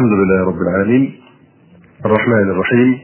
الحمد 0.00 0.12
لله 0.12 0.44
رب 0.44 0.60
العالمين. 0.60 1.12
الرحمن 2.06 2.50
الرحيم. 2.50 2.98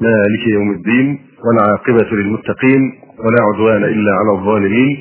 مالك 0.00 0.46
يوم 0.46 0.70
الدين 0.70 1.18
والعاقبة 1.44 2.16
للمتقين 2.16 2.80
ولا 3.24 3.40
عدوان 3.42 3.84
إلا 3.84 4.12
على 4.20 4.38
الظالمين. 4.38 4.96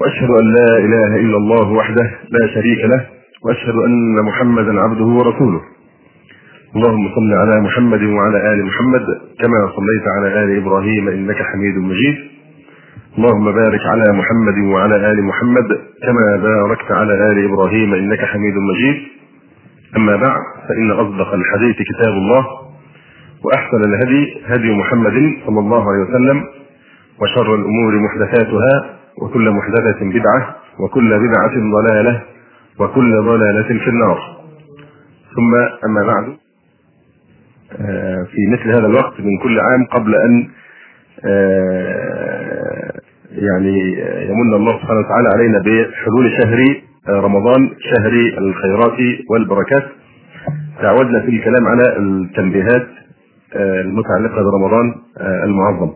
وأشهد 0.00 0.30
أن 0.30 0.44
لا 0.58 0.78
إله 0.78 1.16
إلا 1.16 1.36
الله 1.36 1.72
وحده 1.72 2.10
لا 2.30 2.46
شريك 2.54 2.84
له. 2.84 3.06
وأشهد 3.44 3.74
أن 3.74 4.24
محمدا 4.24 4.80
عبده 4.80 5.04
ورسوله. 5.04 5.60
اللهم 6.76 7.08
صل 7.14 7.32
على 7.32 7.60
محمد 7.60 8.02
وعلى 8.02 8.52
آل 8.52 8.66
محمد 8.66 9.04
كما 9.40 9.60
صليت 9.76 10.06
على 10.16 10.44
آل 10.44 10.56
إبراهيم 10.56 11.08
إنك 11.08 11.42
حميد 11.42 11.76
مجيد. 11.76 12.16
اللهم 13.18 13.52
بارك 13.52 13.80
على 13.86 14.12
محمد 14.12 14.58
وعلى 14.72 15.12
آل 15.12 15.24
محمد 15.24 15.68
كما 16.02 16.36
باركت 16.36 16.92
على 16.92 17.14
آل 17.30 17.44
إبراهيم 17.44 17.94
إنك 17.94 18.20
حميد 18.20 18.54
مجيد. 18.54 19.21
أما 19.96 20.16
بعد 20.16 20.40
فإن 20.68 20.90
أصدق 20.90 21.34
الحديث 21.34 21.76
كتاب 21.76 22.12
الله 22.12 22.46
وأحسن 23.44 23.84
الهدي 23.84 24.42
هدي 24.46 24.72
محمد 24.78 25.12
صلى 25.46 25.58
الله 25.60 25.82
عليه 25.92 26.00
وسلم 26.10 26.44
وشر 27.20 27.54
الأمور 27.54 27.92
محدثاتها 27.98 28.96
وكل 29.22 29.50
محدثة 29.50 30.00
بدعة 30.00 30.56
وكل 30.80 31.08
بدعة 31.18 31.54
ضلالة 31.72 32.22
وكل 32.78 33.12
ضلالة 33.22 33.68
في 33.84 33.90
النار. 33.90 34.18
ثم 35.36 35.54
أما 35.88 36.06
بعد 36.06 36.36
في 38.26 38.46
مثل 38.52 38.68
هذا 38.70 38.86
الوقت 38.86 39.20
من 39.20 39.38
كل 39.42 39.60
عام 39.60 39.84
قبل 39.86 40.14
أن 40.14 40.48
يعني 43.30 43.78
يمن 44.28 44.54
الله 44.54 44.72
سبحانه 44.78 45.00
وتعالى 45.00 45.28
علينا 45.34 45.58
بحلول 45.58 46.32
شهر 46.42 46.82
رمضان 47.08 47.70
شهر 47.78 48.12
الخيرات 48.38 48.98
والبركات. 49.30 49.84
تعودنا 50.82 51.20
في 51.20 51.28
الكلام 51.28 51.66
على 51.66 51.96
التنبيهات 51.98 52.88
المتعلقة 53.56 54.42
برمضان 54.42 54.94
المعظم. 55.20 55.92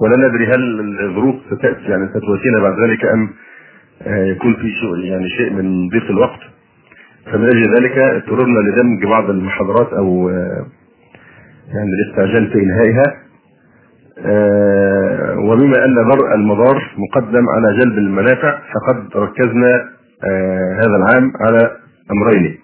ولا 0.00 0.28
ندري 0.28 0.46
هل 0.46 0.80
الظروف 1.04 1.34
ستأتي 1.46 1.84
يعني 1.88 2.08
ستواتينا 2.08 2.60
بعد 2.62 2.80
ذلك 2.80 3.04
أم 3.04 3.28
يكون 4.06 4.54
في 4.54 4.70
شيء 4.70 4.96
يعني 5.04 5.28
شيء 5.28 5.52
من 5.52 5.88
ضيق 5.88 6.10
الوقت. 6.10 6.40
فمن 7.32 7.44
أجل 7.44 7.74
ذلك 7.74 7.98
اضطررنا 7.98 8.58
لدمج 8.58 9.04
بعض 9.04 9.30
المحاضرات 9.30 9.92
أو 9.92 10.28
يعني 11.68 11.90
الاستعجال 11.92 12.52
في 12.52 12.58
إنهائها. 12.58 13.22
وبما 15.48 15.84
أن 15.84 15.94
درء 16.10 16.34
المضار 16.34 16.82
مقدم 16.96 17.44
على 17.48 17.78
جلب 17.78 17.98
المنافع 17.98 18.58
فقد 18.74 19.16
ركزنا 19.16 19.88
هذا 20.80 20.96
العام 20.96 21.32
على 21.40 21.70
أمرين. 22.12 22.58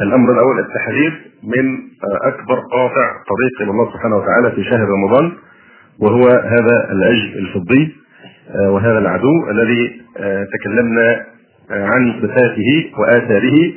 الأمر 0.00 0.32
الأول 0.32 0.58
التحذير 0.60 1.12
من 1.42 1.78
أكبر 2.22 2.54
قاطع 2.72 3.06
طريق 3.28 3.62
إلى 3.62 3.70
الله 3.70 3.92
سبحانه 3.92 4.16
وتعالى 4.16 4.50
في 4.50 4.64
شهر 4.64 4.88
رمضان 4.88 5.32
وهو 5.98 6.28
هذا 6.28 6.90
العجل 6.92 7.38
الفضي 7.38 7.94
وهذا 8.68 8.98
العدو 8.98 9.50
الذي 9.50 10.00
تكلمنا 10.52 11.24
عن 11.70 12.12
صفاته 12.22 12.90
وآثاره 12.98 13.72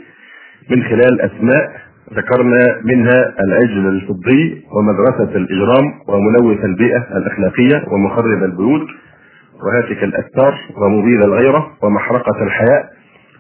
من 0.72 0.84
خلال 0.84 1.22
أسماء 1.22 1.72
ذكرنا 2.14 2.60
منها 2.84 3.34
العجل 3.48 3.88
الفضي 3.88 4.64
ومدرسة 4.78 5.36
الإجرام 5.38 5.86
وملوث 6.08 6.66
البيئة 6.66 7.18
الأخلاقية 7.18 7.84
ومخرب 7.92 8.44
البيوت 8.44 8.88
وهاتك 9.64 10.04
الأستار 10.04 10.54
ومبيد 10.82 11.22
الغيرة 11.22 11.72
ومحرقة 11.84 12.44
الحياء 12.44 12.90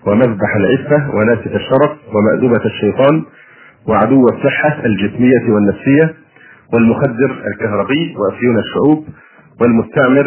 ومذبح 0.07 0.55
العفة 0.55 1.15
وناسف 1.15 1.47
الشرف 1.55 1.91
ومأدبة 2.13 2.65
الشيطان 2.65 3.23
وعدو 3.87 4.25
الصحة 4.27 4.85
الجسمية 4.85 5.53
والنفسية 5.53 6.13
والمخدر 6.73 7.43
الكهربي 7.53 8.15
وأفيون 8.17 8.57
الشعوب 8.59 9.05
والمستعمر 9.61 10.25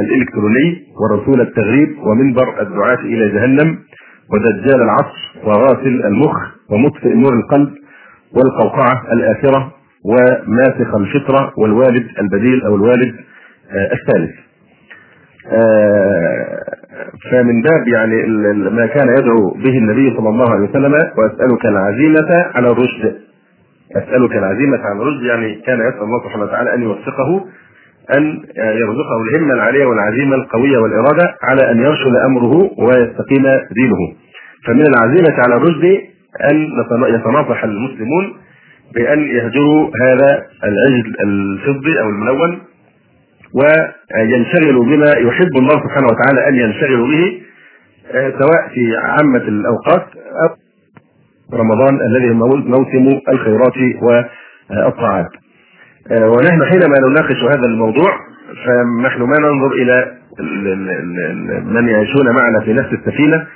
الإلكتروني 0.00 0.82
ورسول 1.00 1.40
التغريب 1.40 1.88
ومنبر 1.98 2.62
الدعاة 2.62 2.98
إلى 3.00 3.28
جهنم 3.28 3.78
ودجال 4.32 4.82
العصر 4.82 5.34
وغاسل 5.44 6.02
المخ 6.06 6.36
ومطفئ 6.70 7.14
نور 7.14 7.32
القلب 7.32 7.70
والقوقعة 8.32 9.12
الآخرة 9.12 9.72
وماسخ 10.04 10.94
الفطرة 10.94 11.52
والوالد 11.58 12.06
البديل 12.20 12.62
أو 12.64 12.74
الوالد 12.76 13.14
الثالث. 13.92 14.34
فمن 17.30 17.62
باب 17.62 17.88
يعني 17.88 18.26
ما 18.70 18.86
كان 18.86 19.08
يدعو 19.18 19.50
به 19.50 19.78
النبي 19.78 20.16
صلى 20.16 20.28
الله 20.28 20.50
عليه 20.50 20.70
وسلم 20.70 20.92
وأسألك 20.92 21.66
العزيمة 21.66 22.30
على 22.54 22.68
الرشد. 22.68 23.16
أسألك 23.96 24.36
العزيمة 24.36 24.78
على 24.78 25.02
الرشد 25.02 25.22
يعني 25.22 25.54
كان 25.54 25.78
يسأل 25.88 26.02
الله 26.02 26.22
سبحانه 26.24 26.44
وتعالى 26.44 26.74
أن 26.74 26.82
يوفقه 26.82 27.44
أن 28.16 28.42
يرزقه 28.56 29.16
الهمة 29.28 29.54
العاليه 29.54 29.84
والعزيمة 29.86 30.34
القوية 30.34 30.78
والإرادة 30.78 31.34
على 31.42 31.70
أن 31.70 31.78
يرشد 31.78 32.16
أمره 32.26 32.70
ويستقيم 32.78 33.42
دينه 33.72 33.98
فمن 34.66 34.86
العزيمة 34.86 35.34
على 35.38 35.56
الرشد 35.56 35.84
أن 36.50 36.68
يتناصح 37.14 37.64
المسلمون 37.64 38.34
بأن 38.94 39.20
يهجروا 39.20 39.90
هذا 40.02 40.42
العجل 40.64 41.12
الفضي 41.24 42.00
أو 42.00 42.08
الملون 42.08 42.58
وينشغلوا 43.54 44.84
بما 44.84 45.10
يحب 45.18 45.56
الله 45.56 45.74
سبحانه 45.84 46.06
وتعالى 46.06 46.48
أن 46.48 46.54
ينشغلوا 46.54 47.06
به 47.08 47.40
سواء 48.12 48.68
في 48.74 48.96
عامة 48.96 49.38
الأوقات 49.48 50.06
أو 50.42 50.48
رمضان 51.58 51.98
الذي 52.00 52.30
هو 52.30 52.56
موسم 52.56 53.20
الخيرات 53.28 53.72
والطاعات. 54.02 55.28
ونحن 56.10 56.64
حينما 56.64 56.98
نناقش 57.08 57.36
هذا 57.44 57.66
الموضوع 57.66 58.12
فنحن 58.66 59.22
ما 59.22 59.38
ننظر 59.38 59.72
إلى 59.72 60.12
من 61.64 61.88
يعيشون 61.88 62.34
معنا 62.34 62.60
في 62.60 62.72
نفس 62.72 62.92
السفينة 62.92 63.46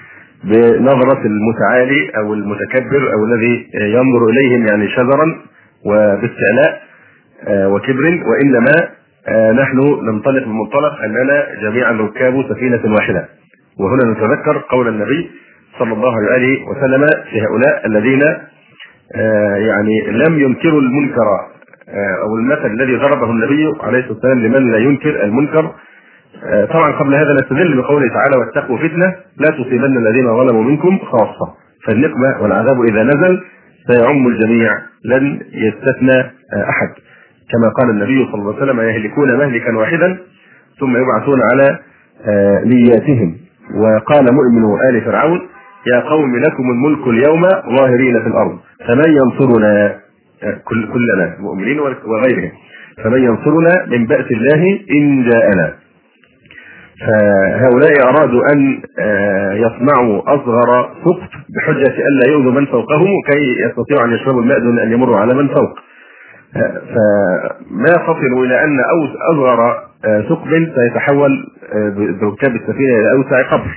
بنظرة 0.44 1.26
المتعالي 1.26 2.10
أو 2.16 2.34
المتكبر 2.34 3.12
أو 3.12 3.24
الذي 3.24 3.66
ينظر 3.74 4.26
إليهم 4.30 4.66
يعني 4.66 4.88
شذرا 4.88 5.36
وباستعلاء 5.86 6.82
وكبر 7.48 8.20
وإنما 8.30 8.72
نحن 9.62 9.78
ننطلق 10.02 10.46
من 10.46 10.54
منطلق 10.54 11.00
أننا 11.04 11.46
جميعا 11.62 11.92
ركاب 11.92 12.44
سفينة 12.48 12.94
واحدة. 12.94 13.28
وهنا 13.80 14.12
نتذكر 14.12 14.58
قول 14.70 14.88
النبي 14.88 15.30
صلى 15.78 15.92
الله 15.92 16.14
عليه 16.32 16.66
وسلم 16.66 17.06
في 17.30 17.40
هؤلاء 17.40 17.86
الذين 17.86 18.20
يعني 19.66 20.06
لم 20.08 20.38
ينكروا 20.38 20.80
المنكر 20.80 21.24
أو 22.22 22.36
المثل 22.36 22.66
الذي 22.66 22.96
ضربه 22.96 23.30
النبي 23.30 23.64
عليه 23.80 23.98
الصلاة 23.98 24.12
والسلام 24.12 24.38
لمن 24.38 24.70
لا 24.70 24.78
ينكر 24.78 25.24
المنكر. 25.24 25.74
طبعا 26.70 26.92
قبل 26.92 27.14
هذا 27.14 27.34
نستدل 27.34 27.76
بقوله 27.76 28.08
تعالى 28.08 28.36
واتقوا 28.38 28.78
فتنة 28.78 29.14
لا 29.38 29.50
تصيبن 29.50 29.96
الذين 29.98 30.36
ظلموا 30.36 30.62
منكم 30.62 30.98
خاصة. 30.98 31.54
فالنقمة 31.86 32.42
والعذاب 32.42 32.82
إذا 32.82 33.02
نزل 33.02 33.40
سيعم 33.86 34.26
الجميع 34.26 34.70
لن 35.04 35.40
يستثنى 35.52 36.20
أحد. 36.68 36.88
كما 37.52 37.68
قال 37.68 37.90
النبي 37.90 38.26
صلى 38.32 38.34
الله 38.34 38.54
عليه 38.54 38.62
وسلم 38.62 38.80
يهلكون 38.80 39.38
مهلكا 39.38 39.76
واحدا 39.76 40.18
ثم 40.80 40.96
يبعثون 40.96 41.40
على 41.52 41.78
نياتهم. 42.64 43.36
وقال 43.74 44.34
مؤمن 44.34 44.80
آل 44.90 45.00
فرعون 45.04 45.40
يا 45.92 46.00
قوم 46.00 46.36
لكم 46.36 46.70
الملك 46.70 47.06
اليوم 47.06 47.42
ظاهرين 47.78 48.20
في 48.22 48.26
الأرض 48.26 48.58
فمن 48.88 49.16
ينصرنا؟ 49.16 49.96
كل 50.64 50.92
كلنا 50.92 51.36
مؤمنين 51.40 51.80
وغيرهم. 51.80 52.52
فمن 53.04 53.22
ينصرنا 53.22 53.86
من 53.86 54.06
بأس 54.06 54.26
الله 54.30 54.80
إن 54.98 55.30
جاءنا. 55.30 55.74
فهؤلاء 57.06 57.92
أرادوا 58.08 58.42
أن 58.52 58.82
يصنعوا 59.54 60.22
أصغر 60.34 60.90
سقط 61.04 61.30
بحجة 61.56 61.94
الا 62.08 62.32
يؤذوا 62.32 62.52
من 62.52 62.66
فوقهم 62.66 63.08
كي 63.26 63.62
يستطيعوا 63.64 64.04
أن 64.04 64.12
يشربوا 64.12 64.42
الماء 64.42 64.58
دون 64.58 64.78
أن 64.78 64.92
يمروا 64.92 65.16
على 65.16 65.34
من 65.34 65.48
فوق. 65.48 65.78
فما 66.94 67.92
فصلوا 68.06 68.46
إلى 68.46 68.64
أن 68.64 68.80
أصغر 69.32 69.88
ثقب 70.28 70.50
سيتحول 70.74 71.30
بركاب 72.20 72.56
السفينة 72.56 72.98
إلى 73.00 73.12
أوسع 73.12 73.42
قبر 73.52 73.70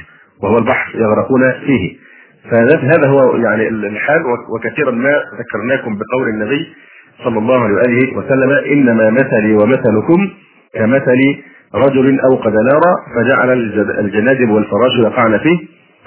وهو 0.43 0.57
البحر 0.57 0.95
يغرقون 0.95 1.51
فيه. 1.51 2.00
فهذا 2.49 3.07
هو 3.07 3.35
يعني 3.35 3.67
الحال 3.67 4.21
وكثيرا 4.55 4.91
ما 4.91 5.13
ذكرناكم 5.39 5.97
بقول 5.97 6.29
النبي 6.29 6.67
صلى 7.23 7.39
الله 7.39 7.59
عليه 7.63 7.75
واله 7.75 8.17
وسلم 8.17 8.51
إنما 8.71 9.09
مثلي 9.09 9.53
ومثلكم 9.53 10.29
كمثل 10.73 11.19
رجل 11.75 12.19
أوقد 12.19 12.53
نارا 12.53 12.93
فجعل 13.15 13.51
الجنادب 13.99 14.49
والفراش 14.49 14.91
يقعن 14.99 15.37
فيه 15.37 15.57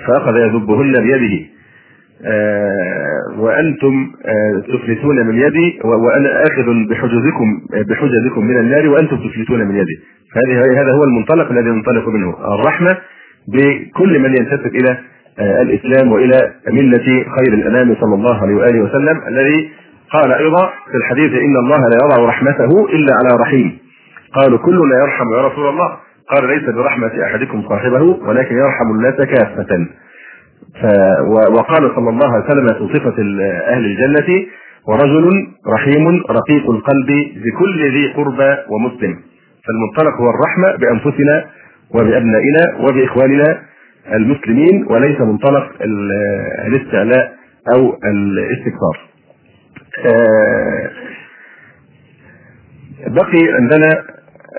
فأخذ 0.06 0.36
يذبهن 0.36 0.92
بيده 0.92 1.46
آه 2.26 3.38
وأنتم 3.38 4.12
آه 4.26 4.60
تفلتون 4.60 5.26
من 5.26 5.34
يدي 5.38 5.80
وأنا 5.84 6.42
آخذ 6.42 6.66
بحجزكم 6.90 7.60
بحجزكم 7.88 8.44
من 8.44 8.58
النار 8.58 8.88
وأنتم 8.88 9.16
تفلتون 9.16 9.58
من 9.68 9.76
يدي. 9.76 10.00
هذا 10.76 10.92
هو 10.92 11.04
المنطلق 11.04 11.50
الذي 11.50 11.70
ننطلق 11.70 12.08
منه 12.08 12.34
الرحمة 12.54 12.96
بكل 13.48 14.18
من 14.18 14.36
ينتسب 14.36 14.66
إلى 14.66 14.98
الإسلام 15.40 16.12
وإلى 16.12 16.52
ملة 16.68 17.06
خير 17.06 17.52
الأنام 17.54 17.96
صلى 18.00 18.14
الله 18.14 18.42
عليه 18.42 18.54
وآله 18.54 18.80
وسلم 18.80 19.20
الذي 19.28 19.70
قال 20.10 20.32
أيضا 20.32 20.66
في 20.90 20.96
الحديث 20.96 21.32
إن 21.32 21.56
الله 21.56 21.78
لا 21.78 21.98
يضع 22.04 22.28
رحمته 22.28 22.86
إلا 22.92 23.14
على 23.14 23.42
رحيم. 23.42 23.78
قالوا 24.34 24.58
كلنا 24.58 25.02
يرحم 25.02 25.24
يا 25.34 25.40
رسول 25.48 25.68
الله. 25.68 25.96
قال 26.30 26.48
ليس 26.48 26.74
برحمة 26.74 27.12
أحدكم 27.24 27.68
صاحبه 27.68 28.02
ولكن 28.02 28.56
يرحم 28.56 28.90
الناس 28.90 29.14
كافة. 29.14 29.86
ف 30.80 30.84
وقال 31.56 31.92
صلى 31.96 32.10
الله 32.10 32.34
عليه 32.34 32.44
وسلم 32.44 32.66
في 32.66 32.98
صفة 32.98 33.14
أهل 33.68 33.84
الجنة 33.84 34.46
ورجل 34.88 35.30
رحيم 35.74 36.22
رقيق 36.30 36.70
القلب 36.70 37.08
بكل 37.44 37.90
ذي 37.90 38.12
قربى 38.12 38.56
ومسلم. 38.70 39.16
فالمنطلق 39.64 40.20
هو 40.20 40.30
الرحمة 40.30 40.76
بأنفسنا 40.76 41.44
وبأبنائنا 41.94 42.62
وبإخواننا 42.80 43.58
المسلمين 44.12 44.86
وليس 44.90 45.20
منطلق 45.20 45.72
الاستعلاء 46.66 47.32
أو 47.74 47.98
الاستكثار 48.04 49.14
آه، 50.06 50.90
بقي 53.06 53.54
عندنا 53.54 53.88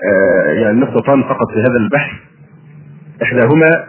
آه، 0.04 0.50
يعني 0.52 0.80
نقطتان 0.80 1.22
فقط 1.22 1.52
في 1.54 1.60
هذا 1.60 1.76
البحث 1.76 2.10
إحداهما 3.22 3.86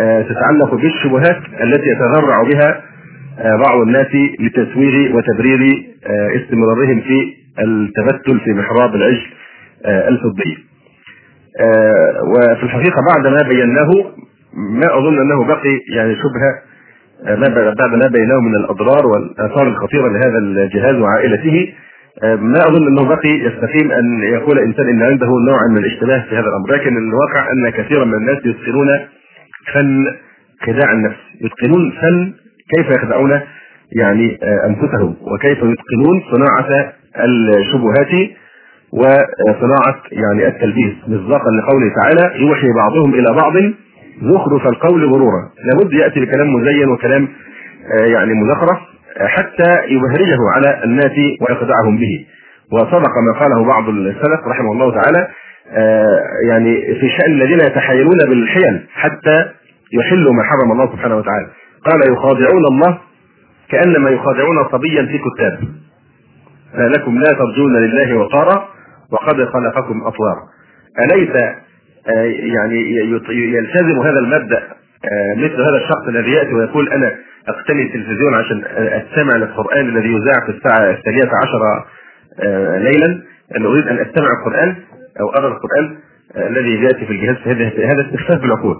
آه، 0.00 0.22
تتعلق 0.22 0.74
بالشبهات 0.74 1.42
التي 1.62 1.88
يتذرع 1.88 2.42
بها 2.42 2.82
بعض 3.66 3.80
الناس 3.80 4.06
لتسويغ 4.40 5.16
وتبرير 5.16 5.88
استمرارهم 6.36 7.00
في 7.00 7.34
التبتل 7.58 8.40
في 8.40 8.50
محراب 8.50 8.94
العجل 8.94 9.26
الفضي. 9.86 10.58
وفي 12.26 12.62
الحقيقة 12.62 13.00
بعد 13.14 13.26
ما 13.26 13.48
بيناه 13.48 13.90
ما 14.58 14.98
أظن 14.98 15.20
أنه 15.20 15.44
بقي 15.44 15.80
يعني 15.94 16.14
شبهه 16.16 16.62
ما 17.36 17.54
بعد 17.54 17.94
ما 17.94 18.08
بيناه 18.08 18.40
من 18.40 18.54
الأضرار 18.54 19.06
والآثار 19.06 19.68
الخطيرة 19.68 20.08
لهذا 20.08 20.38
الجهاز 20.38 20.94
وعائلته. 20.94 21.72
ما 22.22 22.58
أظن 22.68 22.86
أنه 22.86 23.08
بقي 23.08 23.28
يستقيم 23.28 23.92
أن 23.92 24.22
يقول 24.22 24.58
انسان 24.58 24.88
إن 24.88 25.02
عنده 25.02 25.26
نوع 25.26 25.66
من 25.70 25.78
الاشتباه 25.78 26.24
في 26.28 26.34
هذا 26.34 26.46
الأمر. 26.46 26.72
لكن 26.72 26.96
الواقع 26.96 27.52
أن 27.52 27.70
كثيرا 27.70 28.04
من 28.04 28.14
الناس 28.14 28.36
يتقنون 28.36 28.88
فن 29.74 30.06
خداع 30.66 30.92
النفس. 30.92 31.20
يتقنون 31.40 31.92
فن 32.02 32.32
كيف 32.76 32.90
يخدعون 32.90 33.40
يعني 33.92 34.38
أنفسهم. 34.66 35.16
وكيف 35.20 35.58
يتقنون 35.58 36.22
صناعة 36.32 36.92
الشبهات 37.16 38.30
وصناعة 39.48 40.02
يعني 40.12 40.46
التلبيس. 40.46 40.94
مصداقا 41.08 41.50
لقوله 41.50 41.94
تعالى 42.02 42.46
يوحي 42.46 42.68
بعضهم 42.72 43.14
إلى 43.14 43.36
بعض 43.42 43.52
زخرف 44.22 44.66
القول 44.66 45.04
غرورا. 45.04 45.50
لابد 45.64 45.92
يأتي 45.92 46.20
بكلام 46.20 46.54
مزين 46.54 46.88
وكلام 46.88 47.28
آه، 47.92 48.04
يعني 48.04 48.34
مزخرف 48.34 48.78
آه، 49.18 49.26
حتى 49.26 49.70
يبهرجه 49.88 50.38
على 50.54 50.84
الناس 50.84 51.12
ويخدعهم 51.40 51.96
به. 51.96 52.26
وصدق 52.72 53.12
ما 53.26 53.40
قاله 53.40 53.64
بعض 53.64 53.88
السلف 53.88 54.40
رحمه 54.46 54.72
الله 54.72 55.02
تعالى 55.02 55.28
آه، 55.70 56.18
يعني 56.48 56.94
في 57.00 57.08
شأن 57.08 57.32
الذين 57.32 57.58
يتحايلون 57.58 58.18
بالحيل 58.28 58.86
حتى 58.92 59.44
يحلوا 59.92 60.32
ما 60.32 60.42
حرم 60.42 60.72
الله 60.72 60.92
سبحانه 60.92 61.16
وتعالى. 61.16 61.46
قال 61.84 62.12
يخادعون 62.12 62.64
الله 62.72 62.98
كأنما 63.70 64.10
يخادعون 64.10 64.68
صبيا 64.72 65.06
في 65.06 65.18
كتاب. 65.18 65.58
لكم 66.74 67.18
لا 67.18 67.32
ترجون 67.38 67.76
لله 67.76 68.16
وقارا 68.16 68.68
وقد 69.12 69.44
خلقكم 69.44 70.02
أطوارا. 70.06 70.42
أليس 71.04 71.30
يعني 72.54 72.96
يلتزم 73.30 74.00
هذا 74.00 74.18
المبدأ 74.18 74.62
آه، 75.04 75.34
مثل 75.34 75.62
هذا 75.62 75.76
الشخص 75.76 76.08
الذي 76.08 76.30
يأتي 76.30 76.54
ويقول 76.54 76.88
أنا 76.88 77.14
أقتني 77.48 77.82
التلفزيون 77.82 78.34
عشان 78.34 78.64
أستمع 78.76 79.36
للقرآن 79.36 79.88
الذي 79.88 80.08
يذاع 80.08 80.46
في 80.46 80.52
الساعة 80.52 80.90
الثانية 80.90 81.30
عشر 81.42 81.84
آه، 82.42 82.78
ليلا 82.78 83.22
أن 83.56 83.66
أريد 83.66 83.88
أن 83.88 83.98
أستمع 83.98 84.28
القرآن 84.40 84.76
أو 85.20 85.28
ارى 85.28 85.46
القرآن 85.46 85.96
الذي 86.36 86.82
يأتي 86.82 87.06
في 87.06 87.12
الجهاز 87.12 87.36
هذا 87.78 88.06
استخفاف 88.06 88.40
بالعقول. 88.40 88.76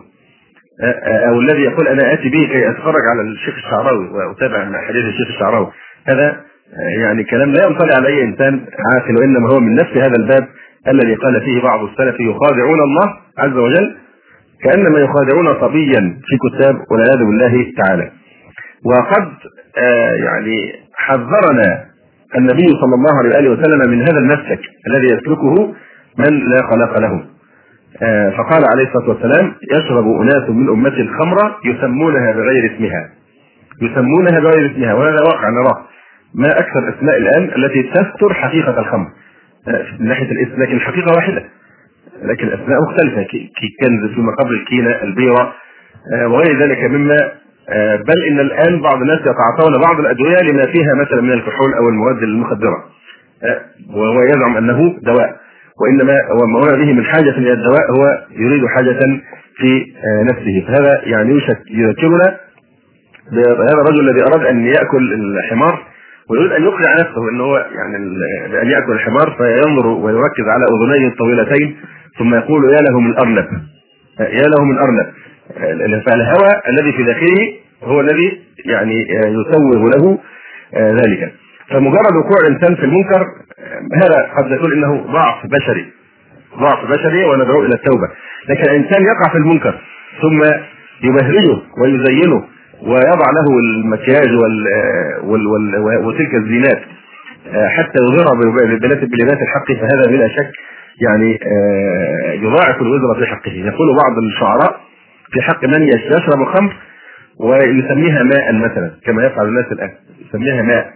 أو 1.29 1.41
الذي 1.41 1.63
يقول 1.63 1.89
أنا 1.89 2.13
آتي 2.13 2.29
به 2.29 2.47
كي 2.47 2.71
أتفرج 2.71 3.03
على 3.11 3.23
الشيخ 3.23 3.55
الشعراوي 3.55 4.09
وأتابع 4.09 4.83
حديث 4.89 5.05
الشيخ 5.05 5.29
الشعراوي. 5.29 5.73
هذا 6.09 6.41
يعني 7.01 7.25
كلام 7.25 7.53
لا 7.53 7.67
ينطلي 7.67 7.95
على 7.95 8.09
أي 8.09 8.23
إنسان 8.23 8.67
عاقل 8.93 9.17
وإنما 9.21 9.51
هو 9.51 9.61
من 9.61 9.75
نفس 9.75 9.97
هذا 9.97 10.17
الباب 10.19 10.49
الذي 10.89 11.15
قال 11.15 11.41
فيه 11.41 11.63
بعض 11.63 11.81
السلف 11.85 12.21
يخادعون 12.21 12.81
الله 12.81 13.15
عز 13.39 13.57
وجل 13.57 13.97
كأنما 14.65 14.99
يخادعون 14.99 15.61
صبيا 15.61 16.21
في 16.27 16.39
كتاب 16.49 16.77
والعياذ 16.91 17.19
بالله 17.19 17.73
تعالى. 17.77 18.11
وقد 18.85 19.29
آه 19.79 20.13
يعني 20.25 20.73
حذرنا 20.95 21.85
النبي 22.37 22.67
صلى 22.67 22.95
الله 22.95 23.19
عليه 23.19 23.31
وآله 23.31 23.51
وسلم 23.51 23.91
من 23.91 24.01
هذا 24.01 24.19
المسلك 24.19 24.61
الذي 24.87 25.07
يسلكه 25.07 25.75
من 26.19 26.39
لا 26.49 26.59
خلاق 26.71 27.01
له. 27.01 27.25
آه 28.03 28.31
فقال 28.31 28.65
عليه 28.73 28.89
الصلاة 28.89 29.09
والسلام: 29.09 29.55
يشرب 29.77 30.07
أناس 30.21 30.51
من 30.51 30.69
امتي 30.69 31.01
الخمر 31.01 31.37
يسمونها 31.65 32.33
بغير 32.33 32.75
اسمها. 32.75 33.11
يسمونها 33.83 34.41
بغير 34.41 34.71
اسمها 34.73 34.95
وهذا 34.95 35.19
واقع 35.33 35.49
نراه. 35.49 35.85
ما 36.35 36.49
أكثر 36.49 36.99
اسماء 36.99 37.17
الآن 37.17 37.43
التي 37.57 37.83
تستر 37.83 38.35
حقيقة 38.35 38.81
الخمر. 38.81 39.07
من 40.01 40.09
ناحية 40.09 40.31
الاسم 40.31 40.63
لكن 40.63 40.77
الحقيقة 40.77 41.13
واحدة. 41.17 41.45
لكن 42.23 42.47
الاسماء 42.47 42.79
مختلفة. 42.83 43.27
كنز 43.81 44.15
ثم 44.17 44.31
قبل 44.31 44.55
الكينه 44.55 44.91
البيرة 45.03 45.55
آه، 46.15 46.29
وغير 46.29 46.63
ذلك 46.63 46.85
مما 46.85 47.17
آه، 47.71 47.97
بل 47.97 48.25
إن 48.31 48.41
الآن 48.41 48.81
بعض 48.81 49.01
الناس 49.01 49.21
يتعاطون 49.21 49.81
بعض 49.81 50.01
الأدوية 50.01 50.39
لما 50.51 50.67
فيها 50.67 50.95
مثلا 50.95 51.21
من 51.21 51.33
الكحول 51.33 51.75
أو 51.75 51.89
المواد 51.89 52.23
المخدرة. 52.23 52.85
آه، 53.45 53.61
وهو 53.95 54.23
يزعم 54.23 54.57
أنه 54.57 54.97
دواء. 55.03 55.37
وإنما 55.83 56.15
وما 56.43 56.77
به 56.77 56.93
من 56.93 57.05
حاجة 57.05 57.31
إلى 57.31 57.53
الدواء 57.53 57.91
هو 57.91 58.25
يريد 58.31 58.67
حاجة 58.67 59.21
في 59.57 59.93
نفسه. 60.25 60.65
فهذا 60.67 61.01
يعني 61.05 61.41
يذكرنا 61.71 62.37
بهذا 63.33 63.73
الرجل 63.73 64.11
الذي 64.11 64.23
أراد 64.23 64.47
أن 64.47 64.67
يأكل 64.67 65.13
الحمار. 65.13 65.87
ويريد 66.31 66.53
أن 66.53 66.63
يقنع 66.63 66.95
نفسه 66.95 67.29
إن 67.33 67.41
هو 67.41 67.57
يعني 67.57 68.19
بأن 68.51 68.71
يأكل 68.71 68.93
الحمار 68.93 69.37
فينظر 69.39 69.87
ويركز 69.87 70.45
على 70.49 70.65
اذنيه 70.75 71.09
الطويلتين 71.09 71.77
ثم 72.19 72.35
يقول 72.35 72.75
يا 72.75 72.81
له 72.91 73.01
من 73.01 73.19
ارنب 73.19 73.47
يا 74.21 74.49
له 74.49 74.65
من 74.65 74.79
ارنب 74.79 75.13
فالهوى 76.07 76.51
الذي 76.69 76.93
في 76.93 77.03
داخله 77.03 77.53
هو 77.83 78.01
الذي 78.01 78.41
يعني 78.65 78.95
يسوغ 79.27 79.89
له 79.89 80.19
ذلك. 80.77 81.33
فمجرد 81.71 82.17
وقوع 82.17 82.37
الإنسان 82.49 82.75
في 82.75 82.85
المنكر 82.85 83.27
هذا 83.95 84.29
قد 84.39 84.51
نقول 84.53 84.73
إنه 84.73 85.07
ضعف 85.13 85.47
بشري. 85.47 85.87
ضعف 86.59 86.91
بشري 86.91 87.25
وندعو 87.25 87.65
إلى 87.65 87.75
التوبة. 87.75 88.09
لكن 88.49 88.71
الإنسان 88.71 89.03
يقع 89.03 89.33
في 89.33 89.39
المنكر 89.39 89.81
ثم 90.23 90.43
يبهرجه 91.09 91.59
ويزينه 91.83 92.45
ويضع 92.83 93.31
له 93.39 93.59
المكياج 93.65 94.29
وال 94.33 94.67
وال 95.25 95.47
وال 95.47 96.07
وتلك 96.07 96.35
الزينات 96.35 96.83
آه، 97.49 97.69
حتى 97.69 97.99
يظهرها 98.03 98.41
بلباس 99.01 99.39
الحق 99.43 99.73
فهذا 99.81 100.11
بلا 100.11 100.29
شك 100.29 100.51
يعني 101.03 101.39
آه، 101.43 102.33
يضاعف 102.33 102.83
الوزر 102.83 103.21
في 103.21 103.27
حقه. 103.27 103.53
يقول 103.53 103.97
بعض 103.97 104.19
الشعراء 104.19 104.81
في 105.33 105.43
حق 105.43 105.65
من 105.65 105.83
يشرب 105.83 106.41
الخمر 106.41 106.73
ويسميها 107.41 108.23
ماء 108.23 108.55
مثلا 108.55 108.91
كما 109.07 109.25
يفعل 109.25 109.49
الناس 109.49 109.67
الآن 109.73 109.91
يسميها 110.29 110.63
ماء 110.63 110.93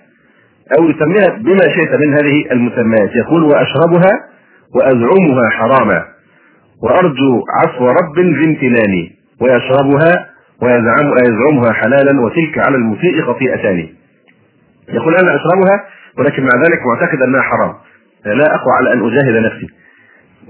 أو 0.79 0.91
يسميها 0.91 1.39
بما 1.39 1.69
شئت 1.69 1.95
من 1.95 2.12
هذه 2.15 2.53
المسميات. 2.53 3.17
يقول 3.17 3.43
وأشربها 3.45 4.12
وأزعمها 4.75 5.49
حراما 5.51 6.05
وأرجو 6.83 7.43
عفو 7.62 7.87
رب 7.87 8.19
ذي 8.19 8.45
امتناني 8.45 9.12
ويشربها 9.41 10.32
ويزعم 10.62 11.12
يزعمها 11.26 11.73
حلالا 11.73 12.21
وتلك 12.21 12.59
على 12.59 12.76
المسيء 12.76 13.23
خطيئتان. 13.23 13.88
يقول 14.88 15.14
أنا 15.16 15.37
أشربها 15.37 15.85
ولكن 16.19 16.42
مع 16.42 16.62
ذلك 16.62 16.81
معتقد 16.87 17.23
أنها 17.23 17.42
حرام. 17.42 17.75
لا 18.25 18.54
أقوى 18.54 18.73
على 18.76 18.92
أن 18.92 19.00
أجاهد 19.07 19.45
نفسي. 19.45 19.69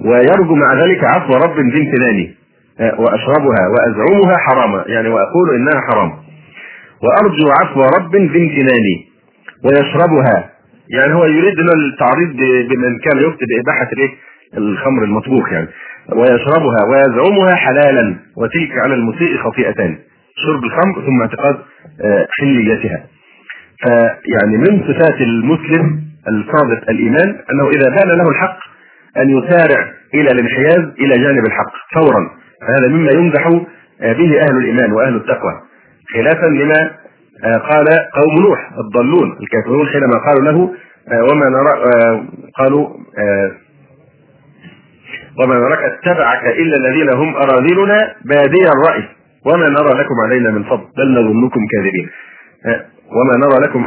ويرجو 0.05 0.55
مع 0.55 0.75
ذلك 0.75 1.05
عفو 1.05 1.33
رب 1.33 1.59
ذي 1.61 1.83
امتناني 1.83 2.35
وأشربها 2.81 3.63
وأزعمها 3.73 4.37
حراما. 4.39 4.85
يعني 4.87 5.09
وأقول 5.09 5.55
إنها 5.55 5.81
حرام. 5.91 6.13
وأرجو 7.03 7.51
عفو 7.61 7.83
رب 7.99 8.17
ذي 8.17 8.43
امتناني 8.43 9.09
ويشربها. 9.65 10.51
يعني 10.89 11.15
هو 11.15 11.25
يريد 11.25 11.59
التعريض 11.59 12.37
بمن 12.69 12.99
كان 12.99 13.19
يفتي 13.19 13.45
بإباحة 13.47 13.89
الإيه؟ 13.93 14.11
الخمر 14.57 15.05
المطبوخ 15.05 15.53
يعني. 15.53 15.69
ويشربها 16.17 16.85
ويزعمها 16.91 17.55
حلالا 17.55 18.17
وتلك 18.37 18.79
على 18.79 18.95
المسيء 18.95 19.37
خطيئتان. 19.39 19.99
شرب 20.37 20.65
الخمر 20.65 21.07
ثم 21.07 21.21
اعتقاد 21.21 21.57
آه، 22.05 22.27
حليتها. 22.31 23.05
فيعني 23.83 24.57
من 24.57 24.83
صفات 24.89 25.21
المسلم 25.21 26.03
الصادق 26.29 26.91
الإيمان 26.91 27.29
أنه 27.53 27.69
إذا 27.69 27.89
بان 27.91 28.19
له 28.19 28.29
الحق 28.29 28.59
أن 29.17 29.31
يسارع 29.31 29.93
إلى 30.15 30.29
الانحياز 30.33 30.83
إلى 31.01 31.25
جانب 31.25 31.47
الحق 31.47 31.73
فورا. 31.95 32.31
فهذا 32.61 32.89
مما 32.89 33.13
يمدح 33.13 33.47
آه، 33.47 34.13
به 34.13 34.41
أهل 34.41 34.57
الإيمان 34.57 34.93
وأهل 34.93 35.17
التقوى. 35.17 35.61
خلافا 36.15 36.47
لما 36.47 36.91
آه، 37.45 37.57
قال 37.57 37.87
قوم 37.89 38.43
نوح 38.43 38.71
الضالون 38.79 39.39
الكافرون 39.41 39.87
حينما 39.89 40.19
قالوا 40.29 40.53
له 40.53 40.71
وما 41.33 41.49
نرى 41.49 41.73
قالوا 42.59 42.89
وما 45.39 45.55
نراك 45.55 45.79
اتبعك 45.79 46.45
إلا 46.45 46.77
الذين 46.77 47.09
هم 47.15 47.37
أراذلنا 47.37 48.15
بادي 48.25 48.65
الرأي. 48.75 49.05
وما 49.47 49.69
نرى 49.69 50.01
لكم 50.01 50.15
علينا 50.25 50.51
من 50.51 50.65
فضل 50.65 50.87
بل 50.97 51.13
نظنكم 51.15 51.61
كاذبين. 51.73 52.09
وما 53.17 53.47
نرى 53.47 53.57
لكم 53.65 53.87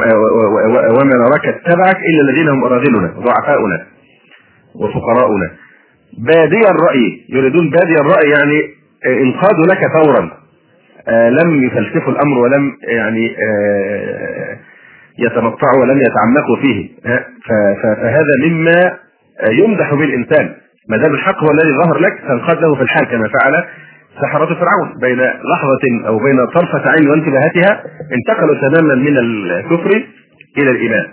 وما 0.90 1.14
نراك 1.16 1.46
اتبعك 1.46 1.96
إلا 1.96 2.20
الذين 2.28 2.48
هم 2.48 2.64
أراذلنا 2.64 3.14
ضعفاؤنا 3.18 3.86
وفقراؤنا. 4.74 5.50
بادي 6.18 6.60
الرأي 6.70 7.26
يريدون 7.28 7.70
بادي 7.70 7.94
الرأي 8.00 8.30
يعني 8.30 8.62
انقادوا 9.06 9.66
لك 9.66 9.80
فورا. 9.92 10.30
لم 11.30 11.64
يفلسفوا 11.64 12.12
الأمر 12.12 12.38
ولم 12.38 12.72
يعني 12.88 13.36
يتمطعوا 15.18 15.80
ولم 15.80 16.00
يتعمقوا 16.00 16.56
فيه. 16.62 16.88
فهذا 17.82 18.34
مما 18.48 18.98
يمدح 19.50 19.94
به 19.94 20.04
الانسان 20.04 20.54
ما 20.90 20.96
دام 20.96 21.14
الحق 21.14 21.44
هو 21.44 21.50
الذي 21.50 21.72
ظهر 21.84 21.98
لك 21.98 22.20
فانقاد 22.28 22.58
له 22.58 22.74
في 22.74 22.82
الحال 22.82 23.04
كما 23.04 23.28
فعل 23.28 23.64
سحرة 24.22 24.46
فرعون. 24.46 24.98
بين 25.00 25.20
لحظة 25.20 26.06
أو 26.06 26.18
بين 26.18 26.46
طرفة 26.46 26.90
عين 26.90 27.10
وانتباهاتها 27.10 27.82
انتقلوا 28.12 28.54
تماما 28.54 28.94
من 28.94 29.18
الكفر 29.18 29.90
إلى 30.58 30.70
الإيمان. 30.70 31.06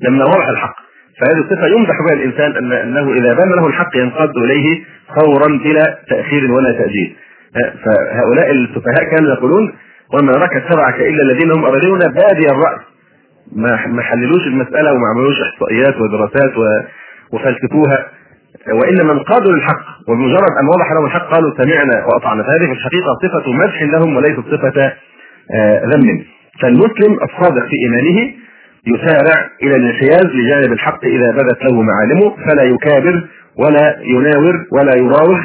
لما 0.00 0.24
وضح 0.24 0.48
الحق 0.48 0.74
فهذه 1.20 1.40
الصفة 1.40 1.66
يمدح 1.66 1.96
بها 2.06 2.14
الإنسان 2.14 2.56
أن 2.56 2.72
أنه 2.72 3.12
إذا 3.12 3.34
بان 3.34 3.48
له 3.48 3.66
الحق 3.66 3.96
ينقاد 3.96 4.36
إليه 4.36 4.84
فورا 5.16 5.58
بلا 5.58 5.98
تأخير 6.10 6.52
ولا 6.52 6.72
تأجيل. 6.72 7.16
فهؤلاء 7.84 8.50
السفهاء 8.50 9.10
كانوا 9.10 9.34
يقولون 9.34 9.72
وما 10.14 10.32
نراك 10.32 10.56
اتبعك 10.56 11.00
إلا 11.00 11.22
الذين 11.22 11.52
هم 11.52 11.64
اراذلون 11.64 11.98
بادي 11.98 12.46
الرأي. 12.46 12.78
ما 13.92 14.02
حللوش 14.02 14.46
المسألة 14.46 14.92
وما 14.92 15.06
عملوش 15.14 15.36
إحصائيات 15.42 15.94
ودراسات 16.00 16.52
وفلسفوها. 17.32 18.06
وانما 18.72 19.12
انقادوا 19.12 19.52
للحق 19.52 19.82
وبمجرد 20.08 20.52
أن 20.60 20.66
وضح 20.68 20.92
لهم 20.92 21.04
الحق 21.04 21.34
قالوا 21.34 21.50
سمعنا 21.56 22.06
وأطعنا. 22.06 22.42
فهذه 22.42 22.66
في 22.66 22.72
الحقيقة 22.72 23.18
صفة 23.22 23.52
مدح 23.52 23.82
لهم 23.82 24.16
وليست 24.16 24.40
صفة 24.50 24.92
آه، 25.54 25.82
ذم. 25.84 26.24
فالمسلم 26.62 27.12
الصادق 27.22 27.66
في 27.66 27.76
إيمانه 27.84 28.32
يسارع 28.86 29.48
إلى 29.62 29.76
الانحياز 29.76 30.26
لجانب 30.26 30.72
الحق 30.72 31.04
إذا 31.04 31.30
بدت 31.30 31.64
له 31.64 31.82
معالمه 31.82 32.36
فلا 32.46 32.62
يكابر 32.62 33.28
ولا 33.58 33.96
يناور 34.02 34.66
ولا 34.72 34.96
يراوغ 34.96 35.40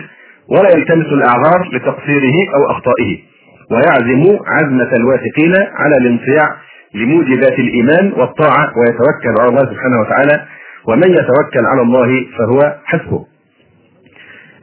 ولا 0.50 0.70
يلتمس 0.78 1.06
الأعذار 1.06 1.70
لتقصيره 1.74 2.38
أو 2.56 2.72
أخطائه. 2.72 3.18
ويعزم 3.72 4.40
عزمة 4.46 4.96
الواثقين 4.96 5.54
على 5.56 5.98
الانصياع 5.98 6.56
لموجبات 6.94 7.60
الإيمان 7.60 8.14
والطاعة 8.18 8.74
ويتوكل 8.78 9.42
على 9.42 9.50
الله 9.50 9.62
سبحانه 9.74 10.00
وتعالى 10.02 10.46
ومن 10.88 11.12
يتوكل 11.12 11.66
على 11.66 11.82
الله 11.82 12.26
فهو 12.38 12.76
حسبه. 12.86 13.26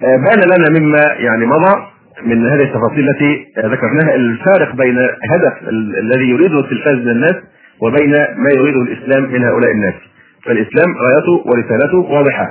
آه، 0.03 0.17
بان 0.17 0.41
لنا 0.45 0.81
مما 0.81 1.01
يعني 1.19 1.47
مضى 1.47 1.75
من 2.23 2.47
هذه 2.47 2.63
التفاصيل 2.63 3.09
التي 3.09 3.47
ذكرناها 3.59 4.15
الفارق 4.15 4.75
بين 4.75 4.99
هدف 5.33 5.69
الذي 5.99 6.31
يريده 6.31 6.61
التلفاز 6.61 6.95
من 6.95 7.09
الناس 7.11 7.35
وبين 7.83 8.11
ما 8.13 8.51
يريده 8.57 8.83
الإسلام 8.83 9.23
من 9.33 9.45
هؤلاء 9.45 9.71
الناس. 9.71 9.95
فالإسلام 10.45 10.95
غايته 10.99 11.43
ورسالته 11.47 11.99
واضحة 11.99 12.47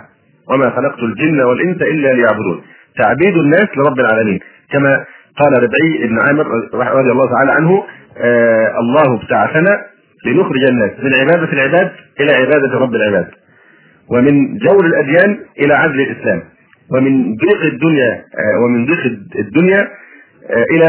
وما 0.50 0.70
خلقت 0.70 1.00
الجن 1.00 1.42
والإنس 1.42 1.82
إلا 1.82 2.14
ليعبدون. 2.14 2.62
تعبيد 2.98 3.38
الناس 3.38 3.68
لرب 3.78 4.00
العالمين 4.00 4.40
كما 4.72 5.06
قال 5.40 5.54
ربعي 5.64 6.08
بن 6.08 6.20
عامر 6.28 6.46
رضي 6.74 7.12
الله 7.12 7.26
تعالى 7.36 7.52
عنه 7.52 7.84
آه 8.18 8.80
الله 8.80 9.22
ابتعثنا 9.22 9.82
لنخرج 10.26 10.64
الناس 10.70 10.92
من 11.00 11.14
عبادة 11.14 11.54
العباد 11.54 11.92
إلى 12.20 12.34
عبادة 12.34 12.78
رب 12.80 12.96
العباد 12.96 13.28
ومن 14.12 14.58
جور 14.58 14.86
الأديان 14.86 15.38
إلى 15.66 15.74
عدل 15.74 16.02
الإسلام. 16.02 16.42
ومن 16.92 17.36
ضيق 17.36 17.74
الدنيا 17.74 18.12
آه 18.14 18.60
ومن 18.66 18.86
ضيق 18.86 19.00
الدنيا 19.40 19.80
آه 20.50 20.66
إلى 20.72 20.86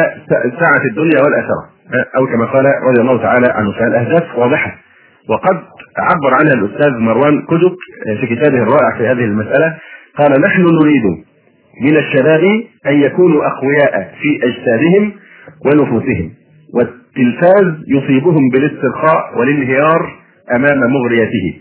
سعة 0.61 0.83
الدنيا 0.91 1.21
والآخرة. 1.25 1.63
آه، 1.95 2.19
أو 2.19 2.27
كما 2.27 2.45
قال 2.45 2.65
رضي 2.67 3.01
الله 3.01 3.23
تعالى 3.23 3.47
عنه 3.51 3.73
فالأهداف 3.73 4.39
واضحة. 4.39 4.79
وقد 5.31 5.57
عبر 5.99 6.35
عنها 6.41 6.53
الأستاذ 6.55 6.99
مروان 6.99 7.43
كدك 7.43 7.77
في 8.21 8.27
كتابه 8.35 8.59
الرائع 8.63 8.99
في 8.99 9.07
هذه 9.07 9.25
المسألة. 9.25 9.77
قال 10.19 10.41
نحن 10.41 10.63
نريد 10.63 11.03
من 11.83 11.97
الشباب 11.97 12.43
أن 12.87 13.03
يكونوا 13.03 13.43
أقوياء 13.47 14.15
في 14.23 14.39
أجسادهم 14.47 15.13
ونفوسهم 15.67 16.31
والتلفاز 16.75 17.75
يصيبهم 17.89 18.49
بالاسترخاء 18.53 19.39
والانهيار 19.39 20.15
أمام 20.57 20.93
مغرياته. 20.93 21.55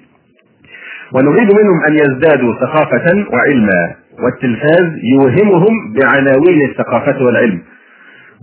ونريد 1.14 1.50
منهم 1.54 1.84
أن 1.88 1.94
يزدادوا 1.94 2.54
ثقافة 2.54 3.26
وعلما 3.34 3.92
والتلفاز 4.24 4.86
يوهمهم 5.14 5.94
بعناوين 5.94 6.70
الثقافة 6.70 7.26
والعلم 7.26 7.62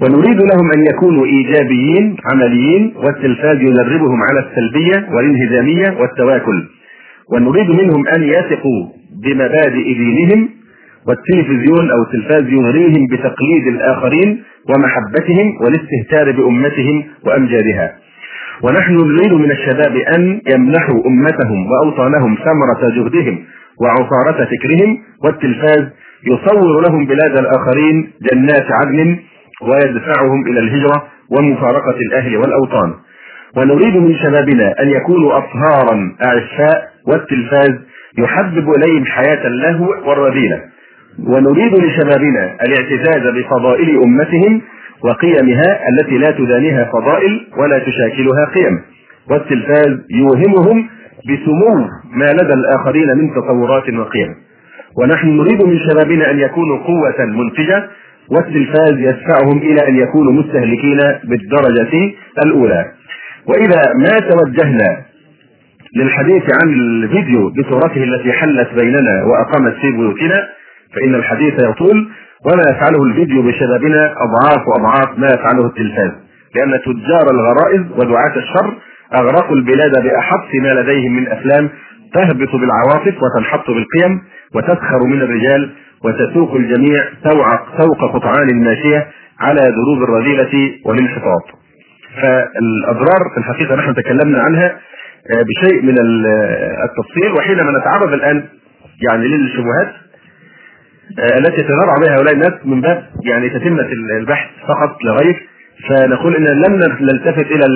ونريد 0.02 0.36
لهم 0.40 0.70
أن 0.76 0.86
يكونوا 0.86 1.26
إيجابيين 1.26 2.16
عمليين 2.32 2.94
والتلفاز 2.96 3.56
يدربهم 3.60 4.18
على 4.22 4.40
السلبية 4.46 5.08
والانهزامية 5.14 6.00
والتواكل 6.00 6.64
ونريد 7.32 7.70
منهم 7.70 8.08
أن 8.16 8.22
يثقوا 8.22 8.86
بمبادئ 9.24 9.94
دينهم 9.94 10.48
والتلفزيون 11.06 11.90
أو 11.90 12.02
التلفاز 12.02 12.52
يغريهم 12.52 13.06
بتقليد 13.12 13.66
الآخرين 13.66 14.42
ومحبتهم 14.70 15.46
والاستهتار 15.64 16.32
بأمتهم 16.32 17.04
وأمجادها. 17.26 17.92
ونحن 18.62 18.94
نريد 18.94 19.32
من 19.32 19.50
الشباب 19.50 19.96
أن 19.96 20.40
يمنحوا 20.54 21.00
أمتهم 21.06 21.66
وأوطانهم 21.70 22.34
ثمرة 22.34 22.90
جهدهم 22.90 23.38
وعصارة 23.80 24.44
فكرهم 24.44 24.98
والتلفاز 25.24 25.88
يصور 26.26 26.80
لهم 26.88 27.06
بلاد 27.06 27.38
الآخرين 27.38 28.12
جنات 28.32 28.66
عدن 28.72 29.18
ويدفعهم 29.62 30.46
إلى 30.46 30.60
الهجرة 30.60 31.02
ومفارقة 31.30 31.96
الأهل 32.00 32.36
والأوطان. 32.36 32.94
ونريد 33.56 33.96
من 33.96 34.16
شبابنا 34.16 34.74
أن 34.82 34.88
يكونوا 34.88 35.38
أطهارا 35.38 36.16
اعفاء 36.24 36.88
والتلفاز 37.06 37.70
يحبب 38.18 38.70
إليهم 38.76 39.04
حياة 39.04 39.46
اللهو 39.46 39.86
والرذيلة 40.08 40.60
ونريد 41.26 41.74
لشبابنا 41.74 42.56
الاعتزاز 42.62 43.34
بفضائل 43.34 43.98
أمتهم 44.02 44.62
وقيمها 45.04 45.78
التي 45.88 46.18
لا 46.18 46.30
تدانيها 46.30 46.84
فضائل 46.84 47.46
ولا 47.56 47.78
تشاكلها 47.78 48.44
قيم. 48.54 48.80
والتلفاز 49.30 49.98
يوهمهم 50.10 50.88
بسمو 51.28 51.88
ما 52.12 52.32
لدى 52.32 52.54
الآخرين 52.54 53.18
من 53.18 53.30
تصورات 53.34 53.94
وقيم. 53.94 54.34
ونحن 54.98 55.28
نريد 55.28 55.62
من 55.62 55.78
شبابنا 55.78 56.30
أن 56.30 56.38
يكونوا 56.38 56.78
قوة 56.78 57.26
منتجة 57.26 57.88
والتلفاز 58.30 58.98
يدفعهم 58.98 59.58
إلى 59.58 59.88
أن 59.88 59.96
يكونوا 59.96 60.32
مستهلكين 60.32 60.98
بالدرجة 61.24 62.12
الأولى. 62.44 62.84
وإذا 63.46 63.82
ما 63.96 64.28
توجهنا 64.28 65.02
للحديث 65.96 66.42
عن 66.62 66.72
الفيديو 66.72 67.50
بصورته 67.50 68.04
التي 68.04 68.32
حلت 68.32 68.68
بيننا 68.74 69.24
وأقامت 69.24 69.74
في 69.74 69.90
بيوتنا 69.92 70.48
فإن 70.94 71.14
الحديث 71.14 71.54
يطول 71.54 72.08
وما 72.46 72.62
يفعله 72.70 73.02
الفيديو 73.02 73.42
بشبابنا 73.42 74.14
أضعاف 74.26 74.68
وأضعاف 74.68 75.18
ما 75.18 75.26
يفعله 75.26 75.66
التلفاز. 75.66 76.10
لأن 76.56 76.80
تجار 76.84 77.26
الغرائز 77.30 77.80
ودعاة 77.98 78.36
الشر 78.36 78.74
أغرقوا 79.14 79.56
البلاد 79.56 80.02
بأحط 80.02 80.54
ما 80.54 80.68
لديهم 80.80 81.12
من 81.16 81.28
أفلام 81.28 81.70
تهبط 82.14 82.56
بالعواطف 82.56 83.14
وتنحط 83.22 83.70
بالقيم 83.70 84.22
وتسخر 84.54 84.98
من 85.06 85.22
الرجال 85.22 85.70
وتسوق 86.04 86.54
الجميع 86.54 87.04
سوق 87.78 88.14
قطعان 88.14 88.64
ماشية 88.64 89.06
على 89.40 89.60
دروب 89.60 90.02
الرذيلة 90.02 90.70
والانحطاط. 90.86 91.44
فالأضرار 92.22 93.20
في 93.34 93.38
الحقيقة 93.38 93.74
نحن 93.74 93.94
تكلمنا 93.94 94.42
عنها 94.42 94.76
آه، 95.30 95.42
بشيء 95.42 95.82
من 95.82 95.94
التفصيل. 96.84 97.32
وحينما 97.38 97.78
نتعرض 97.78 98.12
الآن 98.12 98.44
يعني 99.10 99.28
للشبهات 99.28 99.94
التي 101.18 101.62
تنرع 101.62 101.96
بها 101.98 102.16
هؤلاء 102.16 102.34
الناس 102.34 102.52
من 102.64 102.80
باب 102.80 103.02
يعني 103.24 103.48
تتمة 103.48 103.88
البحث 104.20 104.48
فقط 104.68 105.04
لغير 105.04 105.50
فنقول 105.88 106.36
إن 106.36 106.44
لم 106.44 106.74
نلتفت 107.00 107.46
إلى 107.46 107.66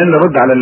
لن 0.00 0.10
نرد 0.10 0.36
على 0.36 0.52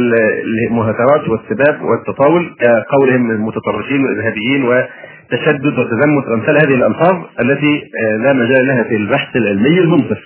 المهاترات 0.70 1.28
والسباب 1.28 1.82
والتطاول 1.82 2.56
كقولهم 2.60 3.30
المتطرفين 3.30 4.04
والإرهابيين 4.04 4.64
وتشدد 4.64 5.78
وتزمت 5.78 6.28
وامثال 6.30 6.56
هذه 6.56 6.74
الألفاظ 6.74 7.16
التي 7.40 7.82
آه، 8.04 8.16
لا 8.16 8.32
مجال 8.32 8.66
لها 8.66 8.82
في 8.82 8.96
البحث 8.96 9.36
العلمي 9.36 9.78
المنصف. 9.80 10.18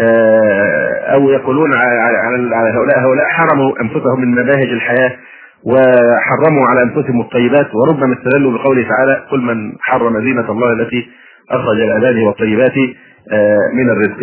آه، 0.00 1.14
أو 1.14 1.30
يقولون 1.30 1.74
على 1.74 2.68
هؤلاء 2.76 2.98
هؤلاء 2.98 3.26
حرموا 3.28 3.82
أنفسهم 3.82 4.20
من 4.20 4.30
مباهج 4.30 4.68
الحياة 4.68 5.12
وحرموا 5.66 6.66
على 6.66 6.82
أنفسهم 6.82 7.20
الطيبات 7.20 7.66
وربما 7.74 8.14
استدلوا 8.18 8.58
بقوله 8.58 8.88
تعالى 8.88 9.26
قل 9.30 9.40
من 9.40 9.72
حرم 9.80 10.20
زينة 10.24 10.50
الله 10.50 10.72
التي 10.72 11.06
أخرج 11.50 11.76
لعباده 11.76 12.22
والطيبات 12.26 12.72
آه، 13.32 13.58
من 13.74 13.90
الرزق 13.90 14.20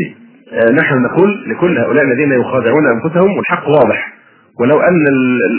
نحن 0.82 1.02
نقول 1.02 1.50
لكل 1.52 1.78
هؤلاء 1.78 2.04
الذين 2.06 2.32
يخادعون 2.32 2.88
أنفسهم 2.88 3.38
والحق 3.38 3.68
واضح 3.70 4.14
ولو 4.60 4.80
أن 4.80 5.08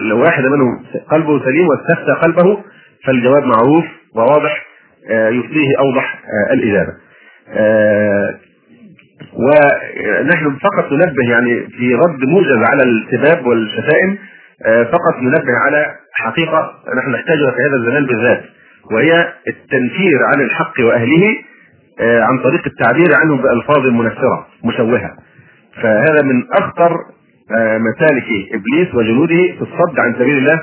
الواحد 0.07 0.45
منهم 0.45 0.85
قلبه 1.11 1.45
سليم 1.45 1.67
واستفتى 1.69 2.13
قلبه 2.23 2.59
فالجواب 3.07 3.43
معروف 3.43 3.85
وواضح 4.17 4.67
يفديه 5.11 5.69
أوضح 5.79 6.19
الإجابة. 6.53 6.93
ونحن 9.33 10.57
فقط 10.63 10.93
ننبه 10.93 11.31
يعني 11.31 11.67
في 11.79 11.95
رد 11.95 12.29
موجز 12.29 12.59
على 12.71 12.83
السباب 12.83 13.47
والشتائم 13.47 14.19
فقط 14.93 15.15
ننبه 15.23 15.53
على 15.67 15.87
حقيقة 16.13 16.73
نحن 16.99 17.11
نحتاجها 17.11 17.51
في 17.51 17.57
هذا 17.63 17.77
الزمان 17.77 18.07
بالذات 18.07 18.43
وهي 18.93 19.33
التنفير 19.49 20.19
عن 20.35 20.41
الحق 20.41 20.73
وأهله 20.81 21.37
عن 22.01 22.39
طريق 22.39 22.63
التعبير 22.67 23.11
عنه 23.21 23.37
بألفاظ 23.43 23.87
منفرة 23.87 24.47
مشوهة 24.65 25.11
فهذا 25.83 26.23
من 26.25 26.45
أخطر 26.53 26.97
مسالك 27.79 28.25
إبليس 28.55 28.95
وجنوده 28.95 29.37
في 29.59 29.63
الصد 29.63 29.99
عن 29.99 30.15
سبيل 30.15 30.39
الله 30.39 30.63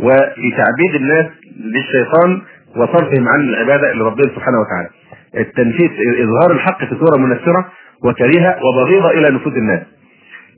وفي 0.00 0.50
تعبيد 0.56 0.94
الناس 0.94 1.26
للشيطان 1.60 2.42
وصرفهم 2.76 3.28
عن 3.28 3.40
العبادة 3.40 3.92
لربنا 3.92 4.26
سبحانه 4.34 4.58
وتعالى. 4.60 4.88
التنفيذ 5.36 5.90
إظهار 6.22 6.52
الحق 6.52 6.78
في 6.84 6.94
صورة 7.00 7.18
منفرة 7.18 7.68
وكريهة 8.04 8.56
وبغيضة 8.64 9.10
إلى 9.10 9.34
نفوس 9.36 9.52
الناس. 9.52 9.82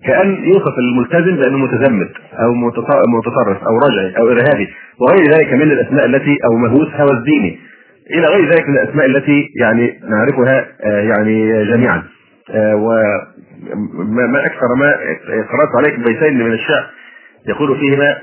كأن 0.07 0.45
يوصف 0.45 0.79
الملتزم 0.79 1.37
بأنه 1.37 1.59
متزمت 1.59 2.11
أو 2.35 2.53
متطرف 3.19 3.63
أو 3.63 3.79
رجعي 3.79 4.19
أو 4.19 4.29
إرهابي 4.31 4.69
وغير 5.01 5.33
ذلك 5.33 5.53
من 5.53 5.63
الأسماء 5.73 6.07
التي 6.07 6.37
أو 6.45 6.57
مهووس 6.57 6.89
هوى 6.95 7.11
الديني 7.11 7.59
إلى 8.11 8.27
غير 8.27 8.45
ذلك 8.51 8.69
من 8.69 8.79
الأسماء 8.79 9.07
التي 9.07 9.49
يعني 9.61 10.01
نعرفها 10.11 10.67
يعني 10.85 11.65
جميعا. 11.65 12.03
وما 12.75 14.47
أكثر 14.47 14.75
ما 14.79 14.91
قرات 15.27 15.77
عليكم 15.77 16.03
بيتين 16.03 16.39
من 16.39 16.53
الشعر 16.53 16.87
يقول 17.49 17.79
فيهما 17.79 18.17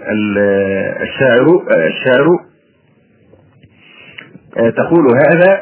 الشاعر 1.01 1.62
الشاعر 1.72 2.27
تقول 4.55 5.05
هذا 5.25 5.62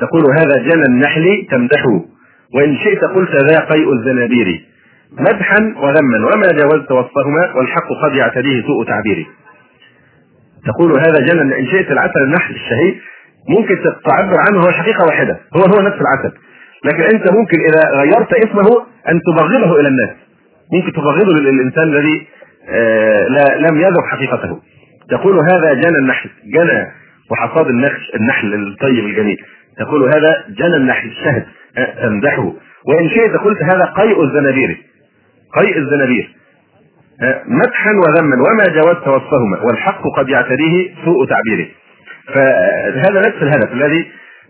تقول 0.00 0.24
هذا 0.38 0.62
جنى 0.62 0.84
النحل 0.86 1.46
تمدحه 1.50 2.04
وإن 2.54 2.76
شئت 2.76 3.04
قلت 3.04 3.30
ذا 3.50 3.60
قيء 3.60 3.92
الزنابير. 3.92 4.64
مدحا 5.12 5.74
وذما 5.76 6.18
وما 6.34 6.52
جاوزت 6.52 6.92
وصفهما 6.92 7.52
والحق 7.54 7.88
قد 8.02 8.14
يعتريه 8.14 8.62
سوء 8.62 8.86
تعبيري. 8.86 9.26
تقول 10.66 10.92
هذا 10.92 11.26
جنى 11.26 11.60
إن 11.60 11.66
شئت 11.66 11.90
العسل 11.90 12.22
النحل 12.22 12.54
الشهي 12.54 12.94
ممكن 13.48 13.74
تعبر 14.04 14.36
عنه 14.48 14.60
هو 14.60 14.70
حقيقة 14.70 15.04
واحدة 15.04 15.40
هو 15.56 15.60
هو 15.60 15.82
نفس 15.82 15.96
العسل. 16.00 16.36
لكن 16.84 17.02
أنت 17.02 17.32
ممكن 17.32 17.58
إذا 17.60 18.00
غيرت 18.00 18.32
اسمه 18.32 18.86
أن 19.08 19.20
تبغضه 19.26 19.80
إلى 19.80 19.88
الناس. 19.88 20.10
ممكن 20.72 20.92
تبغضه 20.92 21.32
للإنسان 21.40 21.82
الذي 21.82 22.26
آه 22.68 23.28
لا 23.28 23.68
لم 23.68 23.80
يذق 23.80 24.04
حقيقته. 24.12 24.60
تقول 25.10 25.38
هذا 25.50 25.74
جنى 25.74 25.98
النحل 25.98 26.30
جنى 26.44 26.86
وحصاد 27.30 27.66
النحل 27.66 28.02
النحل 28.20 28.54
الطيب 28.54 29.04
الجميل. 29.04 29.38
تقول 29.78 30.02
هذا 30.02 30.44
جنى 30.48 30.76
النحل 30.76 31.08
الشهد 31.08 31.46
تمدحه. 32.02 32.52
وإن 32.88 33.08
شئت 33.08 33.36
قلت 33.36 33.62
هذا 33.62 33.84
قيء 33.84 34.24
الزنابير. 34.24 34.78
قيء 35.58 35.78
الزنابير 35.78 36.36
مدحا 37.46 37.90
وذما 37.90 38.36
وما 38.36 38.64
جاوزت 38.64 39.08
وصفهما 39.08 39.60
والحق 39.62 40.02
قد 40.16 40.28
يعتريه 40.28 40.94
سوء 41.04 41.26
تعبيره 41.28 41.68
فهذا 42.34 43.20
نفس 43.28 43.42
الهدف 43.42 43.72
الذي 43.72 44.06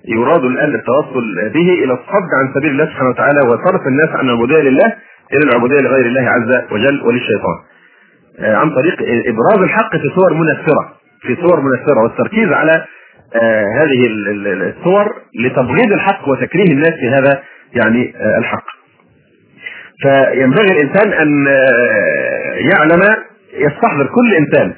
يراد 0.09 0.45
الآن 0.45 0.75
التوصل 0.75 1.35
به 1.55 1.85
إلى 1.85 1.93
الصد 1.93 2.29
عن 2.41 2.55
سبيل 2.55 2.71
الله 2.71 2.85
سبحانه 2.85 3.09
وتعالى 3.09 3.41
وصرف 3.49 3.87
الناس 3.87 4.09
عن 4.09 4.25
العبودية 4.29 4.61
لله 4.61 4.87
إلى 5.33 5.51
العبودية 5.51 5.81
لغير 5.81 6.07
الله 6.07 6.31
عز 6.31 6.73
وجل 6.73 7.03
وللشيطان. 7.03 7.59
عن 8.41 8.71
طريق 8.71 8.97
إبراز 9.29 9.59
الحق 9.63 9.97
في 9.97 10.09
صور 10.15 10.35
منفرة 10.35 10.93
في 11.23 11.37
صور 11.43 11.61
منفرة 11.61 12.03
والتركيز 12.03 12.53
على 12.53 12.85
هذه 13.81 14.07
الصور 14.09 15.15
لتبغيض 15.45 15.93
الحق 15.93 16.29
وتكريه 16.29 16.73
الناس 16.73 16.93
في 17.01 17.09
هذا 17.09 17.43
يعني 17.75 18.15
الحق. 18.39 18.76
فينبغي 20.03 20.73
الإنسان 20.73 21.13
أن 21.13 21.47
يعلم 22.73 23.03
يستحضر 23.55 24.07
كل 24.07 24.35
إنسان 24.35 24.75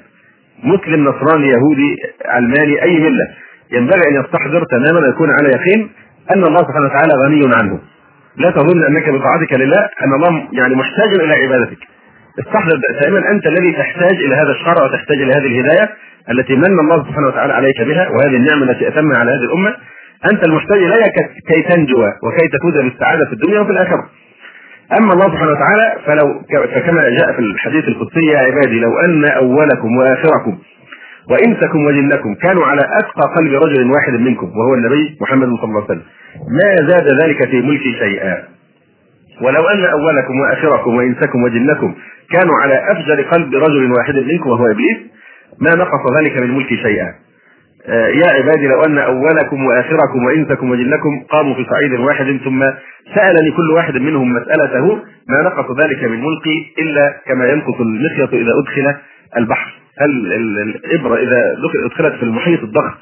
مسلم 0.63 1.05
نصراني 1.09 1.49
يهودي 1.49 1.97
علماني 2.25 2.83
أي 2.83 3.01
ملة. 3.01 3.27
ينبغي 3.73 4.01
أن 4.11 4.15
يستحضر 4.15 4.65
تماما 4.65 5.07
ويكون 5.07 5.31
على 5.31 5.49
يقين 5.49 5.91
أن 6.35 6.43
الله 6.45 6.59
سبحانه 6.59 6.87
وتعالى 6.87 7.13
غني 7.25 7.55
عنه. 7.61 7.81
لا 8.37 8.51
تظن 8.51 8.85
أنك 8.85 9.09
بطاعتك 9.09 9.53
لله 9.53 9.89
أن 10.05 10.13
الله 10.15 10.49
يعني 10.53 10.75
محتاج 10.75 11.09
إلى 11.21 11.35
عبادتك. 11.35 11.79
استحضر 12.39 12.81
دائما 13.01 13.31
أنت 13.31 13.47
الذي 13.47 13.73
تحتاج 13.73 14.17
إلى 14.25 14.35
هذا 14.35 14.51
الشرع 14.51 14.85
وتحتاج 14.85 15.23
إلى 15.23 15.33
هذه 15.33 15.47
الهداية 15.47 15.89
التي 16.31 16.57
من 16.57 16.81
الله 16.81 17.05
سبحانه 17.09 17.27
وتعالى 17.27 17.53
عليك 17.53 17.83
بها 17.83 18.09
وهذه 18.09 18.37
النعمة 18.37 18.73
التي 18.73 18.89
اتمها 18.89 19.19
على 19.19 19.31
هذه 19.31 19.45
الأمة. 19.45 19.75
أنت 20.33 20.45
المحتاج 20.45 20.79
إليها 20.79 21.09
كي 21.49 21.63
تنجو 21.63 22.01
وكي 22.01 22.49
تفوز 22.49 22.75
بالسعادة 22.85 23.25
في 23.25 23.33
الدنيا 23.33 23.61
وفي 23.61 23.71
الآخرة. 23.71 24.09
أما 24.93 25.13
الله 25.13 25.27
سبحانه 25.27 25.51
وتعالى 25.51 25.97
فلو 26.07 26.43
فكما 26.75 27.03
جاء 27.19 27.33
في 27.33 27.39
الحديث 27.39 27.85
القدسي 27.89 28.27
يا 28.33 28.39
عبادي 28.39 28.81
لو 28.81 28.99
أن 28.99 29.25
أولكم 29.25 29.97
وآخركم 29.97 30.59
وإنسكم 31.31 31.85
وجنكم 31.87 32.35
كانوا 32.35 32.65
على 32.67 32.81
أتقى 32.81 33.35
قلب 33.37 33.53
رجل 33.63 33.91
واحد 33.91 34.13
منكم 34.13 34.47
وهو 34.59 34.75
النبي 34.75 35.17
محمد 35.21 35.49
صلى 35.49 35.65
الله 35.65 35.75
عليه 35.83 35.85
وسلم 35.91 36.03
ما 36.49 36.89
زاد 36.89 37.23
ذلك 37.23 37.49
في 37.51 37.61
ملكي 37.61 37.93
شيئا؟ 37.99 38.45
ولو 39.43 39.69
أن 39.69 39.85
أولكم 39.85 40.41
وآخركم 40.41 40.97
وإنسكم 40.97 41.43
وجنكم 41.43 41.95
كانوا 42.33 42.55
على 42.63 42.93
أفجر 42.93 43.23
قلب 43.23 43.55
رجل 43.55 43.93
واحد 43.93 44.15
منكم 44.15 44.51
وهو 44.51 44.67
إبليس 44.67 44.99
ما 45.61 45.75
نقص 45.75 46.19
ذلك 46.21 46.43
من 46.43 46.55
ملكي 46.57 46.77
شيئا؟ 46.77 47.15
يا 47.95 48.27
عبادي 48.33 48.67
لو 48.67 48.83
أن 48.85 48.99
أولكم 48.99 49.67
وآخركم 49.67 50.25
وإنسكم 50.27 50.71
وجنكم 50.71 51.25
قاموا 51.31 51.55
في 51.55 51.67
صعيد 51.71 51.93
واحد 52.01 52.41
ثم 52.45 52.61
سالني 53.15 53.51
كل 53.57 53.71
واحد 53.75 53.97
منهم 53.97 54.33
مسألته 54.33 54.95
ما 55.29 55.43
نقص 55.43 55.81
ذلك 55.81 56.05
من 56.05 56.21
ملكي 56.25 56.73
إلا 56.79 57.17
كما 57.27 57.49
ينقص 57.49 57.81
المخيط 57.81 58.35
إذا 58.35 58.51
أدخل 58.63 58.95
البحر. 59.37 59.73
هل 60.01 60.33
الإبرة 60.63 61.17
إذا 61.17 61.37
أدخلت 61.87 62.15
في 62.15 62.23
المحيط 62.23 62.63
الضخم 62.63 62.95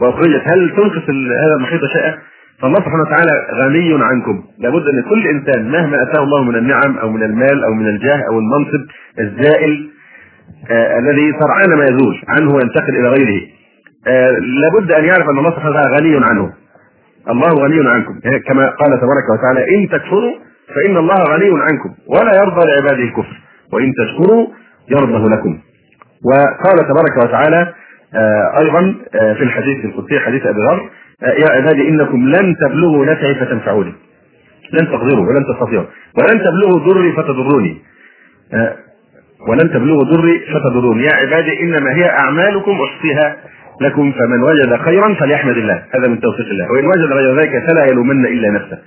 وأخرجت 0.00 0.42
هل 0.52 0.70
تنقص 0.76 1.10
هذا 1.44 1.54
المحيط 1.58 1.80
شيئا؟ 1.84 2.18
فالله 2.62 2.76
سبحانه 2.76 3.02
وتعالى 3.02 3.46
غني 3.62 4.04
عنكم. 4.04 4.42
لابد 4.58 4.88
أن 4.88 5.02
كل 5.02 5.26
إنسان 5.26 5.70
مهما 5.70 6.02
أتاه 6.02 6.22
الله 6.22 6.44
من 6.44 6.56
النعم 6.56 6.98
أو 6.98 7.10
من 7.10 7.22
المال 7.22 7.64
أو 7.64 7.74
من 7.74 7.86
الجاه 7.86 8.22
أو 8.28 8.38
المنصب 8.38 8.86
الزائل 9.20 9.90
آه 10.70 10.98
الذي 10.98 11.32
سرعان 11.40 11.78
ما 11.78 11.84
يزول 11.84 12.22
عنه 12.28 12.50
وينتقل 12.54 12.96
إلى 12.96 13.08
غيره. 13.08 13.40
آه 13.40 13.59
لابد 14.06 14.92
أن 14.92 15.04
يعرف 15.04 15.30
أن 15.30 15.38
الله 15.38 15.50
سبحانه 15.50 15.70
وتعالى 15.70 15.96
غني 15.96 16.16
عنه. 16.30 16.52
الله 17.30 17.48
غني 17.48 17.90
عنكم. 17.90 18.20
كما 18.48 18.70
قال 18.70 18.90
تبارك 19.00 19.26
وتعالى 19.38 19.76
إن 19.76 19.88
تكفروا 19.88 20.32
فإن 20.74 20.96
الله 20.96 21.14
غني 21.14 21.62
عنكم. 21.62 21.94
ولا 22.06 22.34
يرضى 22.42 22.66
لعباده 22.66 23.02
الكفر. 23.04 23.40
وإن 23.72 23.92
تشكروا 23.94 24.46
يرضه 24.90 25.28
لكم. 25.28 25.58
وقال 26.24 26.78
تبارك 26.78 27.24
وتعالى 27.24 27.74
آه 28.14 28.58
أيضا 28.62 28.94
آه 29.14 29.32
في 29.32 29.42
الحديث 29.42 29.84
القدسي 29.84 30.20
حديث 30.20 30.46
أبي 30.46 30.60
ذر 30.60 30.90
آه 31.22 31.30
يا 31.30 31.50
عبادي 31.50 31.88
إنكم 31.88 32.28
لن 32.28 32.56
تبلغوا 32.56 33.06
نفعي 33.06 33.34
فتنفعوني 33.34 33.94
لن 34.72 34.86
تقدروا 34.86 35.26
ولن 35.26 35.44
تستطيعوا. 35.54 35.86
ولن 36.18 36.44
تبلغوا 36.44 36.78
ضري 36.78 37.12
فتضروني. 37.12 37.82
ولن 39.48 39.70
تبلغوا 39.70 40.04
ضري 40.04 40.40
فتضروني. 40.54 41.04
يا 41.04 41.14
عبادي 41.14 41.60
إنما 41.62 41.94
هي 41.94 42.10
أعمالكم 42.10 42.78
أحصيها. 42.80 43.36
لكم 43.80 44.12
فمن 44.12 44.42
وجد 44.42 44.76
خيرا 44.76 45.14
فليحمد 45.14 45.56
الله. 45.56 45.82
هذا 45.94 46.08
من 46.08 46.20
توفيق 46.20 46.46
الله. 46.46 46.72
وإن 46.72 46.86
وجد 46.86 47.12
غير 47.12 47.40
ذلك 47.40 47.70
فلا 47.70 47.84
يلومن 47.90 48.26
إلا 48.26 48.50
نفسه. 48.50 48.78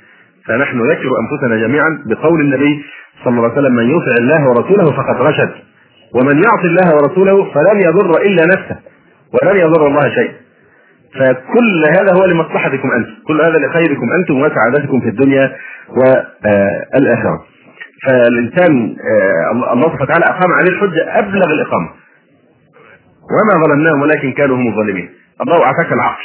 فنحن 0.47 0.77
نذكر 0.77 1.10
أنفسنا 1.23 1.67
جميعا 1.67 2.03
بقول 2.06 2.41
النبي 2.41 2.86
صلى 3.23 3.38
الله 3.38 3.49
عليه 3.49 3.62
وسلم 3.62 3.75
من 3.75 3.89
يطع 3.89 4.15
الله 4.19 4.49
ورسوله 4.49 4.86
فقد 4.86 5.21
رشد. 5.21 5.51
ومن 6.15 6.43
يعصي 6.43 6.67
الله 6.67 6.95
ورسوله 6.95 7.53
فلن 7.53 7.82
يضر 7.82 8.21
إلا 8.21 8.45
نفسه 8.45 8.77
ولن 9.34 9.58
يضر 9.58 9.88
الله 9.88 10.10
شيء. 10.10 10.32
فكل 11.19 11.84
هذا 11.97 12.13
هو 12.19 12.25
لمصلحتكم 12.25 12.91
أنتم. 12.91 13.12
كل 13.27 13.41
هذا 13.41 13.58
لخيركم 13.58 14.08
أنتم 14.19 14.41
وسعادتكم 14.41 14.99
في 15.01 15.10
الدنيا 15.10 15.56
والآخرة. 15.89 17.45
فالإنسان 18.08 18.95
الله 19.73 19.84
سبحانه 19.84 20.03
وتعالى 20.03 20.25
أقام 20.25 20.51
عليه 20.51 20.69
الحجة 20.69 21.19
أبلغ 21.19 21.53
الإقامة. 21.53 21.89
وما 23.31 23.65
ظلمناهم 23.65 24.01
ولكن 24.01 24.31
كانوا 24.31 24.55
هم 24.57 24.67
الظالمين. 24.67 25.09
الله 25.41 25.65
اعطاك 25.65 25.93
العقل 25.93 26.23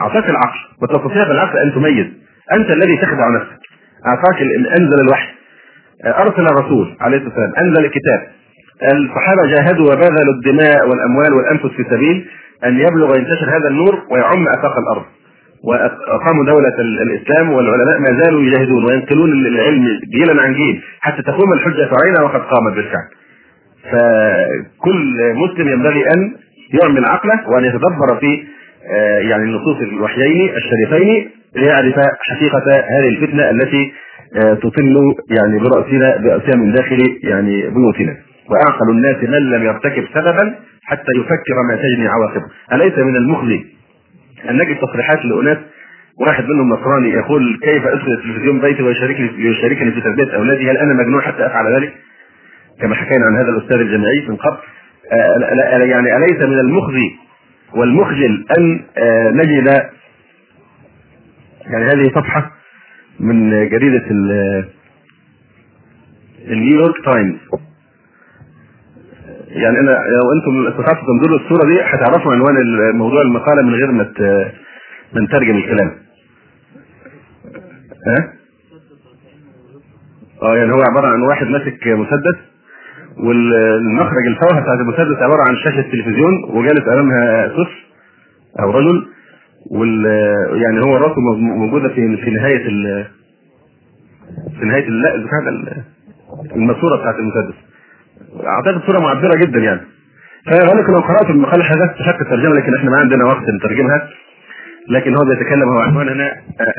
اعطاك 0.00 0.30
العقل 0.30 0.58
وتستطيع 0.82 1.28
بالعقل 1.28 1.58
ان 1.58 1.74
تميز 1.74 2.06
أنت 2.52 2.70
الذي 2.70 2.96
تخدع 2.96 3.28
نفسك. 3.28 3.58
اعطاك 4.06 4.42
أنزل 4.80 5.00
الوحي. 5.04 5.28
أرسل 6.06 6.46
الرسول 6.46 6.96
عليه 7.00 7.16
الصلاة 7.16 7.34
والسلام. 7.34 7.66
أنزل 7.66 7.84
الكتاب. 7.84 8.20
الصحابة 8.92 9.46
جاهدوا 9.54 9.86
وبذلوا 9.86 10.34
الدماء 10.34 10.88
والأموال 10.88 11.32
والأنفس 11.34 11.76
في 11.76 11.84
سبيل 11.90 12.28
أن 12.64 12.80
يبلغ 12.80 13.12
وينتشر 13.12 13.56
هذا 13.56 13.68
النور 13.68 14.02
ويعم 14.10 14.48
افاق 14.48 14.78
الأرض. 14.78 15.04
وأقاموا 15.64 16.44
دولة 16.46 16.76
الإسلام 16.78 17.52
والعلماء 17.52 18.00
ما 18.00 18.22
زالوا 18.22 18.42
يجاهدون 18.42 18.84
وينقلون 18.84 19.32
العلم 19.32 19.84
جيلا 20.18 20.42
عن 20.42 20.52
جيل 20.52 20.82
حتى 21.00 21.22
تقوم 21.22 21.52
الحجة 21.52 21.90
علينا 22.02 22.22
وقد 22.22 22.40
قامت 22.40 22.74
بالفعل. 22.74 23.08
فكل 23.90 25.34
مسلم 25.34 25.68
ينبغي 25.68 26.04
أن 26.14 26.36
يعمل 26.82 27.04
عقله 27.04 27.48
وأن 27.48 27.64
يتدبر 27.64 28.20
في 28.20 28.44
آه، 28.90 29.18
يعني 29.18 29.42
النصوص 29.42 29.76
الوحيين 29.82 30.50
الشريفين 30.56 31.30
ليعرف 31.56 31.94
حقيقة 32.30 32.62
هذه 32.68 33.08
الفتنة 33.08 33.50
التي 33.50 33.92
آه، 34.36 34.54
تطل 34.54 35.14
يعني 35.30 35.58
برأسنا 35.58 36.16
براسها 36.16 36.56
من 36.56 36.72
داخل 36.72 37.18
يعني 37.22 37.70
بيوتنا. 37.70 38.16
وأعقل 38.50 38.90
الناس 38.90 39.16
من 39.16 39.50
لم 39.50 39.62
يرتكب 39.62 40.04
سببا 40.14 40.54
حتى 40.82 41.12
يفكر 41.16 41.62
ما 41.68 41.76
تجني 41.76 42.08
عواقبه، 42.08 42.46
أليس 42.72 42.98
من 42.98 43.16
المخزي 43.16 43.64
أن 44.50 44.56
نجد 44.56 44.76
تصريحات 44.76 45.24
لأناس 45.24 45.58
واحد 46.20 46.44
منهم 46.44 46.68
نصراني 46.68 47.08
يقول 47.08 47.58
كيف 47.62 47.86
أدخل 47.86 48.12
التلفزيون 48.12 48.60
بيتي 48.60 48.82
ويشاركني 48.82 49.30
يشاركني 49.38 49.90
في 49.92 50.00
تربية 50.00 50.36
أولادي 50.36 50.70
هل 50.70 50.76
أنا 50.76 50.94
مجنون 50.94 51.22
حتى 51.22 51.46
أفعل 51.46 51.74
ذلك؟ 51.74 51.92
كما 52.82 52.94
حكينا 52.94 53.26
عن 53.26 53.36
هذا 53.36 53.48
الأستاذ 53.48 53.76
الجامعي 53.78 54.28
من 54.28 54.36
قبل 54.36 54.56
آه، 55.12 55.84
يعني 55.84 56.16
أليس 56.16 56.42
من 56.42 56.58
المخزي 56.58 57.10
والمخجل 57.74 58.46
أن 58.58 58.84
آه، 58.98 59.30
نجد 59.30 59.66
يعني 61.66 61.84
هذه 61.84 62.08
صفحة 62.14 62.50
من 63.20 63.50
جريدة 63.68 64.04
النيويورك 66.48 66.94
تايمز 67.04 67.36
يعني 69.48 69.78
أنا 69.80 69.90
لو 69.90 70.32
أنتم 70.32 70.66
استطعتوا 70.66 71.06
تنظروا 71.06 71.38
الصورة 71.38 71.68
دي 71.68 71.80
هتعرفوا 71.82 72.32
عنوان 72.32 72.54
موضوع 72.94 73.22
المقالة 73.22 73.62
من 73.62 73.74
غير 73.74 73.92
ما 73.92 74.12
ما 75.12 75.20
نترجم 75.20 75.56
الكلام. 75.56 75.92
ها؟ 78.06 78.32
آه 80.42 80.56
يعني 80.56 80.72
هو 80.72 80.82
عبارة 80.90 81.06
عن 81.06 81.22
واحد 81.22 81.46
ماسك 81.46 81.86
مسدس 81.86 82.51
والمخرج 83.18 84.26
الفوهة 84.26 84.60
بتاعت 84.62 84.78
المسدس 84.80 85.22
عبارة 85.22 85.42
عن 85.48 85.56
شاشة 85.56 85.82
تلفزيون 85.82 86.44
وجالس 86.50 86.88
أمامها 86.88 87.48
طفل 87.48 87.76
أو 88.60 88.70
رجل 88.70 89.06
وال 89.70 90.04
يعني 90.62 90.80
هو 90.84 90.96
راسه 90.96 91.20
موجودة 91.40 91.88
في 91.88 92.16
في 92.16 92.30
نهاية 92.30 92.66
ال 92.68 93.06
في 94.60 94.64
نهاية 94.66 94.88
لا 94.88 95.16
بتاعت 95.16 95.76
الماسورة 96.56 96.96
بتاعت 96.96 97.14
المسدس. 97.14 97.54
أعتقد 98.46 98.82
صورة 98.86 99.00
معبرة 99.00 99.36
جدا 99.46 99.58
يعني. 99.58 99.80
فغالبا 100.46 100.92
لو 100.92 101.00
قرأت 101.00 101.30
المقاله 101.30 101.64
حدثت 101.64 101.98
تشك 101.98 102.20
الترجمة 102.20 102.54
لكن 102.54 102.74
إحنا 102.74 102.90
ما 102.90 102.96
عندنا 102.98 103.24
وقت 103.24 103.42
نترجمها. 103.58 104.08
لكن 104.88 105.14
هو 105.14 105.24
بيتكلم 105.24 105.68
هو 105.68 105.78
عنوان 105.78 106.08
هنا 106.08 106.32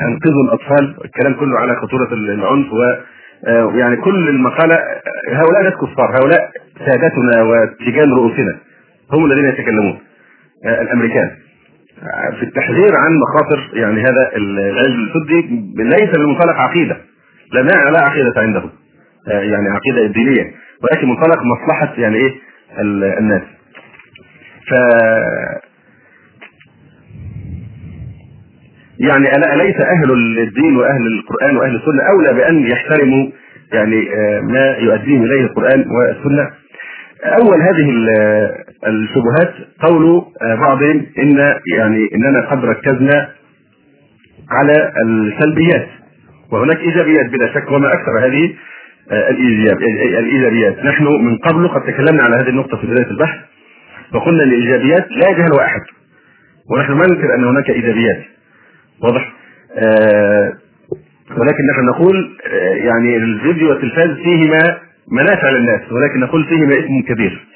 أنقذوا 0.08 0.42
الأطفال. 0.44 0.94
الكلام 1.04 1.34
كله 1.34 1.58
على 1.58 1.76
خطورة 1.76 2.08
العنف 2.12 2.72
و 2.72 2.76
يعني 3.74 3.96
كل 3.96 4.28
المقالة 4.28 4.74
هؤلاء 5.32 5.62
ناس 5.62 5.72
كفار 5.74 6.16
هؤلاء 6.20 6.50
سادتنا 6.86 7.42
وتيجان 7.42 8.10
رؤوسنا 8.12 8.58
هم 9.12 9.24
الذين 9.24 9.44
يتكلمون 9.44 9.98
الأمريكان. 10.64 11.30
في 12.38 12.42
التحذير 12.42 12.96
عن 12.96 13.10
مخاطر 13.16 13.70
يعني 13.74 14.00
هذا 14.00 14.30
العلم 14.36 15.08
السدي 15.08 15.48
ليس 15.82 16.18
من 16.18 16.24
منطلق 16.26 16.54
عقيدة 16.56 16.96
لا 17.52 17.60
لا 17.90 18.00
عقيدة 18.04 18.32
عندهم 18.36 18.70
يعني 19.26 19.68
عقيدة 19.68 20.12
دينية 20.12 20.52
ولكن 20.82 21.08
منطلق 21.08 21.38
مصلحة 21.42 21.94
يعني 21.98 22.16
إيه 22.16 22.32
الناس. 23.18 23.42
ف 24.70 24.74
يعني 28.98 29.26
أليس 29.54 29.76
أهل 29.76 30.12
الدين 30.38 30.76
وأهل 30.76 31.06
القرآن 31.06 31.56
وأهل 31.56 31.76
السنة 31.76 32.02
أولى 32.02 32.32
بأن 32.32 32.66
يحترموا 32.66 33.30
يعني 33.72 34.14
آه، 34.14 34.40
ما 34.40 34.76
يؤديه 34.78 35.18
إليه 35.18 35.40
القرآن 35.40 35.84
والسنة؟ 35.90 36.50
أول 37.24 37.62
هذه 37.62 37.90
الشبهات 38.86 39.54
قول 39.80 40.22
آه، 40.42 40.54
بعضهم 40.54 41.06
إن 41.18 41.38
يعني 41.76 42.08
إننا 42.14 42.40
قد 42.40 42.64
ركزنا 42.64 43.28
على 44.50 44.92
السلبيات 45.04 45.88
وهناك 46.52 46.78
إيجابيات 46.78 47.30
بلا 47.30 47.54
شك 47.54 47.70
وما 47.70 47.88
أكثر 47.88 48.26
هذه 48.26 48.54
آه، 49.10 49.30
الإيجابيات. 50.18 50.84
نحن 50.84 51.04
من 51.04 51.36
قبل 51.36 51.68
قد 51.68 51.82
تكلمنا 51.82 52.22
على 52.24 52.36
هذه 52.36 52.48
النقطة 52.48 52.76
في 52.76 52.86
بداية 52.86 53.10
البحث 53.10 53.38
وقلنا 54.14 54.44
الإيجابيات 54.44 55.06
لا 55.10 55.28
يجهل 55.30 55.60
أحد 55.60 55.80
ونحن 56.70 56.92
ما 56.92 57.06
ننكر 57.06 57.34
أن 57.34 57.44
هناك 57.44 57.70
إيجابيات. 57.70 58.33
واضح؟ 59.04 59.32
آه 59.78 60.52
ولكن 61.30 61.62
نحن 61.72 61.84
نقول 61.88 62.38
آه 62.46 62.74
يعني 62.74 63.16
الفيديو 63.16 63.68
والتلفاز 63.68 64.10
فيهما 64.10 64.78
منافع 65.12 65.50
للناس 65.50 65.92
ولكن 65.92 66.20
نقول 66.20 66.44
فيهما 66.44 66.72
اسم 66.72 67.02
كبير. 67.14 67.46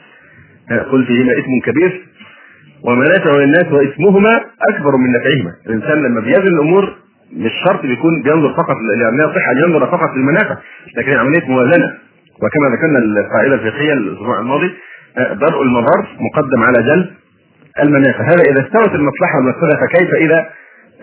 نقول 0.70 1.06
فيهما 1.06 1.32
اسم 1.32 1.72
كبير 1.72 2.02
ومنافع 2.82 3.30
للناس 3.36 3.72
واسمهما 3.72 4.40
أكبر 4.70 4.96
من 4.96 5.10
نفعهما. 5.12 5.52
الإنسان 5.66 6.02
لما 6.02 6.20
بيزن 6.20 6.46
الأمور 6.46 6.94
مش 7.32 7.52
شرط 7.64 7.82
بيكون 7.82 8.22
بينظر 8.22 8.54
فقط 8.54 8.76
يعني 9.00 9.30
يصح 9.30 9.48
ان 9.48 9.56
ينظر 9.64 9.86
فقط 9.86 10.10
للمنافع 10.16 10.56
لكن 10.96 11.12
عملية 11.12 11.48
موازنة. 11.48 11.94
وكما 12.36 12.76
ذكرنا 12.76 12.98
القاعدة 12.98 13.54
الفقهية 13.54 13.92
الأسبوع 13.92 14.40
الماضي 14.40 14.70
آه، 15.18 15.32
درء 15.34 15.62
المضار 15.62 16.06
مقدم 16.20 16.62
على 16.62 16.82
جلب 16.82 17.06
المنافع. 17.82 18.24
هذا 18.24 18.42
إذا 18.50 18.60
استوت 18.66 18.94
المصلحة 18.94 19.36
والمفسده 19.38 19.80
فكيف 19.86 20.14
إذا 20.14 20.38
آه، 20.38 20.48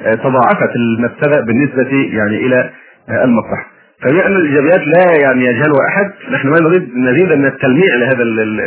تضاعفت 0.03 0.75
المفسده 0.75 1.41
بالنسبة 1.45 2.17
يعني 2.17 2.45
إلى 2.45 2.69
آه، 3.09 3.23
المصلحة. 3.23 3.65
فبما 4.01 4.27
أن 4.27 4.35
الإيجابيات 4.35 4.79
لا 4.87 5.21
يعني 5.21 5.45
يجهلها 5.45 5.87
أحد 5.89 6.11
نحن 6.31 6.47
ما 6.47 6.59
نريد 6.59 6.89
نزيد 6.97 7.33
من 7.33 7.45
التلميع 7.45 7.95
لهذا 7.99 8.23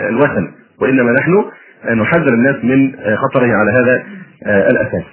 الوثن 0.09 0.49
وإنما 0.81 1.13
نحن 1.13 1.45
نحذر 2.01 2.35
الناس 2.35 2.57
من 2.65 2.93
خطره 3.17 3.55
على 3.55 3.71
هذا 3.71 4.03
الأساس. 4.47 5.05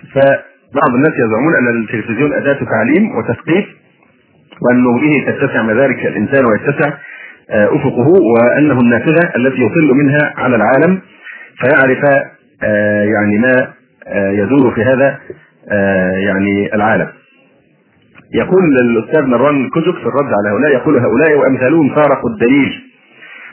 بعض 0.75 0.95
الناس 0.95 1.13
يزعمون 1.13 1.55
أن 1.55 1.81
التلفزيون 1.83 2.33
أداة 2.33 2.59
تعليم 2.65 3.15
وتثقيف 3.17 3.65
وانه 4.61 4.99
به 4.99 5.31
تتسع 5.31 5.61
مدارك 5.61 6.05
الإنسان 6.05 6.45
ويتسع 6.45 6.93
آه، 7.49 7.65
أفقه 7.65 8.07
وأنه 8.07 8.79
النافذة 8.79 9.31
التي 9.35 9.61
يطل 9.61 9.93
منها 9.93 10.33
على 10.37 10.55
العالم. 10.55 11.01
فيعرف 11.59 12.05
آه، 12.63 13.03
يعني 13.03 13.37
ما 13.37 13.67
آه، 14.07 14.31
يدور 14.31 14.75
في 14.75 14.83
هذا 14.83 15.19
يعني 16.25 16.75
العالم. 16.75 17.07
يقول 18.33 18.63
الأستاذ 18.81 19.25
مروان 19.25 19.69
كجك 19.69 19.95
في 19.95 20.05
الرد 20.05 20.31
على 20.33 20.49
هؤلاء 20.55 20.71
يقول 20.71 20.97
هؤلاء 20.97 21.37
وأمثالهم 21.37 21.95
فارقوا 21.95 22.29
الدليل 22.29 22.71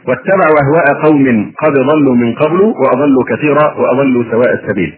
واتبعوا 0.09 0.57
أهواء 0.65 1.03
قوم 1.05 1.53
قد 1.63 1.73
ضلوا 1.73 2.15
من 2.15 2.35
قبل 2.35 2.61
وأضلوا 2.61 3.25
كثيرا 3.29 3.75
وأضلوا 3.75 4.25
سواء 4.31 4.53
السبيل. 4.55 4.95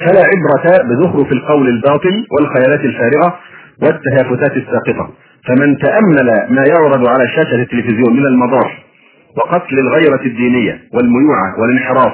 فلا 0.00 0.20
عبرة 0.30 0.82
بزخرف 0.88 1.32
القول 1.32 1.68
الباطل 1.68 2.26
والخيالات 2.30 2.80
الفارغة 2.80 3.38
والتهافتات 3.82 4.56
الساقطة 4.56 5.10
فمن 5.48 5.78
تأمل 5.78 6.26
ما 6.50 6.64
يعرض 6.68 7.08
على 7.08 7.28
شاشة 7.28 7.62
التلفزيون 7.62 8.16
من 8.16 8.26
المضار 8.26 8.72
وقتل 9.36 9.78
الغيرة 9.78 10.20
الدينية 10.26 10.78
والميوعة 10.94 11.60
والانحراف 11.60 12.12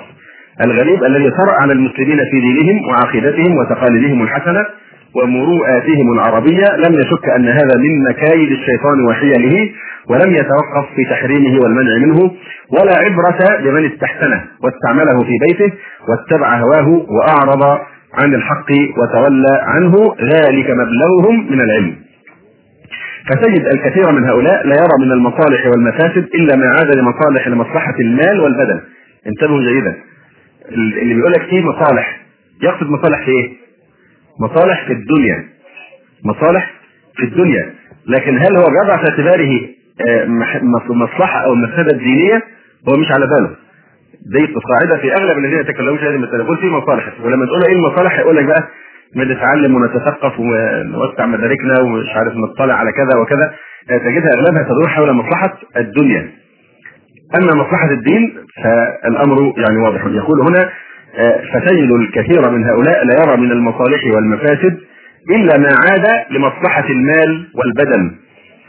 الغريب 0.64 1.05
الذي 1.05 1.31
طرأ 1.31 1.61
على 1.61 1.73
المسلمين 1.73 2.18
في 2.31 2.40
دينهم 2.40 2.88
وعقيدتهم 2.88 3.57
وتقاليدهم 3.57 4.23
الحسنة 4.23 4.66
ومروءاتهم 5.14 6.12
العربية 6.12 6.77
لم 6.77 6.94
يشك 6.94 7.29
أن 7.37 7.49
هذا 7.49 7.77
من 7.79 8.05
مكايد 8.11 8.51
الشيطان 8.51 9.07
وحيله 9.09 9.71
ولم 10.11 10.31
يتوقف 10.33 10.87
في 10.97 11.05
تحريمه 11.05 11.61
والمنع 11.62 12.07
منه 12.07 12.31
ولا 12.71 12.94
عبرة 13.05 13.61
لمن 13.61 13.92
استحسنه 13.92 14.44
واستعمله 14.62 15.25
في 15.25 15.33
بيته 15.49 15.73
واتبع 16.09 16.57
هواه 16.57 16.88
وأعرض 16.88 17.62
عن 18.14 18.35
الحق 18.35 18.73
وتولى 18.99 19.61
عنه 19.62 19.92
ذلك 20.23 20.71
مبلغهم 20.71 21.53
من 21.53 21.61
العلم. 21.61 21.97
فتجد 23.31 23.66
الكثير 23.66 24.12
من 24.12 24.25
هؤلاء 24.25 24.66
لا 24.66 24.75
يرى 24.75 25.07
من 25.07 25.12
المصالح 25.12 25.66
والمفاسد 25.66 26.29
إلا 26.35 26.57
ما 26.57 26.66
عاد 26.66 26.97
لمصالح 26.97 27.49
لمصلحه 27.49 27.94
المال 28.01 28.40
والبدن. 28.40 28.81
انتبهوا 29.27 29.61
جيدا. 29.61 29.94
اللي 30.72 31.14
بيقول 31.14 31.33
لك 31.33 31.42
فيه 31.42 31.62
مصالح. 31.62 32.20
يقصد 32.62 32.87
مصالح 32.90 33.24
في 33.24 33.31
إيه؟ 33.31 33.52
مصالح 34.40 34.87
في 34.87 34.92
الدنيا. 34.92 35.44
مصالح 36.24 36.70
في 37.16 37.24
الدنيا. 37.24 37.74
لكن 38.07 38.38
هل 38.38 38.57
هو 38.57 38.64
بيضع 38.64 38.96
في 39.04 39.11
اعتباره 39.11 39.68
آه، 40.09 40.24
مصلحة 40.90 41.44
أو 41.44 41.52
المفسده 41.52 41.90
الدينيه 41.92 42.42
هو 42.88 42.96
مش 43.00 43.07
على 43.12 43.26
باله. 43.26 43.57
دي 44.33 44.44
القاعدة 44.44 44.96
في 45.02 45.12
أغلب 45.14 45.38
الذين 45.38 45.59
يتكلمون 45.61 45.98
في 45.98 46.04
هذه 46.04 46.14
المسألة. 46.14 46.44
يقول 46.44 46.59
في 46.59 46.66
مصالح. 46.66 47.20
ولما 47.24 47.46
تقول 47.46 47.62
إيه 47.68 47.74
المصالح 47.76 48.18
يقول 48.18 48.37
لك 48.37 48.44
بقى 48.44 48.68
نتعلم 49.16 49.74
ونتثقف 49.74 50.40
ونوسع 50.40 51.26
مداركنا 51.26 51.81
ومش 51.81 52.09
عارف 52.16 52.33
نطلع 52.37 52.74
على 52.74 52.92
كذا 52.92 53.20
وكذا. 53.22 53.54
آه، 53.90 53.98
تجدها 53.98 54.31
أغلبها 54.38 54.62
تدور 54.62 54.88
حول 54.88 55.12
مصلحة 55.12 55.59
الدنيا. 55.76 56.31
أما 57.37 57.55
مصلحة 57.55 57.91
الدين 57.91 58.35
فالأمر 58.64 59.53
يعني 59.57 59.77
واضح 59.79 60.07
يقول 60.07 60.41
هنا 60.41 60.71
آه، 61.19 61.41
فتجد 61.55 61.91
الكثير 61.91 62.51
من 62.51 62.64
هؤلاء 62.64 63.05
لا 63.05 63.14
يرى 63.25 63.37
من 63.37 63.53
المصالح 63.53 64.05
والمفاسد 64.14 64.79
إلا 65.31 65.59
ما 65.59 65.69
عاد 65.69 66.07
لمصلحة 66.31 66.85
المال 66.91 67.49
والبدن 67.55 68.11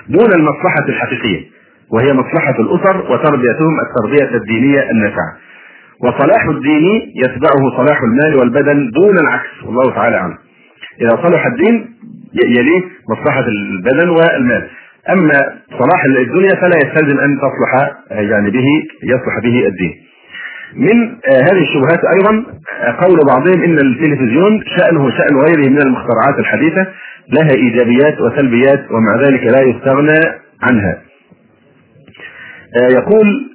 دون 0.10 0.34
المصلحة 0.36 0.86
الحقيقية 0.90 1.46
وهي 1.94 2.14
مصلحة 2.14 2.56
الأسر 2.60 2.98
وتربيتهم 3.12 3.74
التربية 3.80 4.38
الدينية 4.38 4.92
النافعة. 4.92 5.38
وصلاح 6.04 6.46
الدين 6.46 7.12
يتبعه 7.16 7.78
صلاح 7.78 8.02
المال 8.04 8.36
والبدن 8.40 8.90
دون 8.92 9.18
العكس 9.20 9.64
والله 9.66 9.92
تعالى 9.96 10.16
أعلم. 10.16 10.38
إذا 11.02 11.10
صلح 11.24 11.46
الدين 11.46 11.86
يليه 12.58 12.82
مصلحة 13.10 13.46
البدن 13.48 14.10
والمال. 14.10 14.68
أما 15.10 15.60
صلاح 15.70 16.06
الدنيا 16.06 16.56
فلا 16.62 16.78
يستلزم 16.78 17.20
أن 17.20 17.38
تصلح 17.38 17.98
يعني 18.12 18.50
به 18.52 18.66
يصلح 19.04 19.40
به 19.44 19.68
الدين 19.68 20.10
من 20.76 21.10
آه، 21.10 21.42
هذه 21.52 21.62
الشبهات 21.62 22.02
أيضا 22.16 22.46
آه، 22.82 23.06
قول 23.06 23.20
بعضهم 23.28 23.64
إن 23.64 23.80
التلفزيون 23.80 24.64
شأنه 24.78 25.10
شأن 25.10 25.38
غيره 25.38 25.70
من 25.70 25.82
المخترعات 25.82 26.40
الحديثة 26.40 26.88
لها 27.30 27.52
إيجابيات 27.56 28.22
وسلبيات 28.22 28.92
ومع 28.92 29.16
ذلك 29.16 29.44
لا 29.44 29.62
يستغنى 29.62 30.20
عنها. 30.62 31.02
آه، 32.82 32.94
يقول 32.94 33.50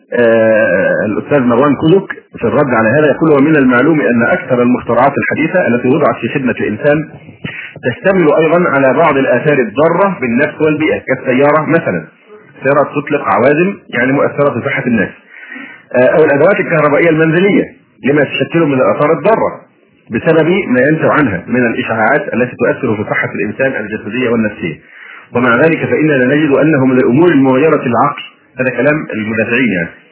الأستاذ 1.06 1.40
مروان 1.40 1.74
كلوك 1.76 2.10
في 2.38 2.44
الرد 2.44 2.74
على 2.74 2.88
هذا 2.88 3.06
يقول 3.14 3.30
ومن 3.32 3.56
المعلوم 3.56 4.00
أن 4.00 4.22
أكثر 4.22 4.62
المخترعات 4.62 5.12
الحديثة 5.22 5.66
التي 5.68 5.88
وضعت 5.88 6.16
في 6.20 6.28
خدمة 6.28 6.52
الإنسان 6.60 7.08
تشتمل 7.86 8.28
أيضا 8.42 8.68
على 8.74 8.98
بعض 8.98 9.16
الآثار 9.16 9.58
الضارة 9.58 10.18
بالنفس 10.20 10.60
والبيئة 10.66 10.98
كالسيارة 11.08 11.66
مثلا. 11.68 12.06
سيارة 12.62 12.90
تطلق 12.94 13.22
عوازل 13.34 13.78
يعني 13.88 14.12
مؤثرة 14.12 14.54
في 14.54 14.68
صحة 14.68 14.86
الناس. 14.86 15.08
أو 15.96 16.24
الأدوات 16.24 16.60
الكهربائية 16.60 17.10
المنزلية 17.10 17.64
لما 18.04 18.24
تشكله 18.24 18.66
من 18.66 18.74
الآثار 18.74 19.12
الضارة 19.18 19.50
بسبب 20.10 20.48
ما 20.48 20.80
ينتج 20.88 21.04
عنها 21.04 21.44
من 21.46 21.66
الإشعاعات 21.66 22.34
التي 22.34 22.56
تؤثر 22.56 22.96
في 22.96 23.10
صحة 23.10 23.30
الإنسان 23.34 23.84
الجسدية 23.84 24.28
والنفسية. 24.28 24.74
ومع 25.34 25.54
ذلك 25.56 25.84
فإننا 25.90 26.24
نجد 26.34 26.50
انه 26.56 26.86
من 26.86 26.96
الأمور 26.96 27.28
المغيره 27.28 27.82
للعقل 27.86 28.22
هذا 28.60 28.70
كلام 28.76 29.06
المدافعين 29.14 29.72
يعني. 29.78 30.03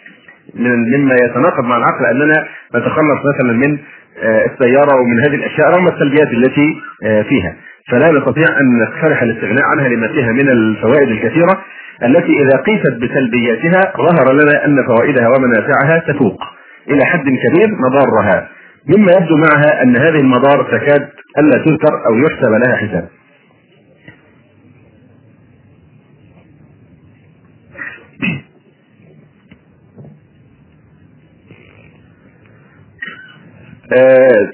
مما 0.55 1.14
يتناقض 1.14 1.64
مع 1.64 1.76
العقل 1.76 2.07
أننا 2.07 2.44
نتخلص 2.76 3.18
مثلا 3.35 3.52
من 3.52 3.78
آه، 4.22 4.46
السيارة 4.46 5.00
ومن 5.00 5.20
هذه 5.26 5.35
الأشياء 5.35 5.70
رغم 5.70 5.88
السلبيات 5.88 6.28
التي 6.33 6.76
آه، 7.05 7.22
فيها. 7.22 7.57
فلا 7.90 8.12
نستطيع 8.12 8.61
أن 8.61 8.78
نقترح 8.78 9.22
الاستغناء 9.22 9.64
عنها 9.64 9.88
لما 9.88 10.09
فيها 10.09 10.33
من 10.33 10.48
الفوائد 10.48 11.09
الكثيرة 11.09 11.59
التي 12.05 12.33
إذا 12.42 12.62
قيست 12.66 12.92
بسلبياتها 12.92 13.92
ظهر 13.96 14.33
لنا 14.33 14.64
أن 14.64 14.76
فوائدها 14.87 15.28
ومنافعها 15.28 15.98
تفوق 16.09 16.42
إلى 16.90 17.05
حد 17.05 17.24
كبير 17.24 17.68
مضارها. 17.87 18.48
مما 18.88 19.12
يبدو 19.12 19.37
معها 19.37 19.83
أن 19.83 19.96
هذه 19.96 20.20
المضار 20.20 20.62
تكاد 20.62 21.09
ألا 21.38 21.64
تذكر 21.64 22.07
أو 22.07 22.18
يحسب 22.18 22.50
لها 22.50 22.76
حساب. 22.76 23.09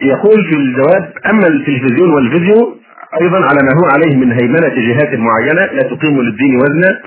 يقول 0.03 0.45
في 0.51 0.57
الجواب 0.57 1.13
أما 1.31 1.47
التلفزيون 1.47 2.11
والفيديو 2.15 2.77
أيضا 3.21 3.37
على 3.37 3.59
ما 3.63 3.73
هو 3.81 3.87
عليه 3.95 4.17
من 4.17 4.33
هيمنة 4.33 4.69
جهات 4.69 5.15
معينة 5.19 5.65
لا 5.73 5.83
تقيم 5.83 6.21
للدين 6.23 6.57
وزنا 6.57 6.99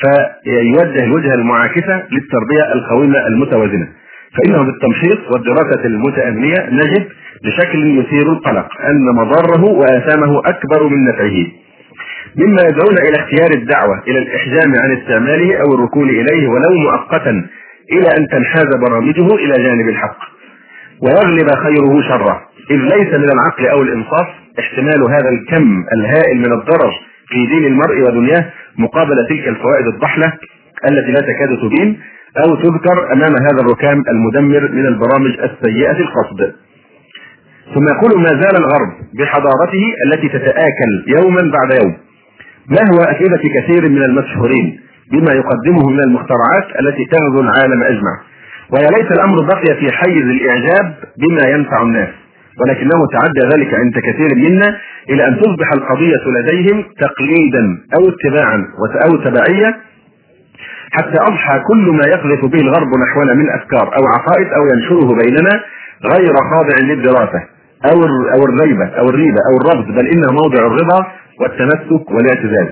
فيوجه 0.00 1.04
الوجهه 1.04 1.34
المعاكسة 1.34 2.02
للتربية 2.12 2.72
القويمة 2.74 3.26
المتوازنة. 3.26 3.88
فإنه 4.36 4.62
بالتمشيط 4.64 5.18
والدراسة 5.32 5.84
المتأنية 5.84 6.68
نجد 6.70 7.06
بشكل 7.44 7.98
يثير 7.98 8.32
القلق 8.32 8.68
أن 8.90 9.04
مضاره 9.14 9.64
وآثامه 9.64 10.38
أكبر 10.38 10.88
من 10.88 11.04
نفعه. 11.04 11.46
مما 12.36 12.62
يدعون 12.62 12.98
إلى 12.98 13.16
اختيار 13.16 13.50
الدعوة 13.54 14.02
إلى 14.08 14.18
الإحجام 14.18 14.72
عن 14.82 14.92
استعماله 14.92 15.56
أو 15.56 15.74
الركون 15.74 16.08
إليه 16.08 16.48
ولو 16.48 16.70
مؤقتا 16.84 17.46
إلى 17.92 18.08
أن 18.18 18.28
تنحاز 18.28 18.66
برامجه 18.88 19.26
إلى 19.34 19.64
جانب 19.64 19.88
الحق. 19.88 20.31
ويغلب 21.02 21.48
خيره 21.50 22.02
شره. 22.08 22.40
إذ 22.70 22.76
ليس 22.76 23.14
من 23.14 23.30
العقل 23.32 23.66
أو 23.66 23.82
الإنصاف 23.82 24.26
احتمال 24.58 25.02
هذا 25.10 25.28
الكم 25.28 25.84
الهائل 25.92 26.38
من 26.38 26.52
الضرر 26.52 26.92
في 27.28 27.46
دين 27.46 27.66
المرء 27.66 28.00
ودنياه 28.00 28.44
مقابل 28.78 29.26
تلك 29.28 29.48
الفوائد 29.48 29.86
الضحلة 29.86 30.32
التي 30.90 31.12
لا 31.12 31.20
تكاد 31.20 31.58
تبين 31.62 32.00
أو 32.44 32.54
تذكر 32.54 33.12
أمام 33.12 33.32
هذا 33.42 33.60
الركام 33.60 34.02
المدمر 34.08 34.70
من 34.72 34.86
البرامج 34.86 35.38
السيئة 35.38 35.98
القصد. 35.98 36.54
ثم 37.74 37.86
يقول 37.94 38.20
ما 38.22 38.28
زال 38.28 38.56
الغرب 38.56 38.90
بحضارته 39.18 39.84
التي 40.06 40.28
تتآكل 40.28 40.92
يوما 41.06 41.52
بعد 41.52 41.82
يوم. 41.82 41.96
نهو 42.68 43.02
أفئدة 43.02 43.42
كثير 43.60 43.88
من 43.88 44.02
المشهورين 44.02 44.80
بما 45.12 45.32
يقدمه 45.32 45.90
من 45.90 46.00
المخترعات 46.00 46.66
التي 46.80 47.04
تغزو 47.04 47.40
العالم 47.40 47.82
أجمع؟ 47.82 48.31
ويا 48.72 48.88
ليت 48.90 49.12
الأمر 49.12 49.36
بقي 49.42 49.76
في 49.80 49.92
حيز 49.92 50.22
الإعجاب 50.22 50.94
بما 51.18 51.50
ينفع 51.50 51.82
الناس 51.82 52.08
ولكنه 52.60 53.06
تعدى 53.12 53.54
ذلك 53.54 53.74
عند 53.74 53.94
كثير 53.98 54.34
منا 54.34 54.78
إلى 55.10 55.28
أن 55.28 55.40
تصبح 55.40 55.72
القضية 55.74 56.22
لديهم 56.36 56.84
تقليدا 57.00 57.64
أو 57.98 58.08
اتباعا 58.08 58.64
أو 59.06 59.16
تبعية 59.16 59.76
حتى 60.92 61.20
أضحى 61.20 61.60
كل 61.68 61.90
ما 61.90 62.06
يقذف 62.06 62.44
به 62.44 62.60
الغرب 62.60 62.88
نحونا 63.08 63.34
من 63.34 63.50
أفكار 63.50 63.96
أو 63.96 64.02
عقائد 64.06 64.46
أو 64.46 64.62
ينشره 64.74 65.16
بيننا 65.24 65.60
غير 66.14 66.34
خاضع 66.54 66.76
للدراسة 66.82 67.42
أو 67.92 68.02
أو 68.34 68.44
الريبة 68.44 68.86
أو 68.98 69.08
الريبة 69.08 69.38
أو 69.50 69.56
الرفض 69.60 69.86
بل 69.94 70.06
إنه 70.06 70.32
موضع 70.32 70.66
الرضا 70.66 71.06
والتمسك 71.40 72.10
والاعتزاز. 72.10 72.68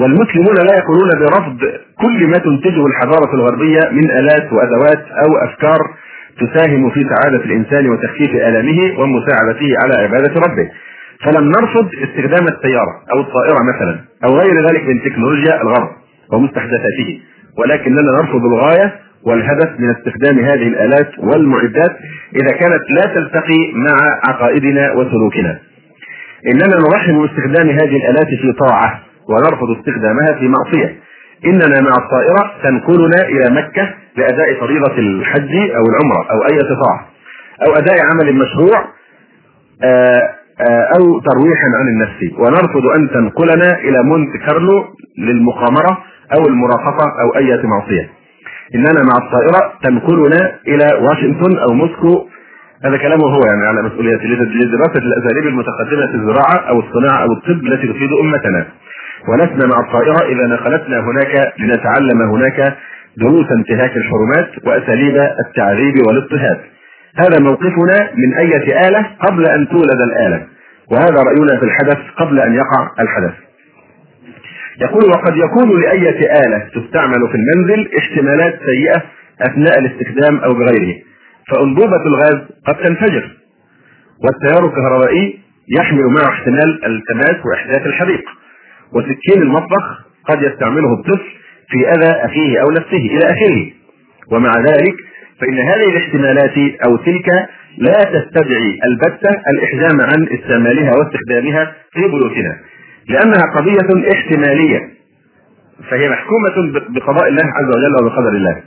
والمسلمون 0.00 0.54
لا 0.54 0.74
يقولون 0.78 1.10
برفض 1.20 1.58
كل 2.02 2.26
ما 2.26 2.38
تنتجه 2.38 2.86
الحضارة 2.86 3.34
الغربية 3.34 3.80
من 3.92 4.10
آلات 4.10 4.52
وأدوات 4.52 5.04
أو 5.24 5.36
أفكار 5.36 5.78
تساهم 6.40 6.90
في 6.90 7.00
سعادة 7.04 7.44
الإنسان 7.44 7.90
وتخفيف 7.90 8.30
آلامه 8.34 9.00
ومساعدته 9.00 9.70
على 9.82 9.94
عبادة 10.04 10.34
ربه. 10.46 10.70
فلم 11.24 11.44
نرفض 11.48 11.88
استخدام 11.94 12.46
السيارة 12.48 12.94
أو 13.14 13.20
الطائرة 13.20 13.58
مثلا 13.74 14.00
أو 14.24 14.38
غير 14.38 14.68
ذلك 14.68 14.82
من 14.88 15.02
تكنولوجيا 15.02 15.62
الغرب 15.62 15.88
ومستحدثاته. 16.32 17.20
ولكننا 17.58 18.12
نرفض 18.22 18.44
الغاية 18.44 18.92
والهدف 19.26 19.70
من 19.78 19.90
استخدام 19.90 20.38
هذه 20.38 20.68
الآلات 20.68 21.18
والمعدات 21.18 21.96
إذا 22.36 22.56
كانت 22.60 22.82
لا 22.90 23.14
تلتقي 23.14 23.72
مع 23.74 24.20
عقائدنا 24.28 24.92
وسلوكنا. 24.92 25.58
إننا 26.46 26.76
نرحب 26.88 27.14
باستخدام 27.14 27.68
هذه 27.68 27.96
الآلات 27.96 28.26
في 28.26 28.52
طاعة 28.52 29.07
ونرفض 29.28 29.70
استخدامها 29.70 30.38
في 30.38 30.48
معصية. 30.48 30.96
إننا 31.46 31.80
مع 31.80 31.92
الطائرة 32.04 32.52
تنقلنا 32.62 33.28
إلى 33.28 33.54
مكة 33.54 33.94
لأداء 34.16 34.60
فريضة 34.60 34.98
الحج 34.98 35.54
أو 35.56 35.84
العمرة 35.90 36.26
أو 36.32 36.38
أي 36.52 36.58
طاعة 36.58 37.06
أو 37.66 37.72
أداء 37.72 37.96
عمل 38.12 38.34
مشروع 38.34 38.84
آه، 39.84 40.38
آه، 40.70 40.88
أو 40.98 41.20
ترويح 41.20 41.58
عن 41.80 41.88
النفس. 41.88 42.38
ونرفض 42.38 42.86
أن 42.96 43.10
تنقلنا 43.10 43.78
إلى 43.78 44.02
مونت 44.02 44.36
كارلو 44.46 44.84
للمقامرة 45.18 45.98
أو 46.36 46.48
المرافقة 46.48 47.06
أو 47.22 47.36
أي 47.36 47.62
معصية. 47.64 48.10
إننا 48.74 49.02
مع 49.02 49.26
الطائرة 49.26 49.72
تنقلنا 49.82 50.52
إلى 50.68 50.86
واشنطن 51.04 51.58
أو 51.58 51.74
موسكو. 51.74 52.28
هذا 52.84 52.96
كلامه 52.96 53.24
هو 53.24 53.40
يعني 53.50 53.66
على 53.66 53.82
مسؤوليته 53.82 54.24
لدراسة 54.24 54.98
الأساليب 54.98 55.46
المتقدمة 55.46 56.06
في 56.06 56.14
الزراعة 56.14 56.68
أو 56.68 56.80
الصناعة 56.80 57.22
أو 57.22 57.32
الطب 57.32 57.66
التي 57.66 57.86
تفيد 57.86 58.12
أمتنا. 58.12 58.66
ولسنا 59.28 59.66
مع 59.66 59.80
الطائرة 59.80 60.26
إذا 60.28 60.46
نقلتنا 60.46 61.00
هناك 61.00 61.52
لنتعلم 61.58 62.22
هناك 62.22 62.76
دروس 63.16 63.46
انتهاك 63.58 63.96
الحرمات 63.96 64.66
وأساليب 64.66 65.16
التعذيب 65.46 65.94
والاضطهاد. 66.06 66.60
هذا 67.16 67.38
موقفنا 67.40 68.10
من 68.14 68.34
أية 68.34 68.88
آلة 68.88 69.06
قبل 69.20 69.46
أن 69.46 69.68
تولد 69.68 70.00
الآلة 70.00 70.46
وهذا 70.92 71.22
رأينا 71.26 71.58
في 71.58 71.64
الحدث 71.64 71.98
قبل 72.16 72.40
أن 72.40 72.54
يقع 72.54 72.90
الحدث. 73.00 73.34
يقول 74.80 75.04
وقد 75.04 75.36
يكون 75.36 75.80
لأية 75.82 76.32
آلة 76.46 76.58
تستعمل 76.58 77.28
في 77.28 77.34
المنزل 77.34 77.88
احتمالات 77.98 78.54
سيئة 78.66 79.02
أثناء 79.42 79.78
الاستخدام 79.78 80.38
أو 80.38 80.54
بغيره 80.54 80.94
فأنبوبة 81.50 82.02
الغاز 82.06 82.48
قد 82.66 82.74
تنفجر. 82.74 83.30
والتيار 84.24 84.66
الكهربائي 84.68 85.38
يحمل 85.78 86.04
معه 86.04 86.28
احتمال 86.28 86.84
التماس 86.86 87.36
وإحداث 87.46 87.86
الحريق 87.86 88.24
وسكين 88.92 89.42
المطبخ 89.42 90.04
قد 90.28 90.42
يستعمله 90.42 90.94
الطفل 90.94 91.28
في 91.68 91.88
أذى 91.88 92.10
أخيه 92.10 92.60
أو 92.62 92.70
نفسه 92.70 92.96
إلى 92.96 93.24
آخره. 93.24 93.70
ومع 94.32 94.52
ذلك 94.58 94.94
فإن 95.40 95.58
هذه 95.58 95.88
الاحتمالات 95.90 96.58
أو 96.86 96.96
تلك 96.96 97.28
لا 97.78 97.98
تستدعي 98.04 98.78
البتة 98.84 99.30
الإحجام 99.52 100.00
عن 100.00 100.28
استعمالها 100.38 100.92
واستخدامها 100.92 101.72
في 101.92 102.00
بيوتنا. 102.00 102.56
لأنها 103.08 103.42
قضية 103.56 104.12
احتمالية 104.12 104.80
فهي 105.90 106.08
محكومة 106.08 106.72
بقضاء 106.88 107.28
الله 107.28 107.44
عز 107.44 107.68
وجل 107.76 107.94
وبقدر 108.02 108.28
الله. 108.28 108.62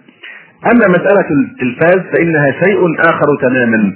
أما 0.71 0.87
مسألة 0.87 1.27
التلفاز 1.31 1.99
فإنها 2.13 2.51
شيء 2.51 2.99
آخر 2.99 3.27
تماما 3.41 3.93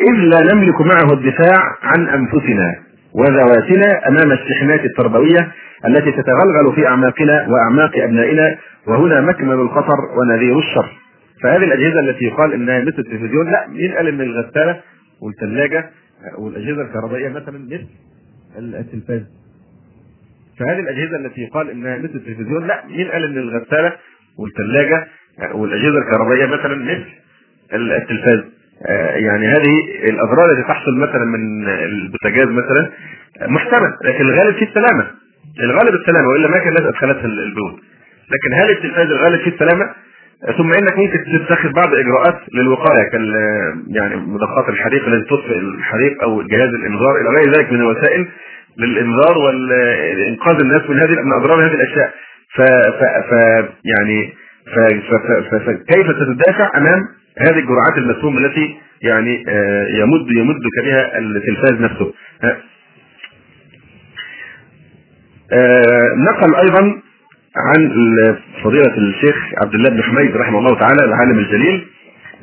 إذ 0.00 0.14
لا 0.14 0.54
نملك 0.54 0.80
معه 0.80 1.12
الدفاع 1.12 1.60
عن 1.82 2.08
أنفسنا. 2.08 2.91
وذواتنا 3.14 4.08
أمام 4.08 4.32
الشحنات 4.32 4.80
التربوية 4.84 5.52
التي 5.86 6.12
تتغلغل 6.12 6.74
في 6.74 6.86
أعماقنا 6.86 7.46
وأعماق 7.48 7.90
أبنائنا 7.96 8.56
وهنا 8.86 9.20
مكمن 9.20 9.52
الخطر 9.52 9.98
ونذير 10.18 10.58
الشر. 10.58 10.98
فهذه 11.42 11.64
الأجهزة 11.64 12.00
التي 12.00 12.24
يقال 12.24 12.52
إنها 12.52 12.80
مثل 12.80 12.98
التلفزيون 12.98 13.50
لا 13.50 13.66
مين 13.68 13.92
قال 13.92 14.08
ان 14.08 14.20
الغسالة 14.20 14.80
والثلاجة 15.20 15.90
والأجهزة 16.38 16.82
الكهربائية 16.82 17.28
مثلا 17.28 17.58
مثل 17.58 17.86
التلفاز 18.58 19.22
فهذه 20.58 20.80
الأجهزة 20.80 21.16
التي 21.16 21.40
يقال 21.40 21.70
إنها 21.70 21.98
مثل 21.98 22.14
التلفزيون 22.14 22.66
لا 22.66 22.84
مين 22.86 23.08
قال 23.08 23.24
ان 23.24 23.38
الغسالة 23.38 23.92
والثلاجة 24.38 25.06
والأجهزة 25.54 25.98
الكهربائية 25.98 26.46
مثلا 26.46 26.74
مثل 26.84 27.04
التلفاز 27.72 28.44
يعني 29.14 29.46
هذه 29.46 29.74
الأضرار 30.04 30.50
التي 30.50 30.62
تحصل 30.62 30.98
مثلا 30.98 31.24
من 31.24 31.68
البوتاجاز 31.68 32.48
مثلا 32.48 32.90
محتمل 33.40 33.92
لكن 34.04 34.24
الغالب 34.24 34.54
فيه 34.54 34.66
السلامة. 34.66 35.06
الغالب 35.60 35.94
السلامة 35.94 36.28
وإلا 36.28 36.48
ما 36.48 36.58
كان 36.58 36.68
الناس 36.68 36.82
أدخلتها 36.82 37.24
البيوت. 37.24 37.74
لكن 38.30 38.54
هل 38.62 38.70
التلفاز 38.70 39.06
الغالب 39.06 39.40
فيه 39.40 39.50
السلامة؟ 39.50 39.90
ثم 40.56 40.72
إنك 40.72 40.98
ممكن 40.98 41.18
تتخذ 41.46 41.72
بعض 41.72 41.94
إجراءات 41.94 42.40
للوقاية 42.54 43.10
كال 43.12 43.34
يعني 43.90 44.16
مضخات 44.16 44.68
الحريق 44.68 45.06
التي 45.06 45.28
تطفئ 45.30 45.58
الحريق 45.58 46.22
أو 46.22 46.42
جهاز 46.42 46.68
الإنذار 46.68 47.20
إلى 47.20 47.28
غير 47.38 47.54
ذلك 47.54 47.72
من 47.72 47.80
الوسائل 47.80 48.28
للإنذار 48.78 49.38
والإنقاذ 49.38 50.60
الناس 50.60 50.90
من 50.90 50.98
هذه 50.98 51.10
من 51.10 51.32
أضرار 51.32 51.66
هذه 51.66 51.74
الأشياء. 51.74 52.14
ف, 52.56 52.60
ف, 52.62 53.02
ف 53.30 53.32
يعني 53.84 54.32
فكيف 55.60 56.06
تتدافع 56.06 56.70
أمام 56.76 57.08
هذه 57.38 57.58
الجرعات 57.58 57.98
المسمومه 57.98 58.38
التي 58.38 58.76
يعني 59.02 59.44
آه، 59.48 59.86
يمد 59.88 60.30
يمدك 60.36 60.84
بها 60.84 61.18
التلفاز 61.18 61.80
نفسه. 61.80 62.12
آه، 65.52 66.08
نقل 66.16 66.54
أيضا 66.54 67.02
عن 67.56 67.90
فضيلة 68.64 68.96
الشيخ 68.98 69.36
عبد 69.62 69.74
الله 69.74 69.90
بن 69.90 70.02
حميد 70.02 70.36
رحمه 70.36 70.58
الله 70.58 70.78
تعالى 70.78 71.04
العالم 71.04 71.38
الجليل 71.38 71.86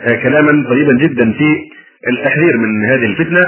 آه، 0.01 0.15
كلاما 0.23 0.69
طيبا 0.69 0.93
جدا 0.93 1.31
في 1.31 1.57
التحذير 2.07 2.57
من 2.57 2.85
هذه 2.85 3.05
الفتنة 3.05 3.41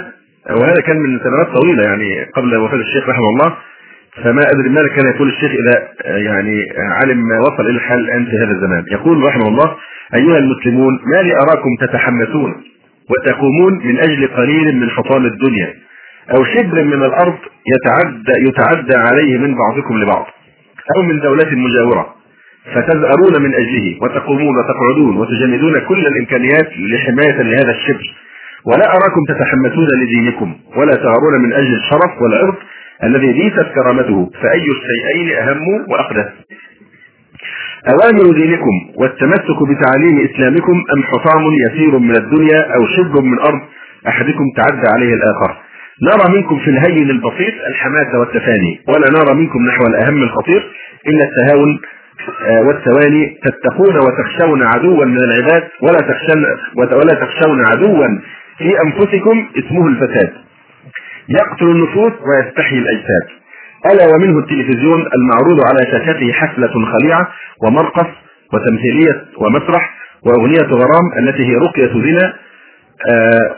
وهذا 0.49 0.82
كان 0.82 0.97
من 0.97 1.19
سنوات 1.19 1.47
طويلة 1.62 1.84
يعني 1.84 2.23
قبل 2.23 2.56
وفاة 2.56 2.77
الشيخ 2.77 3.10
رحمه 3.10 3.30
الله. 3.30 3.58
فما 4.23 4.41
أدري 4.54 4.69
ماذا 4.69 4.88
كان 4.88 5.15
يقول 5.15 5.30
الشيخ 5.30 5.51
اذا 5.51 5.88
آه، 6.06 6.17
يعني 6.17 6.65
علم 6.77 7.17
ما 7.17 7.39
وصل 7.39 7.63
إلى 7.69 7.77
الحال 7.77 7.99
الان 7.99 8.25
في 8.25 8.38
هذا 8.38 8.51
الزمان. 8.51 8.84
يقول 8.91 9.23
رحمه 9.23 9.47
الله 9.47 9.75
أيها 10.15 10.38
المسلمون 10.38 11.00
ما 11.06 11.21
لي 11.21 11.36
أراكم 11.36 11.69
تتحمسون 11.82 12.56
وتقومون 13.10 13.74
من 13.88 14.00
أجل 14.00 14.28
قليل 14.28 14.76
من 14.80 14.89
حطام 14.89 15.26
الدنيا 15.26 15.74
أو 16.38 16.43
شبر 16.43 16.84
من 16.84 17.04
الأرض 17.06 17.38
يتعدى 17.74 18.47
يتعدى 18.47 18.95
عليه 18.97 19.38
من 19.38 19.56
بعضكم 19.56 19.97
لبعض 19.97 20.26
أو 20.97 21.02
من 21.04 21.19
دولة 21.19 21.50
مجاورة 21.56 22.15
فتزأرون 22.74 23.41
من 23.41 23.54
أجله 23.56 23.97
وتقومون 24.02 24.56
وتقعدون 24.58 25.17
وتجندون 25.17 25.80
كل 25.80 26.08
الإمكانيات 26.08 26.69
لحماية 26.78 27.41
لهذا 27.41 27.71
الشبر 27.71 28.13
ولا 28.65 28.86
أراكم 28.89 29.21
تتحمسون 29.30 29.88
لدينكم 30.02 30.56
ولا 30.76 30.95
تغارون 30.95 31.41
من 31.43 31.54
أجل 31.54 31.74
الشرف 31.76 32.21
والعرض 32.21 32.56
الذي 33.04 33.34
ديست 33.34 33.65
كرامته 33.76 34.30
فأي 34.41 34.65
الشيئين 34.76 35.38
أهم 35.38 35.86
وأقدس. 35.89 36.26
أوامر 37.89 38.33
دينكم 38.33 38.75
والتمسك 38.95 39.57
بتعاليم 39.69 40.27
إسلامكم 40.29 40.73
أم 40.95 41.03
حطام 41.03 41.43
يسير 41.67 41.97
من 41.99 42.15
الدنيا 42.15 42.75
أو 42.75 42.87
شبر 42.97 43.21
من 43.21 43.39
أرض 43.39 43.61
أحدكم 44.07 44.43
تعدى 44.57 44.87
عليه 44.93 45.13
الآخر؟ 45.13 45.57
نرى 46.03 46.37
منكم 46.37 46.59
في 46.59 46.69
الهين 46.69 47.09
البسيط 47.09 47.53
الحماسة 47.69 48.19
والتفاني 48.19 48.79
ولا 48.87 49.09
نرى 49.09 49.33
منكم 49.35 49.59
نحو 49.67 49.83
الأهم 49.87 50.23
الخطير 50.23 50.71
إلا 51.07 51.25
التهاون 51.29 51.79
آه، 52.41 52.61
والتواني 52.61 53.37
تتقون 53.43 53.95
وتخشون 53.97 54.63
عدوا 54.63 55.05
من 55.05 55.17
العباد 55.17 55.63
ولا 55.81 55.97
تخشون 55.97 56.45
ولا 56.75 57.13
تخشون 57.13 57.65
عدوا 57.65 58.07
في 58.57 58.73
أنفسكم 58.85 59.47
اسمه 59.57 59.87
الفساد. 59.87 60.33
يقتل 61.29 61.65
النفوس 61.65 62.11
ويستحيي 62.27 62.79
الأجساد. 62.79 63.40
ألا 63.85 64.05
ومنه 64.15 64.39
التلفزيون 64.39 65.05
المعروض 65.17 65.59
على 65.69 65.91
شاشته 65.91 66.31
حفلة 66.31 66.73
خليعة 66.93 67.27
ومرقص 67.63 68.07
وتمثيلية 68.53 69.25
ومسرح 69.37 69.89
وأغنية 70.25 70.67
غرام 70.71 71.05
التي 71.19 71.45
هي 71.45 71.55
رقية 71.55 71.87
زنا. 71.87 72.33
آه 73.11 73.55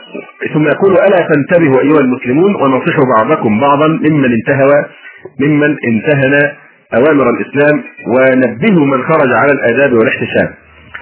ثم 0.54 0.64
يقول 0.66 0.92
ألا 0.92 1.28
تنتبهوا 1.28 1.80
أيها 1.80 2.00
المسلمون 2.00 2.54
ونصحوا 2.54 3.04
بعضكم 3.18 3.60
بعضا 3.60 3.88
ممن 3.88 4.32
انتهى 4.32 4.84
ممن 5.40 5.76
انتهن 5.88 6.52
أوامر 6.94 7.30
الإسلام 7.30 7.82
ونبهوا 8.06 8.86
من 8.86 9.02
خرج 9.02 9.32
على 9.32 9.52
الآداب 9.52 9.92
والاحتشام. 9.92 10.54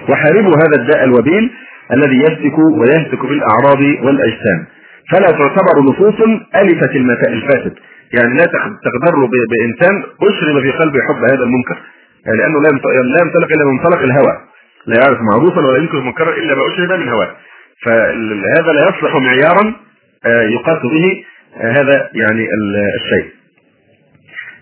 وحاربوا 0.09 0.51
هذا 0.51 0.81
الداء 0.81 1.03
الوبيل 1.03 1.51
الذي 1.93 2.17
يسلك 2.17 2.57
ويهتك 2.79 3.19
بالاعراض 3.25 3.81
والأجسام. 4.05 4.65
فلا 5.11 5.27
تعتبر 5.27 5.81
نصوص 5.81 6.21
ألفت 6.55 6.95
الفاسد. 7.27 7.73
يعني 8.13 8.37
لا 8.37 8.45
تغتر 8.85 9.15
بإنسان 9.51 10.03
أشرب 10.21 10.61
في 10.61 10.71
قلبه 10.71 10.99
حب 11.07 11.23
هذا 11.31 11.43
المنكر. 11.43 11.77
يعني 12.25 12.37
لأنه 12.37 12.61
لا 12.61 12.69
ينطلق 13.21 13.51
إلا 13.55 13.65
من 13.65 13.73
منطلق 13.73 14.01
الهوى. 14.01 14.37
لا 14.85 14.95
يعرف 15.03 15.21
معروفا 15.21 15.61
ولا 15.61 15.77
ينكر 15.77 16.01
منكرا 16.01 16.37
إلا 16.37 16.55
ما 16.55 16.67
أشرب 16.67 16.99
من 16.99 17.09
هواه. 17.09 17.35
فهذا 17.85 18.71
لا 18.73 18.89
يصلح 18.89 19.15
معيارا 19.15 19.75
آه، 20.25 20.41
يقاس 20.41 20.81
به 20.83 21.23
آه، 21.57 21.71
هذا 21.71 22.09
يعني 22.13 22.47
الشيء. 22.95 23.31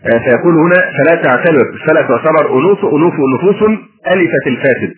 آه، 0.05 0.17
فيقول 0.17 0.53
هنا 0.53 0.81
فلا 0.97 1.15
تعتبر 1.15 1.77
فلا 1.87 2.01
تعتبر 2.01 2.59
انوف 2.59 2.85
انوف 2.85 3.13
نفوس 3.35 3.69
ألفت 4.07 4.47
الفاسد. 4.47 4.93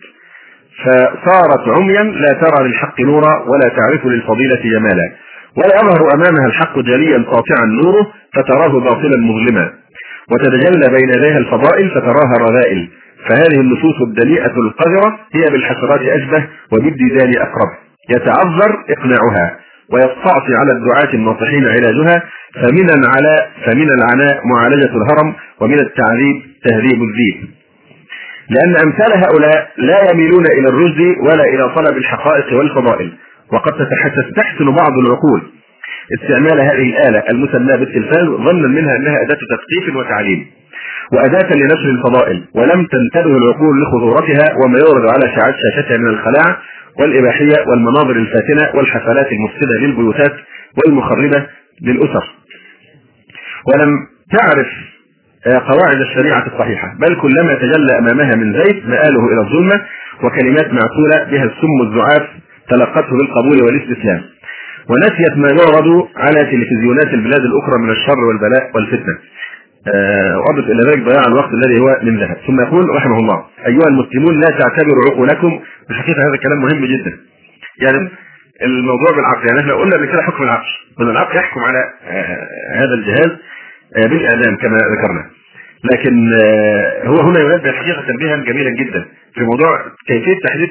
فصارت 0.84 1.68
عميا 1.68 2.02
لا 2.02 2.28
ترى 2.28 2.68
للحق 2.68 3.00
نورا 3.00 3.44
ولا 3.48 3.68
تعرف 3.76 4.06
للفضيلة 4.06 4.60
جمالا. 4.64 5.12
ويظهر 5.56 6.14
أمامها 6.14 6.46
الحق 6.46 6.78
جليا 6.78 7.24
ساطعا 7.24 7.66
نوره 7.66 8.06
فتراه 8.34 8.80
باطلا 8.80 9.16
مظلما. 9.16 9.70
وتتجلى 10.32 10.88
بين 10.88 11.08
يديها 11.08 11.38
الفضائل 11.38 11.90
فتراها 11.90 12.34
رذائل. 12.40 12.88
فهذه 13.28 13.60
النصوص 13.60 14.00
الدنيئة 14.00 14.56
القذرة 14.56 15.18
هي 15.34 15.50
بالحسرات 15.50 16.00
أشبه 16.00 16.46
وبالديدان 16.72 17.32
أقرب. 17.36 17.70
يتعذر 18.10 18.84
إقناعها 18.90 19.56
ويستعصي 19.92 20.54
على 20.54 20.72
الدعاة 20.72 21.14
الناصحين 21.14 21.68
علاجها. 21.68 22.22
فمن 22.54 22.88
على 23.16 23.46
فمن 23.64 23.88
العناء 23.98 24.40
معالجة 24.46 24.90
الهرم 24.96 25.34
ومن 25.60 25.80
التعذيب 25.80 26.42
تهذيب 26.64 27.02
الذيب. 27.02 27.48
لأن 28.50 28.76
أمثال 28.86 29.12
هؤلاء 29.12 29.68
لا 29.76 30.10
يميلون 30.10 30.46
إلى 30.46 30.68
الرشد 30.68 31.00
ولا 31.20 31.44
إلى 31.44 31.74
طلب 31.74 31.96
الحقائق 31.96 32.58
والفضائل. 32.58 33.12
وقد 33.52 33.72
تستحسن 34.16 34.64
بعض 34.64 34.98
العقول. 34.98 35.42
استعمال 36.18 36.60
هذه 36.60 36.90
الآلة 36.90 37.22
المسماة 37.30 37.76
بالتلفاز 37.76 38.26
ظنا 38.26 38.68
منها 38.68 38.96
أنها 38.96 39.16
أداة 39.22 39.38
تثقيف 39.52 39.96
وتعليم. 39.96 40.46
وأداة 41.12 41.56
لنشر 41.56 41.90
الفضائل. 41.90 42.44
ولم 42.54 42.86
تنتبه 42.86 43.36
العقول 43.36 43.82
لخطورتها 43.82 44.56
وما 44.64 44.78
يورد 44.78 45.10
على 45.10 45.34
شاشتها 45.34 45.98
من 45.98 46.08
الخلاعة 46.08 46.58
والإباحية 47.00 47.64
والمناظر 47.68 48.16
الفاتنة 48.16 48.70
والحفلات 48.74 49.26
المفسدة 49.32 49.80
للبيوتات 49.80 50.34
والمخربة 50.78 51.46
للأسر. 51.82 52.24
ولم 53.68 53.90
تعرف 54.38 54.66
آه، 55.46 55.58
قواعد 55.58 56.00
الشريعة 56.00 56.46
الصحيحة. 56.46 56.94
بل 57.00 57.20
كلما 57.20 57.54
تجلى 57.54 57.98
أمامها 57.98 58.34
من 58.36 58.52
زيت 58.52 58.86
مآله 58.86 59.26
إلى 59.32 59.40
الظلمة 59.40 59.82
وكلمات 60.22 60.72
معسولة 60.72 61.30
بها 61.30 61.44
السم 61.44 61.82
الزعاف 61.82 62.28
تلقته 62.70 63.16
بالقبول 63.18 63.62
والاستسلام. 63.62 64.22
ونسيت 64.88 65.36
ما 65.36 65.48
يعرض 65.48 66.08
على 66.16 66.40
تلفزيونات 66.50 67.14
البلاد 67.14 67.40
الأخرى 67.40 67.82
من 67.82 67.90
الشر 67.90 68.18
والبلاء 68.28 68.70
والفتنة. 68.74 69.18
آه 69.94 70.38
وأضف 70.38 70.64
إلى 70.70 70.82
ذلك 70.90 71.02
ضياع 71.04 71.22
الوقت 71.28 71.50
الذي 71.54 71.80
هو 71.80 71.98
من 72.02 72.18
ذهب. 72.20 72.36
ثم 72.46 72.60
يقول 72.60 72.84
رحمه 72.96 73.18
الله 73.18 73.44
أيها 73.66 73.88
المسلمون 73.88 74.34
لا 74.40 74.58
تعتبروا 74.58 75.10
عقولكم 75.10 75.60
بالحقيقة 75.88 76.20
هذا 76.28 76.36
كلام 76.36 76.58
مهم 76.62 76.84
جدا. 76.84 77.12
يعني 77.80 78.08
الموضوع 78.62 79.10
بالعقل 79.16 79.46
يعني 79.48 79.60
إحنا 79.60 79.74
قلنا 79.74 79.96
قبل 79.96 80.06
كده 80.06 80.22
حكم 80.22 80.42
العقل. 80.42 80.66
إن 81.00 81.10
العقل 81.10 81.36
يحكم 81.36 81.60
على 81.60 81.78
آه 82.08 82.48
هذا 82.74 82.94
الجهاز 82.94 83.30
آه 83.96 84.06
بالاذان 84.06 84.56
كما 84.56 84.76
ذكرنا. 84.76 85.24
لكن 85.92 86.30
هو 87.06 87.20
هنا 87.20 87.40
ينبه 87.40 87.70
الحقيقة 87.70 88.02
تنبيها 88.08 88.36
جميلا 88.36 88.70
جدا 88.70 89.04
في 89.34 89.40
موضوع 89.40 89.78
كيفية 90.06 90.38
تحديد 90.44 90.70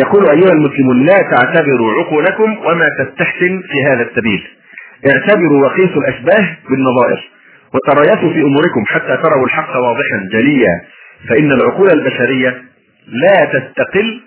يقول 0.00 0.30
أيها 0.30 0.52
المسلمون 0.52 1.06
لا 1.06 1.18
تعتبروا 1.36 1.92
عقولكم 1.92 2.58
وما 2.66 2.88
تستحسن 2.98 3.62
في 3.70 3.84
هذا 3.86 4.02
السبيل. 4.02 4.48
اعتبروا 5.06 5.66
وقيسوا 5.66 6.02
الأشباه 6.02 6.56
بالنظائر. 6.70 7.30
وتريثوا 7.74 8.32
في 8.32 8.40
أموركم 8.40 8.84
حتى 8.86 9.16
تروا 9.22 9.44
الحق 9.44 9.76
واضحا 9.76 10.28
جليا 10.32 10.80
فإن 11.28 11.52
العقول 11.52 11.88
البشرية 11.92 12.62
لا 13.06 13.44
تستقل 13.44 14.20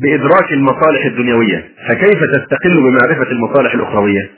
بإدراك 0.00 0.52
المصالح 0.52 1.04
الدنيوية. 1.04 1.64
فكيف 1.88 2.18
تستقل 2.24 2.82
بمعرفة 2.82 3.32
المصالح 3.32 3.74
الأخروية؟ 3.74 4.30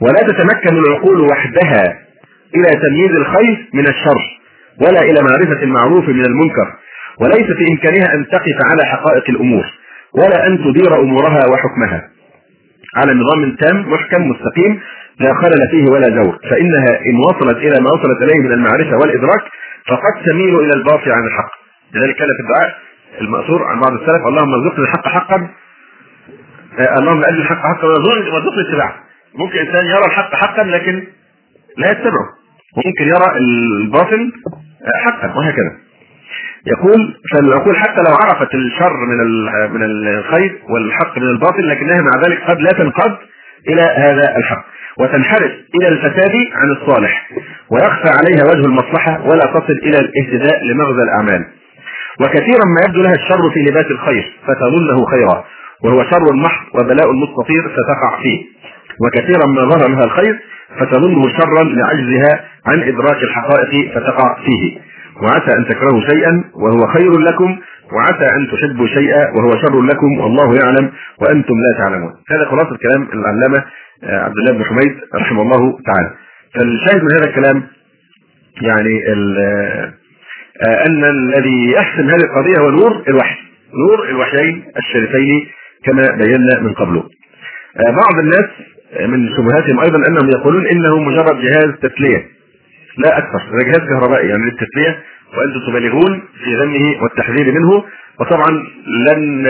ولا 0.00 0.20
تتمكن 0.28 0.78
العقول 0.78 1.20
وحدها 1.20 1.98
إلى 2.54 2.80
تمييز 2.80 3.10
الخير 3.10 3.68
من 3.74 3.88
الشر 3.88 4.38
ولا 4.80 5.00
إلى 5.00 5.20
معرفة 5.22 5.62
المعروف 5.62 6.08
من 6.08 6.24
المنكر. 6.24 6.72
وليس 7.20 7.46
في 7.58 7.64
إمكانها 7.72 8.14
أن 8.14 8.26
تقف 8.28 8.58
على 8.70 8.84
حقائق 8.84 9.24
الأمور 9.30 9.64
ولا 10.14 10.46
أن 10.46 10.58
تدير 10.58 11.00
أمورها 11.00 11.40
وحكمها. 11.52 12.08
على 12.96 13.12
نظام 13.14 13.56
تام 13.56 13.92
محكم 13.92 14.22
مستقيم 14.30 14.80
لا 15.20 15.34
خلل 15.34 15.70
فيه 15.70 15.92
ولا 15.92 16.22
زور. 16.22 16.38
فإنها 16.50 17.00
إن 17.06 17.16
وصلت 17.28 17.56
إلى 17.56 17.80
ما 17.80 17.90
وصلت 17.90 18.22
إليه 18.22 18.40
من 18.40 18.52
المعرفة 18.52 18.96
والإدراك 18.96 19.42
فقد 19.88 20.24
تميل 20.26 20.54
إلى 20.60 20.72
الباطل 20.72 21.12
عن 21.12 21.24
الحق. 21.26 21.50
لذلك 21.94 22.16
كان 22.16 22.28
في 22.36 22.42
الدعاء 22.42 22.78
المأثور 23.20 23.64
عن 23.64 23.80
بعض 23.80 23.92
السلف 23.92 24.26
اللهم 24.26 24.54
ارزقني 24.54 24.84
الحق 24.84 25.08
حقا 25.08 25.48
آه، 26.78 26.98
اللهم 26.98 27.18
ارزقني 27.18 27.42
الحق 27.42 27.62
حقا 27.62 27.86
وارزقني 27.86 28.68
اتباعه. 28.68 28.94
ممكن 29.34 29.58
إنسان 29.58 29.86
يرى 29.86 30.04
الحق 30.06 30.34
حقا 30.34 30.64
لكن 30.64 31.04
لا 31.76 31.90
يتبعه. 31.90 32.28
وممكن 32.76 33.04
يرى 33.04 33.38
الباطل 33.40 34.32
آه، 34.86 34.98
حقا 35.04 35.36
وهكذا. 35.36 35.87
يقول 36.66 37.16
فالعقول 37.32 37.76
حتى 37.76 38.00
لو 38.08 38.14
عرفت 38.14 38.54
الشر 38.54 38.96
من 38.96 39.18
من 39.72 39.82
الخير 40.18 40.58
والحق 40.70 41.18
من 41.18 41.28
الباطل 41.28 41.68
لكنها 41.68 42.02
مع 42.02 42.22
ذلك 42.26 42.42
قد 42.50 42.60
لا 42.60 42.70
تنقاد 42.70 43.16
إلى 43.68 43.82
هذا 43.82 44.36
الحق. 44.36 44.64
وتنحرف 45.00 45.52
إلى 45.74 45.88
الفساد 45.88 46.32
عن 46.54 46.70
الصالح 46.70 47.28
ويخفى 47.70 48.08
عليها 48.08 48.44
وجه 48.44 48.66
المصلحة 48.66 49.26
ولا 49.26 49.44
تصل 49.44 49.72
إلى 49.82 49.98
الاهتداء 49.98 50.64
لمغزى 50.64 51.02
الأعمال. 51.02 51.46
وكثيرا 52.20 52.64
ما 52.76 52.80
يبدو 52.88 53.02
لها 53.02 53.14
الشر 53.14 53.50
في 53.54 53.60
لباس 53.70 53.86
الخير 53.90 54.32
فتظنه 54.46 55.06
خيرا 55.10 55.44
وهو 55.84 56.04
شر 56.10 56.34
محض 56.34 56.66
وبلاء 56.74 57.12
مستطير 57.12 57.62
فتقع 57.62 58.22
فيه. 58.22 58.44
وكثيرا 59.04 59.46
ما 59.46 59.74
ظهر 59.74 59.88
لها 59.88 60.04
الخير 60.04 60.38
فتظنه 60.80 61.22
شرا 61.28 61.64
لعجزها 61.64 62.44
عن 62.66 62.82
إدراك 62.82 63.22
الحقائق 63.22 63.94
فتقع 63.94 64.36
فيه. 64.44 64.78
وعسى 65.22 65.58
أن 65.58 65.64
تكرهوا 65.68 66.00
شيئا 66.00 66.44
وهو 66.54 66.86
خير 66.86 67.12
لكم 67.20 67.58
وعسى 67.92 68.34
أن 68.36 68.48
تحبوا 68.52 68.86
شيئا 68.86 69.30
وهو 69.30 69.50
شر 69.50 69.82
لكم 69.82 70.20
والله 70.20 70.54
يعلم 70.62 70.92
وأنتم 71.20 71.54
لا 71.54 71.78
تعلمون. 71.78 72.12
هذا 72.30 72.44
خلاصة 72.44 72.76
كلام 72.76 73.08
العلامة 73.12 73.64
آه، 74.04 74.24
عبد 74.24 74.36
الله 74.38 74.52
بن 74.52 74.64
حميد 74.64 75.00
رحمه 75.14 75.42
الله 75.42 75.78
تعالى. 75.86 76.10
فالشاهد 76.54 77.02
من 77.02 77.12
هذا 77.12 77.28
الكلام 77.28 77.62
يعني 78.62 79.02
آه، 80.68 80.86
أن 80.86 81.04
الذي 81.04 81.72
يحسم 81.72 82.04
هذه 82.04 82.24
القضية 82.24 82.58
هو 82.60 82.70
نور 82.70 83.04
الوحي. 83.08 83.38
نور 83.74 84.08
الوحيين 84.08 84.64
الشريفين 84.76 85.46
كما 85.84 86.02
بينا 86.02 86.60
من 86.60 86.72
قبل. 86.72 86.96
آه، 86.96 87.90
بعض 87.90 88.18
الناس 88.20 88.48
من 89.00 89.28
شبهاتهم 89.36 89.80
أيضا 89.80 89.98
أنهم 90.08 90.30
يقولون 90.30 90.66
إنه 90.66 90.98
مجرد 90.98 91.40
جهاز 91.40 91.74
تسلية. 91.82 92.37
لا 93.04 93.18
أكثر 93.18 93.38
هذا 93.38 93.64
جهاز 93.66 93.88
كهربائي 93.88 94.28
يعني 94.28 94.42
للتسلية 94.44 94.98
وأنتم 95.38 95.60
تبالغون 95.70 96.22
في 96.44 96.54
ذمه 96.54 97.02
والتحذير 97.02 97.52
منه 97.52 97.84
وطبعا 98.20 98.50
لن 99.08 99.46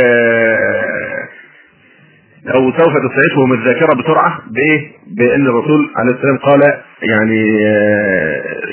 أو 2.55 2.73
سوف 2.73 2.93
تسعفهم 2.93 3.53
الذاكرة 3.53 3.95
بسرعة 3.95 4.41
بإيه؟ 4.51 4.91
بأن 5.19 5.47
الرسول 5.47 5.91
عليه 5.97 6.11
السلام 6.15 6.37
قال 6.37 6.61
يعني 7.03 7.45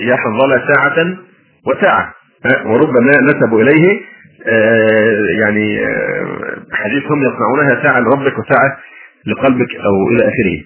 يا 0.02 0.16
حظل 0.16 0.62
ساعة 0.74 1.18
وساعة 1.68 2.14
وربما 2.66 3.12
نسبوا 3.24 3.62
إليه 3.62 4.02
يعني 5.40 5.80
حديث 6.74 7.04
هم 7.12 7.22
يصنعونها 7.24 7.84
ساعة 7.84 8.00
لربك 8.00 8.34
وساعة 8.40 8.78
لقلبك 9.28 9.76
أو 9.76 10.10
إلى 10.12 10.24
آخره. 10.24 10.64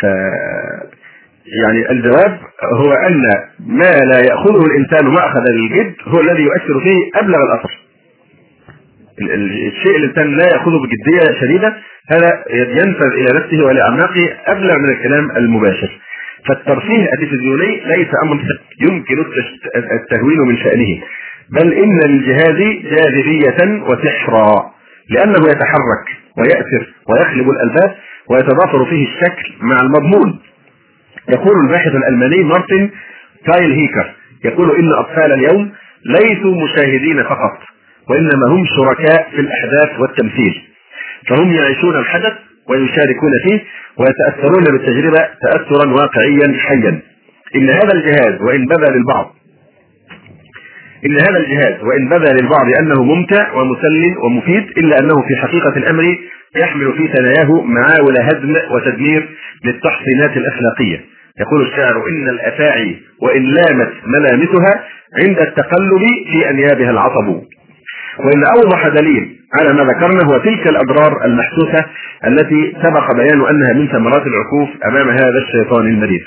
ف 0.00 0.06
يعني 1.46 1.90
الجواب 1.90 2.38
هو 2.74 2.92
أن 2.92 3.22
ما 3.66 3.92
لا 4.04 4.18
يأخذه 4.18 4.66
الإنسان 4.66 5.06
مأخذ 5.06 5.44
الجد 5.56 5.94
هو 6.06 6.20
الذي 6.20 6.42
يؤثر 6.42 6.80
فيه 6.80 7.20
أبلغ 7.20 7.38
الأثر. 7.38 7.78
الشيء 9.20 9.96
الإنسان 9.96 10.36
لا 10.36 10.44
يأخذه 10.44 10.78
بجدية 10.78 11.40
شديدة 11.40 11.76
هذا 12.10 12.44
ينفذ 12.50 13.12
إلى 13.12 13.38
نفسه 13.38 13.64
وإلى 13.64 13.82
أعماقه 13.82 14.28
أبلغ 14.46 14.78
من 14.78 14.88
الكلام 14.92 15.30
المباشر. 15.36 16.00
فالترفيه 16.48 17.04
التلفزيوني 17.12 17.80
ليس 17.86 18.08
أمر 18.22 18.40
يمكن 18.80 19.24
التهوين 19.76 20.38
من 20.38 20.56
شأنه 20.56 21.02
بل 21.50 21.72
إن 21.72 22.00
للجهاز 22.08 22.58
جاذبية 22.84 23.82
وسحرا 23.88 24.72
لأنه 25.10 25.38
يتحرك 25.46 26.06
ويأثر 26.38 26.94
ويخلب 27.08 27.50
الألباب 27.50 27.96
ويتضافر 28.30 28.84
فيه 28.84 29.08
الشكل 29.08 29.52
مع 29.60 29.76
المضمون 29.80 30.38
يقول 31.28 31.54
الباحث 31.66 31.94
الألماني 31.94 32.44
مارتن 32.44 32.90
كايل 33.46 33.70
هيكر 33.72 34.14
يقول 34.44 34.76
إن 34.76 34.92
أطفال 34.92 35.32
اليوم 35.32 35.72
ليسوا 36.06 36.62
مشاهدين 36.64 37.22
فقط 37.22 37.58
وإنما 38.10 38.46
هم 38.48 38.64
شركاء 38.76 39.30
في 39.30 39.40
الأحداث 39.40 40.00
والتمثيل. 40.00 40.62
فهم 41.28 41.52
يعيشون 41.52 41.96
الحدث 41.96 42.32
ويشاركون 42.68 43.30
فيه 43.44 43.60
ويتأثرون 43.98 44.64
بالتجربة 44.64 45.18
تاثرا 45.42 45.92
واقعيا 45.92 46.58
حيا. 46.58 47.02
إن 47.56 47.70
هذا 47.70 47.92
الجهاز 47.94 48.40
وإن 48.42 48.66
بدا 48.66 48.90
للبعض 48.92 49.34
إن 51.06 51.20
هذا 51.20 51.38
الجهاز 51.38 51.82
وإن 51.84 52.08
بدا 52.08 52.32
للبعض 52.32 52.66
أنه 52.80 53.04
ممتع 53.04 53.52
ومسل 53.52 54.16
ومفيد 54.24 54.64
إلا 54.78 54.98
أنه 54.98 55.14
في 55.28 55.36
حقيقة 55.36 55.76
الأمر 55.76 56.18
يحمل 56.56 56.92
في 56.92 57.08
ثناياه 57.12 57.62
معاول 57.62 58.14
هدم 58.20 58.54
وتدمير 58.74 59.28
للتحصينات 59.64 60.36
الأخلاقية 60.36 61.00
يقول 61.40 61.62
الشاعر 61.62 61.96
إن 62.08 62.28
الأفاعي 62.28 62.96
وإن 63.22 63.42
لامت 63.42 63.92
ملامسها 64.06 64.84
عند 65.22 65.38
التقلب 65.38 66.02
في 66.32 66.50
أنيابها 66.50 66.90
العصب 66.90 67.28
وإن 68.18 68.44
أوضح 68.56 68.88
دليل 68.88 69.36
على 69.60 69.72
ما 69.72 69.84
ذكرنا 69.92 70.20
هو 70.26 70.38
تلك 70.38 70.66
الأضرار 70.68 71.24
المحسوسة 71.24 71.84
التي 72.26 72.76
سبق 72.82 73.12
بيان 73.14 73.40
أنها 73.48 73.72
من 73.72 73.88
ثمرات 73.88 74.22
العكوف 74.26 74.68
أمام 74.86 75.08
هذا 75.08 75.38
الشيطان 75.48 75.86
المريض. 75.86 76.20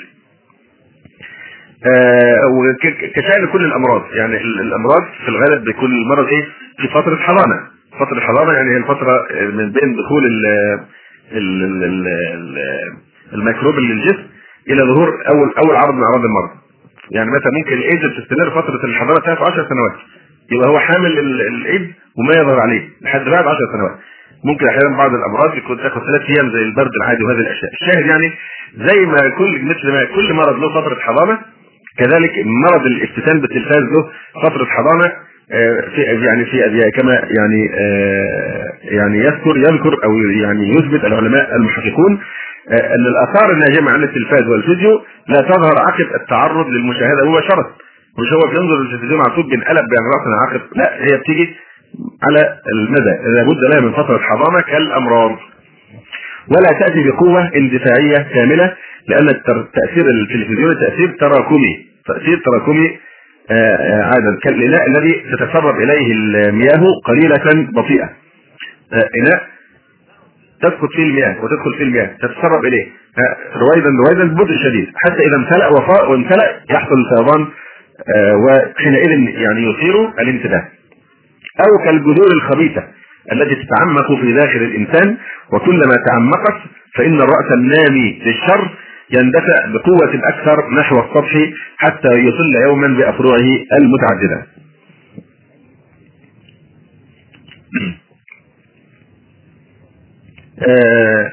آه 1.86 2.40
وكشان 2.46 3.46
كل 3.52 3.64
الأمراض 3.64 4.02
يعني 4.14 4.36
الأمراض 4.36 5.02
في 5.24 5.28
الغالب 5.28 5.64
بيكون 5.64 5.90
المرض 5.92 6.26
إيه؟ 6.28 6.42
في 6.78 6.88
فترة 6.88 7.16
حضانة 7.16 7.75
فترة 8.00 8.18
الحضانه 8.18 8.52
يعني 8.52 8.70
هي 8.70 8.76
الفترة 8.76 9.26
من 9.52 9.72
بين 9.72 9.96
دخول 9.96 10.26
ال 10.26 10.46
ال 11.32 11.62
ال 11.84 12.06
ال 12.34 12.58
الميكروب 13.34 13.74
للجسم 13.74 14.22
إلى 14.70 14.82
ظهور 14.82 15.08
أول 15.28 15.52
أول 15.64 15.76
عرض 15.76 15.94
من 15.94 16.02
أعراض 16.02 16.24
المرض. 16.24 16.50
يعني 17.10 17.30
مثلا 17.30 17.52
ممكن 17.58 17.72
الإيدز 17.72 18.10
تستمر 18.18 18.50
فترة 18.50 18.84
الحضانه 18.84 19.20
بتاعته 19.20 19.40
10 19.42 19.52
سنوات. 19.68 19.92
يبقى 20.52 20.68
هو 20.68 20.78
حامل 20.78 21.18
الإيد 21.48 21.92
وما 22.18 22.32
يظهر 22.40 22.60
عليه 22.60 22.88
لحد 23.02 23.24
بعد 23.24 23.44
10 23.46 23.56
سنوات. 23.72 23.96
ممكن 24.44 24.66
أحيانا 24.68 24.96
بعض 24.96 25.10
الأمراض 25.14 25.56
يكون 25.56 25.76
تاخد 25.76 26.00
ثلاث 26.02 26.22
أيام 26.30 26.50
زي 26.52 26.62
البرد 26.62 26.90
العادي 27.02 27.24
وهذه 27.24 27.38
الأشياء. 27.38 27.70
الشاهد 27.82 28.06
يعني 28.06 28.32
زي 28.76 29.06
ما 29.06 29.28
كل 29.38 29.64
مثل 29.64 29.92
ما 29.92 30.04
كل 30.04 30.32
مرض 30.34 30.58
له 30.58 30.80
فترة 30.80 30.98
حضانة 31.00 31.38
كذلك 31.98 32.32
مرض 32.46 32.86
الافتتان 32.86 33.40
بالتلفاز 33.40 33.82
له 33.82 34.10
فترة 34.42 34.64
حضانة 34.64 35.12
في 35.94 36.02
يعني 36.02 36.44
في 36.44 36.90
كما 36.90 37.12
يعني 37.12 37.70
يعني 38.82 39.18
يذكر 39.18 39.56
يذكر 39.56 40.04
أو 40.04 40.16
يعني 40.16 40.70
يثبت 40.70 41.04
العلماء 41.04 41.56
المحققون 41.56 42.20
أن 42.70 43.06
الآثار 43.06 43.52
الناجمة 43.52 43.92
عن 43.92 44.02
التلفاز 44.02 44.48
والفيديو 44.48 45.02
لا 45.28 45.40
تظهر 45.40 45.78
عقب 45.78 46.20
التعرض 46.20 46.68
للمشاهدة 46.68 47.30
مباشره 47.30 47.70
مش 48.18 48.32
هو 48.32 48.50
بينظر 48.50 48.82
للتلفزيون 48.82 49.20
على 49.20 49.34
طول 49.34 49.50
بينقلب 49.50 49.84
بين 49.90 50.00
راسنا 50.14 50.36
عقب. 50.46 50.60
لا 50.76 51.04
هي 51.04 51.16
بتيجي 51.16 51.54
على 52.22 52.58
المدى. 52.74 53.14
لابد 53.36 53.64
لها 53.64 53.80
من 53.80 53.92
فترة 53.92 54.18
حضانة 54.18 54.60
كالأمراض. 54.60 55.36
ولا 56.48 56.78
تأتي 56.80 57.08
بقوة 57.08 57.50
اندفاعية 57.56 58.28
كاملة 58.34 58.74
لأن 59.08 59.28
التاثير 59.28 60.04
التلفزيوني 60.10 60.74
تأثير 60.74 61.16
تراكمي. 61.20 61.86
تأثير 62.06 62.42
تراكمي 62.44 62.98
عادة 63.50 64.38
كالإناء 64.42 64.86
الذي 64.86 65.22
تتسرب 65.32 65.76
إليه 65.80 66.12
المياه 66.12 66.86
قليلة 67.04 67.68
بطيئة. 67.72 68.10
إناء 68.92 69.46
تسقط 70.62 70.90
فيه 70.96 71.02
المياه 71.02 71.44
وتدخل 71.44 71.74
فيه 71.78 71.84
المياه 71.84 72.10
تتسرب 72.22 72.64
إليه. 72.64 72.86
رويدا 73.56 73.90
رويدا 74.06 74.34
ببطء 74.34 74.56
شديد. 74.64 74.86
حتى 74.96 75.22
إذا 75.26 75.36
امتلأ 75.36 75.68
وامتلأ 76.08 76.60
يحصل 76.70 76.96
فيضان 77.16 77.46
وحينئذ 78.44 79.10
يعني 79.28 79.70
يثير 79.70 80.08
الانتباه. 80.08 80.64
أو 81.60 81.84
كالجذور 81.84 82.30
الخبيثة 82.32 82.82
التي 83.32 83.54
تتعمق 83.54 84.20
في 84.20 84.32
داخل 84.32 84.58
الإنسان 84.58 85.16
وكلما 85.52 85.94
تعمقت 86.08 86.60
فإن 86.94 87.14
الرأس 87.20 87.52
النامي 87.52 88.22
للشر 88.26 88.70
يندفع 89.10 89.66
بقوة 89.66 90.14
أكثر 90.24 90.70
نحو 90.80 91.00
السطح 91.00 91.32
حتى 91.76 92.08
يصل 92.08 92.54
يوما 92.66 92.88
بأفرعه 92.88 93.48
المتعددة. 93.78 94.46
آه 100.68 101.32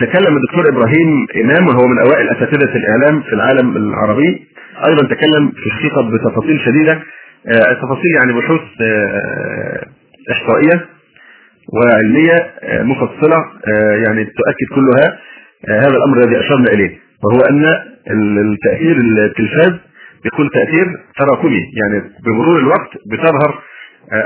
تكلم 0.00 0.36
الدكتور 0.36 0.68
إبراهيم 0.68 1.26
إمام 1.36 1.68
وهو 1.68 1.88
من 1.88 1.98
أوائل 1.98 2.28
أساتذة 2.28 2.76
الإعلام 2.76 3.22
في 3.22 3.32
العالم 3.32 3.76
العربي. 3.76 4.46
أيضا 4.86 5.14
تكلم 5.14 5.52
في 5.56 5.66
الحقيقة 5.66 6.10
بتفاصيل 6.10 6.60
شديدة. 6.60 6.92
آه، 7.46 7.72
تفاصيل 7.72 8.14
يعني 8.14 8.32
بحوث 8.32 8.60
آه، 8.82 9.86
إحصائية 10.32 10.86
وعلمية 11.72 12.54
مفصلة 12.82 13.44
يعني 14.06 14.24
تؤكد 14.24 14.74
كلها. 14.74 15.18
هذا 15.68 15.96
الأمر 15.96 16.24
الذي 16.24 16.40
أشرنا 16.40 16.72
إليه 16.72 16.98
وهو 17.24 17.40
أن 17.40 17.64
التأثير 18.38 18.96
التلفاز 18.96 19.72
يكون 20.26 20.50
تأثير 20.50 20.86
تراكمي 21.18 21.60
يعني 21.80 22.10
بمرور 22.24 22.58
الوقت 22.58 22.90
بتظهر 23.06 23.62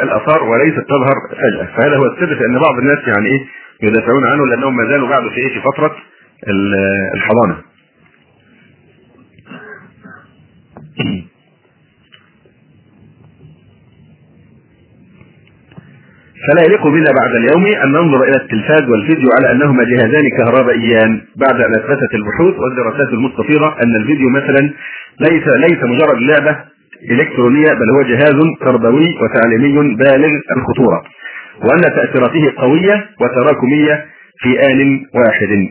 الآثار 0.03 0.43
وليست 0.43 0.81
تظهر 0.89 1.15
فجأة. 1.31 1.77
فهذا 1.77 1.97
هو 1.97 2.07
السر 2.07 2.37
في 2.37 2.45
أن 2.47 2.59
بعض 2.59 2.79
الناس 2.79 2.99
يعني 3.07 3.27
إيه 3.27 3.47
يدافعون 3.83 4.27
عنه 4.27 4.47
لأنهم 4.47 4.77
ما 4.77 4.91
زالوا 4.91 5.09
بعد 5.09 5.23
في 5.29 5.37
إيه 5.37 5.49
في 5.55 5.61
فترة 5.61 5.97
الحضانة. 7.15 7.57
فلا 16.49 16.63
يليق 16.67 16.87
بنا 16.87 17.11
بعد 17.21 17.33
اليوم 17.41 17.65
أن 17.85 17.89
ننظر 17.93 18.23
إلى 18.23 18.37
التلفاز 18.43 18.83
والفيديو 18.89 19.29
على 19.39 19.53
أنهما 19.53 19.85
جهازان 19.85 20.25
كهربائيان. 20.39 21.21
بعد 21.37 21.61
ان 21.61 21.73
اثبتت 21.75 22.15
البحوث 22.15 22.55
والدراسات 22.59 23.09
المستفيضه 23.13 23.67
أن 23.69 23.93
الفيديو 24.01 24.29
مثلا 24.29 24.71
ليس 25.21 25.45
ليس 25.67 25.81
مجرد 25.83 26.19
لعبة 26.23 26.57
إلكترونية 27.11 27.73
بل 27.73 27.89
هو 27.97 28.03
جهاز 28.03 28.39
تربوي 28.61 29.09
وتعليمي 29.23 29.95
بالغ 29.97 30.31
الخطورة 30.57 31.03
وأن 31.63 31.81
تاثيراته 31.81 32.53
قوية 32.57 33.07
وتراكمية 33.21 34.05
في 34.39 34.51
آن 34.73 35.01
واحد. 35.15 35.69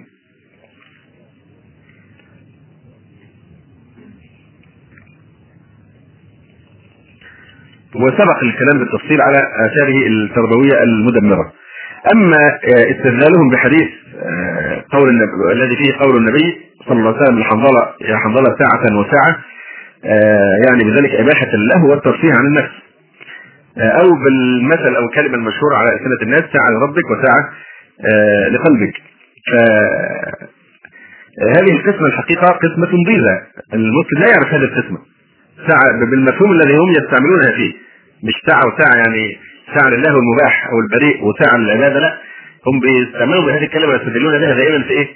وسبق 7.96 8.44
الكلام 8.44 8.80
بالتفصيل 8.80 9.22
على 9.22 9.38
آثاره 9.38 10.08
التربوية 10.08 10.84
المدمرة. 10.84 11.52
أما 12.14 12.60
استدلالهم 12.66 13.50
بحديث 13.52 13.90
آه، 14.24 14.84
قول 14.92 15.10
الذي 15.52 15.76
فيه 15.76 15.94
قول 16.00 16.18
النبي 16.18 16.62
صلى 16.88 17.00
الله 17.00 17.14
عليه 17.14 17.22
وسلم 17.22 17.40
لحنظله 17.40 17.88
يا 18.02 18.18
حنظلة 18.18 18.58
ساعة 18.60 19.00
وساعة 19.00 19.38
آه، 20.06 20.50
يعني 20.68 20.84
بذلك 20.84 21.12
إباحة 21.16 21.52
له 21.52 21.86
والترفيه 21.86 22.34
عن 22.34 22.46
النفس. 22.46 22.72
آه، 23.78 23.90
أو 24.02 24.10
بالمثل 24.24 24.96
أو 24.96 25.06
الكلمة 25.06 25.36
المشهورة 25.36 25.76
على 25.76 25.90
ألسنة 25.90 26.22
الناس 26.22 26.44
ساعة 26.54 26.70
لربك 26.70 27.12
وساعة 27.12 27.50
لقلبك. 28.52 28.94
هذه 31.58 31.72
القسمة 31.72 32.08
الحقيقة 32.08 32.48
قسمة 32.48 32.88
ضيزه 33.08 33.42
المسلم 33.74 34.20
لا 34.20 34.28
يعرف 34.28 34.54
هذه 34.54 34.64
القسمه 34.64 34.98
ساعة 35.68 36.00
بالمفهوم 36.12 36.52
الذي 36.52 36.78
هم 36.78 36.90
يستعملونها 36.90 37.52
فيه 37.56 37.74
مش 38.24 38.34
ساعة 38.48 38.62
وساعة 38.68 38.96
يعني 39.06 39.38
ساعة 39.76 39.90
لله 39.90 40.10
المباح 40.10 40.68
أو 40.72 40.80
البريء 40.80 41.24
وساعة 41.26 41.58
للعبادة 41.58 42.00
لا. 42.00 42.18
هم 42.68 42.80
بيستعملوا 42.80 43.46
بهذه 43.46 43.64
الكلمة 43.64 43.88
ويستدلون 43.88 44.40
بها 44.40 44.54
دائما 44.54 44.84
في 44.84 44.90
إيه؟ 44.90 45.08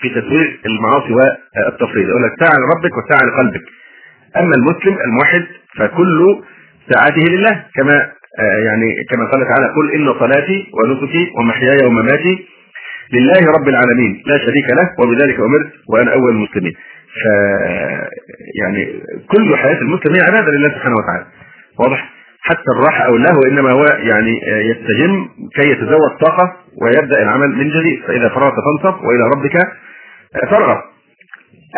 في 0.00 0.08
تسوير 0.08 0.60
المعاصي 0.66 1.12
والتفريط 1.12 2.08
يقول 2.08 2.22
لك 2.22 2.32
ساعة 2.40 2.56
لربك 2.60 2.92
وساعة 2.98 3.26
لقلبك. 3.28 3.62
أما 4.36 4.54
المسلم 4.54 4.96
الموحد 5.06 5.44
فكل 5.78 6.42
ساعاته 6.92 7.22
لله 7.32 7.64
كما 7.74 7.96
آه، 8.38 8.58
يعني 8.66 8.94
كما 9.10 9.24
قال 9.24 9.48
تعالى 9.48 9.72
قل 9.76 9.92
إن 9.94 10.14
صلاتي 10.20 10.66
ونسكي 10.72 11.32
ومحياي 11.38 11.86
ومماتي 11.86 12.46
لله 13.12 13.52
رب 13.58 13.68
العالمين. 13.68 14.22
لا 14.26 14.38
شريك 14.38 14.70
له 14.70 14.90
وبذلك 14.98 15.40
أمرت 15.40 15.72
وأنا 15.88 16.12
أول 16.12 16.30
المسلمين. 16.30 16.72
ف 17.22 17.24
يعني 18.62 19.02
كل 19.28 19.56
حياة 19.56 19.78
المسلم 19.80 20.14
هي 20.14 20.20
عباده 20.20 20.50
لله 20.52 20.68
سبحانه 20.68 20.94
وتعالى. 20.96 21.26
واضح؟ 21.78 22.15
حتى 22.48 22.70
الراحه 22.76 23.04
أو 23.06 23.16
اللهو 23.16 23.40
إنما 23.50 23.70
هو 23.72 23.84
يعني 23.98 24.32
يستجم 24.70 25.28
كي 25.54 25.68
يتزود 25.70 26.10
طاقة 26.26 26.52
ويبدأ 26.82 27.22
العمل 27.22 27.48
من 27.48 27.68
جديد. 27.70 28.02
فإذا 28.06 28.28
فرغت 28.28 28.54
فانصب 28.66 29.04
وإلى 29.04 29.24
ربك 29.34 29.56
فارغب 30.50 30.78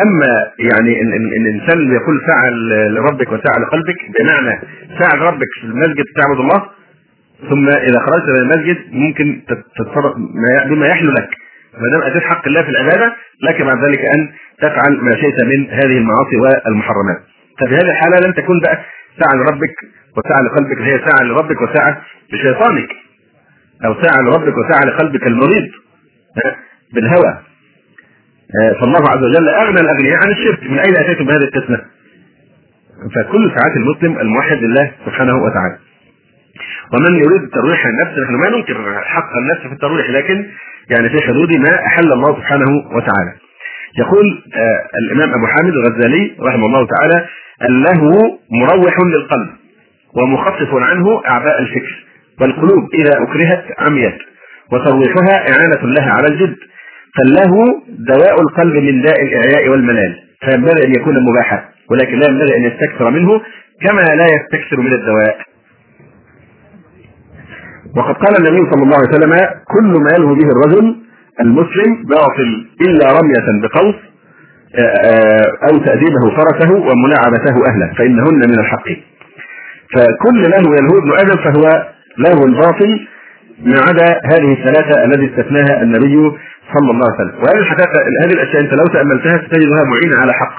أما 0.05 0.31
يعني 0.59 1.01
إن, 1.01 1.13
إن 1.13 1.45
الإنسان 1.47 1.91
يقول 1.95 2.21
ساعه 2.27 2.49
لربك 2.89 3.27
وساعه 3.27 3.59
لقلبك 3.59 3.97
بمعنى 4.19 4.61
ساعه 4.99 5.15
لربك 5.15 5.47
في 5.61 5.67
المسجد 5.67 6.05
تعبد 6.17 6.39
الله 6.39 6.65
ثم 7.49 7.67
إذا 7.69 7.99
خرجت 7.99 8.29
من 8.29 8.41
المسجد 8.51 8.77
ممكن 8.91 9.41
تتصرف 9.47 10.13
بما 10.69 10.87
يحلو 10.87 11.11
لك. 11.11 11.29
ما 11.81 11.87
دام 11.91 12.01
اتيت 12.11 12.23
حق 12.23 12.47
الله 12.47 12.61
في 12.63 12.69
العبادة 12.69 13.13
لك 13.43 13.61
بعد 13.61 13.77
ذلك 13.85 13.99
أن 13.99 14.29
تفعل 14.61 14.97
ما 15.01 15.11
شئت 15.15 15.43
من 15.43 15.69
هذه 15.69 15.97
المعاصي 15.97 16.37
والمحرمات. 16.41 17.17
ففي 17.59 17.75
هذه 17.75 17.89
الحالة 17.91 18.27
لن 18.27 18.33
تكون 18.33 18.59
بقى 18.59 18.79
ساعة 19.19 19.33
لربك 19.35 19.75
وساعة 20.17 20.41
لقلبك 20.41 20.81
هي 20.81 20.99
ساعة 21.09 21.23
لربك 21.27 21.61
وساعة 21.61 22.01
لشيطانك. 22.33 22.89
أو 23.85 24.01
ساعة 24.01 24.21
لربك 24.21 24.53
وساعة 24.57 24.85
لقلبك 24.85 25.27
المريض. 25.27 25.67
بالهوى. 26.93 27.39
فالله 28.81 29.09
عز 29.09 29.23
وجل 29.23 29.49
أغنى 29.49 29.79
الأغنياء 29.81 30.17
عن 30.25 30.31
الشرك. 30.31 30.63
من 30.63 30.79
أين 30.79 30.97
أتيتم 30.97 31.25
بهذه 31.25 31.43
القسمة؟ 31.43 31.81
فكل 33.15 33.51
ساعات 33.55 33.77
المسلم 33.77 34.19
الموحد 34.19 34.57
لله 34.57 34.91
سبحانه 35.05 35.35
وتعالى. 35.35 35.77
ومن 36.93 37.15
يريد 37.15 37.49
ترويح 37.49 37.85
النفس 37.85 38.19
نحن 38.19 38.33
ما 38.33 38.49
ننكر 38.49 39.01
حق 39.03 39.37
النفس 39.37 39.61
في 39.61 39.73
الترويح 39.73 40.09
لكن 40.09 40.45
يعني 40.89 41.09
في 41.09 41.27
حدود 41.27 41.57
ما 41.57 41.85
أحل 41.85 42.13
الله 42.13 42.35
سبحانه 42.35 42.71
وتعالى. 42.95 43.33
يقول 43.97 44.43
آه 44.55 44.79
الإمام 45.03 45.29
أبو 45.29 45.47
حامد 45.47 45.73
الغزالي 45.73 46.35
رحمه 46.41 46.65
الله 46.65 46.87
تعالى 46.87 47.25
اللهو 47.69 48.37
مروح 48.51 48.95
للقلب 49.05 49.49
ومخفف 50.13 50.69
عنه 50.73 51.21
أعباء 51.27 51.61
الفكر 51.61 52.05
والقلوب 52.41 52.89
إذا 52.93 53.23
أكرهت 53.23 53.65
عميت 53.79 54.17
وترويحها 54.71 55.35
إعانة 55.51 55.81
لها 55.83 56.11
على 56.11 56.27
الجد. 56.27 56.55
فاللهو 57.17 57.65
دواء 57.89 58.41
القلب 58.41 58.75
من 58.75 59.01
داء 59.01 59.23
الإعياء 59.23 59.69
والملال 59.69 60.15
فينبغي 60.45 60.85
أن 60.85 60.91
يكون 61.01 61.15
مباحا 61.29 61.65
ولكن 61.91 62.19
لا 62.19 62.25
ينبغي 62.29 62.57
أن 62.57 62.63
يستكثر 62.63 63.09
منه 63.09 63.41
كما 63.81 64.01
لا 64.01 64.25
يستكثر 64.25 64.79
من 64.81 64.93
الدواء. 64.93 65.37
وقد 67.97 68.15
قال 68.15 68.37
النبي 68.39 68.71
صلى 68.71 68.83
الله 68.83 68.97
عليه 68.97 69.09
وسلم 69.09 69.33
كل 69.73 70.01
ما 70.03 70.09
يلهو 70.17 70.35
به 70.35 70.47
الرجل 70.55 70.95
المسلم 71.41 72.03
باطل 72.03 72.67
إلا 72.81 73.07
رمية 73.07 73.61
بقوس 73.61 73.95
آه، 74.75 74.81
آه، 74.81 75.71
أو 75.71 75.77
تأديبه 75.77 76.35
فرسه 76.37 76.71
وملاعبته 76.73 77.55
أهله 77.69 77.93
فإنهن 77.97 78.49
من 78.49 78.59
الحق 78.59 78.89
فكل 79.93 80.41
لهو 80.41 80.73
يلهو 80.73 80.97
ابن 80.97 81.11
آدم 81.19 81.43
فهو 81.43 81.87
لهو 82.17 82.45
باطل 82.45 83.07
ما 83.63 83.75
عدا 83.81 84.19
هذه 84.25 84.51
الثلاثة 84.53 85.03
التي 85.05 85.25
استثناها 85.25 85.81
النبي 85.83 86.31
صلى 86.73 86.91
الله 86.91 87.05
عليه 87.05 87.29
وسلم. 87.29 87.43
وهذه 87.43 87.59
الحقيقة 87.59 87.91
هذه 88.23 88.33
الأشياء 88.33 88.61
أنت 88.61 88.73
لو 88.73 88.85
تأملتها 88.93 89.37
ستجدها 89.37 89.83
معينة 89.83 90.21
على 90.21 90.33
حق 90.33 90.55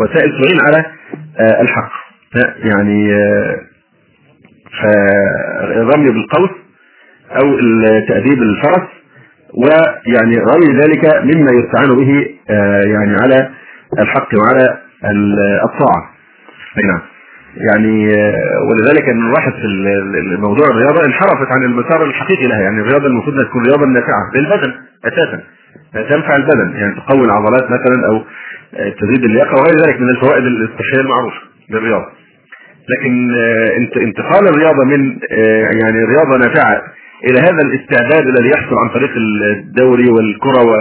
وسائل 0.00 0.30
تعين 0.30 0.58
على 0.66 0.84
آه، 1.40 1.62
الحق. 1.62 1.92
يعني 2.56 3.10
فالرمي 4.82 6.10
بالقوس 6.10 6.50
أو 7.42 7.58
تاديب 8.08 8.42
الفرس 8.42 8.99
ويعني 9.54 10.36
غير 10.36 10.80
ذلك 10.82 11.04
مما 11.24 11.50
يستعان 11.52 11.96
به 11.96 12.26
آه، 12.50 12.82
يعني 12.82 13.16
على 13.22 13.50
الحق 13.98 14.28
وعلى 14.34 14.78
الطاعة. 15.64 16.10
نعم. 16.84 17.00
يعني 17.56 18.08
آه، 18.14 18.68
ولذلك 18.68 19.08
الواحد 19.08 19.52
في 19.52 19.66
الموضوع 20.34 20.66
الرياضة 20.66 21.04
انحرفت 21.04 21.52
عن 21.52 21.62
المسار 21.64 22.04
الحقيقي 22.04 22.46
لها. 22.46 22.60
يعني 22.60 22.80
الرياضة 22.80 23.06
المفروض 23.06 23.34
انها 23.34 23.48
تكون 23.48 23.62
رياضة 23.62 23.86
نافعة 23.86 24.30
للبدن 24.34 24.72
أساسا. 25.04 25.40
تنفع 25.92 26.36
البدن. 26.36 26.76
يعني 26.76 26.94
تقوي 26.94 27.24
العضلات 27.24 27.64
مثلا 27.64 28.06
أو 28.06 28.16
آه، 28.74 28.88
تزيد 29.00 29.24
اللياقة 29.24 29.54
وغير 29.54 29.76
ذلك 29.86 30.00
من 30.00 30.08
الفوائد 30.10 30.44
الصحية 30.44 31.00
المعروفة 31.00 31.40
للرياضة. 31.70 32.06
لكن 32.88 33.34
انتقال 33.96 34.48
الرياضة 34.48 34.84
من 34.84 35.18
يعني 35.82 36.04
رياضة 36.04 36.36
نافعة 36.38 36.82
إلى 37.24 37.38
هذا 37.38 37.58
الاستعداد 37.66 38.26
الذي 38.26 38.48
يحصل 38.48 38.74
عن 38.84 38.88
طريق 38.88 39.10
الدوري 39.16 40.10
والكرة 40.10 40.62
و 40.62 40.76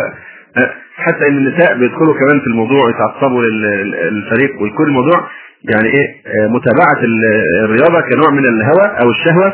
حتى 0.96 1.28
إن 1.28 1.38
النساء 1.38 1.78
بيدخلوا 1.80 2.14
كمان 2.14 2.40
في 2.40 2.48
الموضوع 2.48 2.90
يتعصبوا 2.90 3.42
للفريق 3.44 4.62
ويكون 4.62 4.86
الموضوع. 4.88 5.28
يعني 5.64 5.88
إيه؟ 5.88 6.08
متابعة 6.48 6.98
الرياضة 7.64 8.02
كنوع 8.02 8.30
من 8.32 8.48
الهوى 8.48 9.00
أو 9.02 9.10
الشهوة 9.10 9.54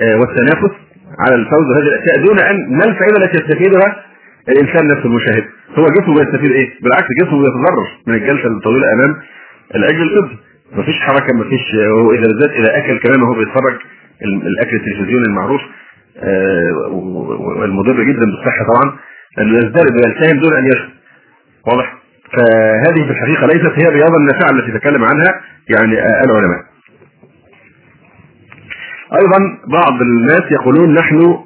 آه، 0.00 0.16
والتنافس 0.20 0.74
على 1.18 1.34
الفوز 1.34 1.66
بهذه 1.66 1.88
الأشياء 1.88 2.26
دون 2.26 2.40
أن 2.40 2.76
ما 2.76 2.84
الفائده 2.84 3.24
التي 3.24 3.42
يستفيدها 3.44 4.04
الإنسان 4.48 4.86
نفسه 4.86 5.04
المشاهد. 5.04 5.44
هو 5.78 5.86
جسمه 5.86 6.14
بيستفيد 6.14 6.50
إيه؟ 6.52 6.68
بالعكس 6.82 7.08
جسمه 7.22 7.38
بيتضرر 7.42 7.88
من 8.06 8.14
الجلسة 8.14 8.46
الطويلة 8.46 8.92
أمام 8.92 9.16
الأجل 9.74 10.18
الطبي. 10.18 10.36
مفيش 10.72 11.00
حركة 11.00 11.34
مفيش 11.34 11.74
اذا 12.18 12.26
بالذات 12.26 12.50
اذا 12.50 12.78
أكل 12.78 12.98
كمان 12.98 13.22
وهو 13.22 13.34
بيتفرج. 13.34 13.76
الأكل 14.24 14.76
التلفزيوني 14.76 15.26
المعروف 15.26 15.60
آه، 16.18 16.88
والمضر 17.58 18.02
جدا 18.02 18.24
بالصحة 18.26 18.64
طبعا 18.74 18.96
انه 19.38 19.58
يزدرب 19.58 19.94
ويلتهم 19.94 20.40
دون 20.40 20.56
أن 20.56 20.66
يشرب. 20.66 20.90
واضح؟ 21.66 21.94
فهذه 22.32 23.04
في 23.06 23.10
الحقيقة 23.10 23.46
ليست 23.46 23.82
هي 23.82 23.88
الرياضة 23.88 24.16
النافعة 24.16 24.50
التي 24.50 24.78
تكلم 24.78 25.04
عنها 25.04 25.40
يعني 25.68 25.92
العلماء. 26.24 26.60
أيضا 29.20 29.38
بعض 29.68 30.02
الناس 30.02 30.42
يقولون 30.52 30.94
نحن 30.94 31.36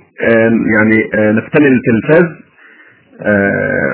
يعني 0.76 1.10
نفتني 1.32 1.68
التلفاز 1.68 2.24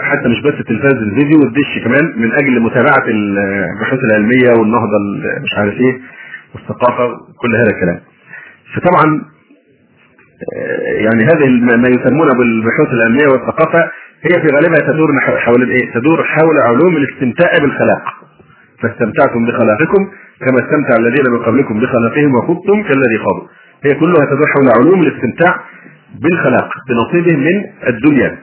حتى 0.03 0.29
مش 0.29 0.41
بس 0.43 0.55
التلفاز 0.61 0.93
الفيديو 0.93 1.39
والدش 1.41 1.79
كمان 1.85 2.13
من 2.17 2.33
أجل 2.33 2.61
متابعة 2.61 3.05
البحوث 3.09 4.01
العلمية 4.05 4.51
والنهضة 4.61 4.99
مش 5.43 5.59
عارف 5.59 5.75
إيه 5.75 6.01
والثقافة 6.55 7.09
كل 7.41 7.55
هذا 7.57 7.71
الكلام. 7.77 8.01
فطبعا 8.75 9.25
يعني 11.05 11.25
هذه 11.25 11.49
ما 11.77 11.89
يسمونه 11.89 12.35
بالبحوث 12.39 12.89
العلمية 12.93 13.27
والثقافة 13.33 13.91
هي 14.23 14.41
في 14.41 14.55
غالبها 14.55 14.93
تدور 14.93 15.21
حول 15.21 15.71
إيه؟ 15.71 15.93
تدور 15.95 16.25
حول 16.25 16.59
علوم 16.59 16.97
الاستمتاع 16.97 17.53
بالخلاق. 17.61 18.05
فاستمتعتم 18.83 19.47
بخلاقكم 19.47 20.11
كما 20.41 20.59
استمتع 20.59 20.97
الذين 20.99 21.25
من 21.31 21.39
قبلكم 21.39 21.81
بخلاقهم 21.81 22.35
وخضتم 22.35 22.83
كالذي 22.83 23.19
خاضوا. 23.19 23.49
هي 23.85 23.95
كلها 23.95 24.27
تدور 24.27 24.47
حول 24.47 24.69
علوم 24.79 25.03
الاستمتاع 25.03 25.61
بالخلاق 26.23 26.69
بنصيبه 26.89 27.37
من 27.37 27.65
الدنيا. 27.89 28.39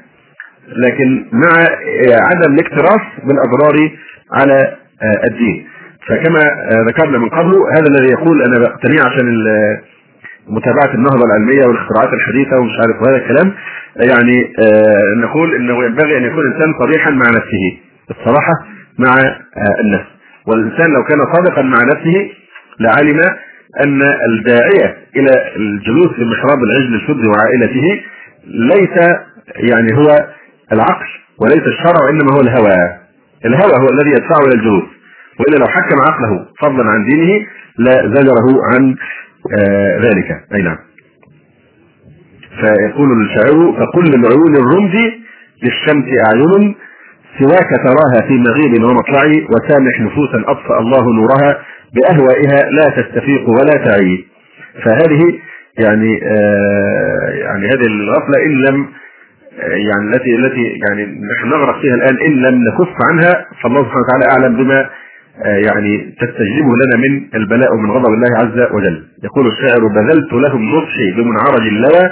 لكن 0.68 1.26
مع 1.32 1.52
عدم 2.28 2.54
الاكتراث 2.54 3.02
بالاضرار 3.24 3.92
على 4.34 4.78
الدين. 5.32 5.68
فكما 6.08 6.40
ذكرنا 6.90 7.18
من 7.18 7.30
قبل 7.30 7.54
هذا 7.56 7.88
الذي 7.92 8.12
يقول 8.12 8.42
أنا 8.42 8.60
بقتنيه 8.60 9.02
عشان 9.06 9.28
متابعة 10.50 10.94
النهضة 10.96 11.26
العلمية 11.26 11.68
والاختراعات 11.68 12.14
الحديثة 12.14 12.60
ومش 12.60 12.72
عارف 12.82 13.08
هذا 13.08 13.18
الكلام 13.18 13.54
يعني 14.12 14.54
نقول 15.24 15.56
إنه 15.56 15.86
ينبغي 15.86 16.18
أن 16.18 16.24
يكون 16.24 16.40
الإنسان 16.48 16.74
صريحا 16.84 17.12
مع 17.12 17.26
نفسه 17.30 17.64
الصراحة 18.12 18.54
مع 19.00 19.14
النفس. 19.86 20.08
والإنسان 20.48 20.92
لو 20.94 21.04
كان 21.04 21.18
صادقا 21.36 21.62
مع 21.62 21.78
نفسه 21.84 22.30
لعلم 22.80 23.20
أن 23.84 24.02
الداعية 24.30 24.98
إلى 25.16 25.32
الجلوس 25.56 26.08
في 26.16 26.24
محراب 26.26 26.64
العجل 26.64 26.96
الشد 26.96 27.28
وعائلته 27.28 28.02
ليس 28.48 29.08
يعني 29.56 29.94
هو 29.98 30.28
العقل 30.74 31.06
وليس 31.42 31.64
الشرع 31.68 32.00
وإنما 32.06 32.34
هو 32.36 32.42
الهوى. 32.42 32.98
الهوى 33.46 33.72
هو 33.82 33.88
الذي 33.94 34.10
يدفعه 34.10 34.46
إلى 34.48 34.56
الجلوس. 34.56 34.84
وإلا 35.40 35.58
لو 35.58 35.66
حكم 35.68 35.96
عقله 36.02 36.46
فضلا 36.62 36.90
عن 36.90 37.06
دينه 37.06 37.46
لزجره 37.80 38.48
عن 38.74 38.90
آه 38.92 38.96
ذلك. 40.06 40.32
أي 40.56 40.62
نعم. 40.62 40.78
فيقول 42.60 43.22
الشاعر 43.26 43.74
فكل 43.74 44.14
العيون 44.14 44.56
الرمز 44.56 44.96
للشمس 45.64 46.06
أعين 46.28 46.76
سواك 47.40 47.70
تراها 47.70 48.28
في 48.28 48.34
مغيب 48.34 48.84
ومطلع 48.84 49.22
وسامح 49.50 50.02
نفوسا 50.02 50.44
أطفأ 50.48 50.80
الله 50.80 51.14
نورها 51.16 51.62
بأهوائها 51.94 52.70
لا 52.72 52.84
تستفيق 53.02 53.50
ولا 53.50 53.86
تعي. 53.86 54.26
فهذه 54.86 55.40
يعني 55.80 56.20
آه 56.24 57.30
يعني 57.30 57.68
هذه 57.68 57.86
الغفلة 57.88 58.46
إن 58.46 58.52
لم 58.52 58.88
يعني 59.60 60.16
التي 60.16 60.36
التي 60.36 60.64
يعني 60.90 61.04
نحن 61.06 61.48
نغرق 61.50 61.82
فيها 61.82 61.96
الآن 61.96 62.18
إن 62.28 62.34
لم 62.34 62.64
نكف 62.64 62.94
عنها 63.12 63.46
فالله 63.64 63.80
سبحانه 63.80 64.02
وتعالى 64.08 64.26
أعلم 64.32 64.58
بما 64.64 64.90
يعني 65.46 66.16
تستجلبه 66.20 66.72
لنا 66.82 66.98
من 66.98 67.28
البلاء 67.36 67.74
ومن 67.74 67.92
غضب 67.92 68.14
الله 68.14 68.38
عز 68.38 68.72
وجل. 68.74 69.04
يقول 69.24 69.48
الشاعر 69.48 69.88
بذلت 69.88 70.34
لهم 70.34 70.62
نصحي 70.76 71.12
بمنعرج 71.12 71.68
اللوى 71.68 72.10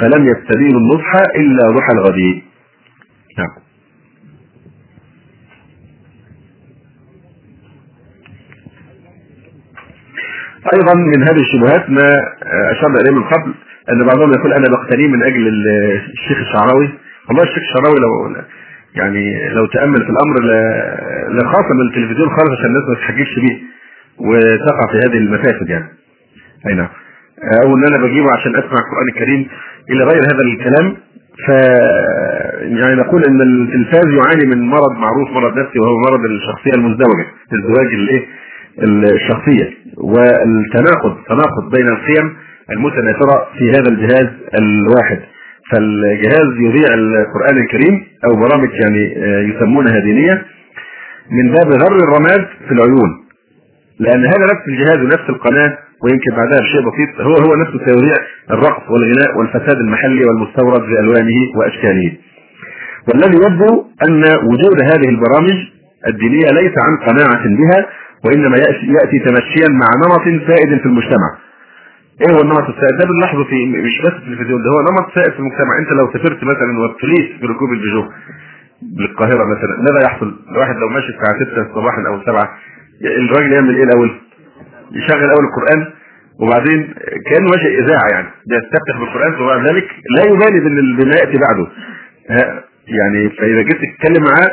فلم 0.00 0.26
يستبينوا 0.26 0.80
النصح 0.80 1.12
إلا 1.36 1.62
ضحى 1.76 1.92
الغدي 1.92 2.42
نعم. 3.38 3.48
أيضا 10.74 10.94
من 10.94 11.22
هذه 11.28 11.40
الشبهات 11.40 11.90
ما 11.90 12.10
أشرنا 12.70 13.00
إليه 13.00 13.10
من 13.10 13.22
قبل 13.24 13.54
أن 13.92 14.06
بعضهم 14.06 14.32
يقول 14.32 14.52
أنا 14.52 14.64
بقتنيه 14.70 15.08
من 15.08 15.22
أجل 15.22 15.48
الشيخ 16.12 16.38
الشعراوي. 16.38 16.88
والله 17.28 17.42
الشيخ 17.42 17.58
الشعراوي 17.62 17.98
لو 18.00 18.44
يعني 18.94 19.48
لو 19.48 19.66
تأمل 19.66 19.96
في 20.04 20.10
الأمر 20.10 20.34
لخاصم 21.30 21.80
التلفزيون 21.88 22.28
خالص 22.28 22.50
عشان 22.58 22.66
الناس 22.66 22.82
ما 22.88 22.94
تحججش 22.94 23.38
بيه 23.38 23.58
وتقع 24.18 24.92
في 24.92 24.98
هذه 24.98 25.18
المفاسد 25.18 25.68
يعني. 25.68 25.88
أي 26.66 26.74
نعم. 26.74 26.88
أو 27.64 27.76
ان 27.76 27.84
أنا 27.84 28.06
بجيبه 28.06 28.32
عشان 28.32 28.56
أسمع 28.56 28.78
القرآن 28.78 29.08
الكريم 29.08 29.48
إلى 29.90 30.04
غير 30.04 30.22
هذا 30.32 30.42
الكلام 30.44 30.96
ف 31.46 31.48
يعني 32.62 32.94
نقول 32.94 33.22
إن 33.28 33.40
التلفاز 33.40 34.06
يعاني 34.06 34.54
من 34.54 34.68
مرض 34.68 34.92
معروف 34.98 35.30
مرض 35.30 35.58
نفسي 35.58 35.78
وهو 35.78 35.96
مرض 36.10 36.24
الشخصية 36.24 36.72
المزدوجة 36.74 37.26
الزواج 37.52 37.94
الايه 37.94 38.26
الشخصية. 38.82 39.70
والتناقض 39.96 41.16
تناقض 41.28 41.76
بين 41.76 41.88
القيم 41.88 42.36
المتناثرة 42.70 43.46
في 43.58 43.70
هذا 43.70 43.88
الجهاز 43.88 44.28
الواحد. 44.58 45.20
فالجهاز 45.70 46.48
يذيع 46.60 46.94
القرآن 46.94 47.56
الكريم 47.56 48.06
أو 48.24 48.36
برامج 48.36 48.68
يعني 48.82 49.02
يسمونها 49.50 49.98
دينية 49.98 50.44
من 51.30 51.52
باب 51.52 51.72
غر 51.82 51.96
الرماد 51.96 52.46
في 52.68 52.72
العيون. 52.72 53.10
لأن 53.98 54.26
هذا 54.26 54.44
نفس 54.44 54.68
الجهاز 54.68 54.98
ونفس 54.98 55.28
القناة 55.28 55.78
ويمكن 56.02 56.30
بعدها 56.36 56.60
بشيء 56.60 56.80
بسيط 56.80 57.20
هو 57.20 57.34
هو 57.34 57.54
نفسه 57.54 57.78
سيذيع 57.86 58.16
الرقص 58.50 58.90
والغناء 58.90 59.38
والفساد 59.38 59.76
المحلي 59.76 60.24
والمستورد 60.24 60.80
بالوانه 60.80 61.38
وأشكاله. 61.56 62.12
والذي 63.08 63.36
يبدو 63.36 63.84
أن 64.08 64.22
وجود 64.24 64.82
هذه 64.82 65.08
البرامج 65.08 65.56
الدينية 66.08 66.48
ليس 66.60 66.72
عن 66.84 66.96
قناعة 67.06 67.44
بها 67.44 67.86
وإنما 68.24 68.56
يأتي 68.96 69.18
تمشيا 69.18 69.68
مع 69.68 69.86
نمط 70.04 70.48
سائد 70.48 70.80
في 70.80 70.86
المجتمع. 70.86 71.30
إيه 72.20 72.34
هو 72.34 72.40
النمط 72.42 72.68
السائد 72.68 72.94
ده 73.00 73.06
بنلاحظه 73.08 73.44
في 73.44 73.66
مش 73.66 74.00
بس 74.04 74.10
في 74.12 74.18
التلفزيون 74.18 74.62
ده 74.62 74.70
هو 74.70 74.80
نمط 74.90 75.14
سائد 75.14 75.32
في 75.32 75.38
المجتمع 75.38 75.78
أنت 75.78 75.88
لو 75.98 76.12
سافرت 76.12 76.44
مثلا 76.44 76.78
وابتليت 76.80 77.42
بركوب 77.42 77.72
البيجو 77.72 78.04
للقاهره 78.98 79.44
مثلا 79.54 79.74
ماذا 79.86 80.00
يحصل؟ 80.06 80.34
الواحد 80.52 80.76
لو 80.76 80.88
ماشي 80.88 81.08
الساعة 81.08 81.64
6 81.66 81.74
صباحا 81.74 82.02
أو 82.06 82.22
7 82.22 82.48
الراجل 83.04 83.52
يعمل 83.52 83.76
إيه 83.76 83.84
الأول؟ 83.84 84.10
يشغل 84.92 85.30
أول 85.30 85.44
القرآن 85.44 85.86
وبعدين 86.40 86.94
كأنه 87.30 87.48
ماشي 87.50 87.78
إذاعة 87.78 88.08
يعني 88.12 88.26
بيستفتح 88.48 88.98
بالقرآن 89.00 89.34
وبعد 89.42 89.68
ذلك 89.68 89.86
لا 90.16 90.22
يبالي 90.32 90.60
بما 91.04 91.12
يأتي 91.20 91.38
بعده 91.38 91.66
يعني 92.88 93.30
فإذا 93.30 93.62
جيت 93.62 93.76
تتكلم 93.76 94.24
معاه 94.24 94.48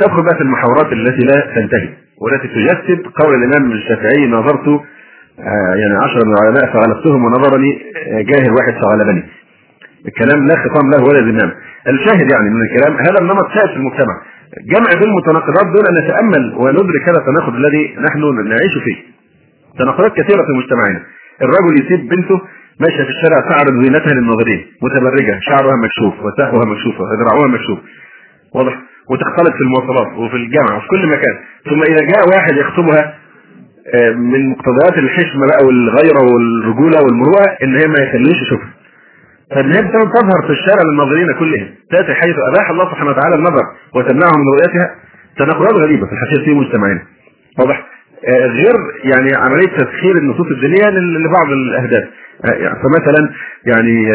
تدخل 0.00 0.22
بقى 0.22 0.34
في 0.36 0.40
المحاورات 0.42 0.92
التي 0.92 1.26
لا 1.26 1.40
تنتهي 1.54 1.88
والتي 2.22 2.48
تجسد 2.48 3.06
قول 3.06 3.34
الإمام 3.34 3.72
الشافعي 3.72 4.26
نظرت 4.26 4.80
يعني 5.80 5.94
عشرة 6.04 6.26
من 6.26 6.32
العلماء 6.32 6.72
فغلبتهم 6.72 7.24
ونظرني 7.24 7.78
جاهل 8.06 8.50
واحد 8.58 8.74
فغلبني 8.82 9.22
الكلام 10.08 10.46
لا 10.46 10.54
خطام 10.56 10.90
له 10.90 11.04
ولا 11.04 11.20
ذمام 11.20 11.52
الشاهد 11.88 12.32
يعني 12.32 12.50
من 12.50 12.62
الكلام 12.62 12.96
هذا 12.96 13.18
النمط 13.20 13.46
سائد 13.54 13.70
في 13.70 13.76
المجتمع. 13.76 14.14
جمع 14.72 14.90
بين 15.00 15.08
المتناقضات 15.08 15.66
دون 15.74 15.84
أن 15.90 16.04
نتأمل 16.04 16.54
وندرك 16.54 17.08
هذا 17.08 17.18
التناقض 17.18 17.54
الذي 17.54 17.96
نحن 17.98 18.48
نعيش 18.48 18.74
فيه. 18.84 18.96
تناقضات 19.78 20.12
كثيرة 20.12 20.42
في 20.46 20.52
مجتمعنا. 20.58 21.00
الرجل 21.42 21.84
يسيب 21.84 22.08
بنته 22.08 22.40
ماشية 22.80 23.02
في 23.02 23.10
الشارع 23.10 23.40
تعرض 23.50 23.84
زينتها 23.84 24.14
للناظرين 24.14 24.66
متبرجة 24.82 25.38
شعرها 25.40 25.76
مكشوف 25.84 26.14
وساقها 26.24 26.64
مكشوفه 26.64 27.04
ذراعها 27.20 27.48
مكشوف. 27.48 27.78
واضح؟ 28.54 28.74
وتختلط 29.10 29.52
في 29.56 29.62
المواصلات 29.62 30.18
وفي 30.18 30.36
الجامعة 30.36 30.76
وفي 30.76 30.88
كل 30.88 31.06
مكان. 31.06 31.34
ثم 31.70 31.82
إذا 31.82 32.00
جاء 32.12 32.28
واحد 32.34 32.56
يخطبها 32.56 33.14
من 34.16 34.50
مقتضيات 34.50 34.98
الحشمة 34.98 35.46
بقى 35.46 35.66
والغيرة 35.66 36.22
والرجولة 36.32 36.98
والمروءة 37.04 37.46
إن 37.62 37.74
هي 37.74 37.86
ما 37.86 38.04
يخليش 38.04 38.42
يشوفها. 38.46 38.70
فان 39.54 39.66
هي 39.70 39.82
تظهر 39.82 40.42
في 40.46 40.50
الشارع 40.52 40.82
للناظرين 40.90 41.32
كلهم. 41.38 41.68
تأتي 41.90 42.14
حيث 42.14 42.34
أباح 42.52 42.70
الله 42.70 42.84
سبحانه 42.90 43.10
وتعالى 43.10 43.34
النظر 43.34 43.64
وتمنعهم 43.94 44.40
من 44.40 44.52
رؤيتها. 44.60 44.94
تناقضات 45.38 45.72
غريبة 45.72 46.06
في 46.06 46.12
الحقيقة 46.12 46.44
في 46.44 46.54
مجتمعنا. 46.54 47.02
واضح. 47.58 47.86
غير 48.28 48.74
يعني 49.04 49.30
عملية 49.36 49.68
تسخير 49.68 50.16
النصوص 50.16 50.46
الدينية 50.46 50.88
لبعض 50.90 51.50
الأهداف. 51.52 52.04
فمثلا 52.82 53.30
يعني 53.66 54.12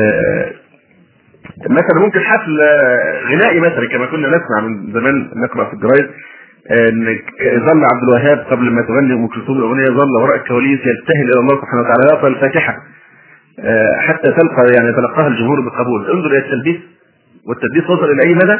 مثلا 1.69 1.99
ممكن 2.05 2.19
حفل 2.19 2.59
غنائي 3.31 3.59
مثلا 3.59 3.89
كما 3.91 4.05
كنا 4.05 4.27
نسمع 4.27 4.61
من 4.67 4.93
زمان 4.93 5.29
نقرأ 5.35 5.65
في 5.65 5.73
الجرايد 5.73 6.09
ظل 7.67 7.83
عبد 7.93 8.03
الوهاب 8.03 8.45
قبل 8.51 8.71
ما 8.71 8.81
تغني 8.81 9.13
أم 9.13 9.27
كلثوم 9.27 9.57
الأغنية 9.57 9.85
ظل 9.85 10.21
وراء 10.21 10.35
الكواليس 10.35 10.79
يبتهل 10.79 11.23
إلى 11.23 11.39
الله 11.39 11.55
سبحانه 11.61 11.81
وتعالى 11.81 12.03
يقرا 12.13 12.27
الفاتحه 12.27 12.77
حتى 13.99 14.31
تلقى 14.31 14.73
يعني 14.77 14.93
تلقاها 14.93 15.27
الجمهور 15.27 15.61
بقبول 15.61 16.11
انظر 16.11 16.27
إلى 16.27 16.37
التلبيس. 16.37 16.81
والتلبيس 17.47 17.89
وصل 17.89 18.11
إلى 18.11 18.23
أي 18.29 18.33
مدى؟ 18.33 18.59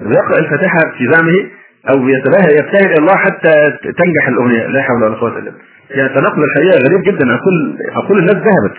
يقرأ 0.00 0.38
الفاتحة 0.38 0.78
في 0.98 1.12
زعمه 1.12 1.50
أو 1.90 2.08
يتباهى 2.08 2.52
يبتهل 2.60 2.86
إلى 2.86 2.98
الله 2.98 3.16
حتى 3.16 3.52
تنجح 3.82 4.28
الأغنية. 4.28 4.66
لا 4.66 4.82
حول 4.82 5.02
ولا 5.02 5.14
قوة 5.14 5.30
إلا 5.30 5.38
بالله. 5.38 5.58
يعني 5.90 6.08
تنقل 6.08 6.44
الحقيقة 6.44 6.78
غريب 6.88 7.02
جدا. 7.02 7.32
عقول 7.32 7.78
عقول 7.96 8.18
الناس 8.18 8.34
ذهبت. 8.34 8.76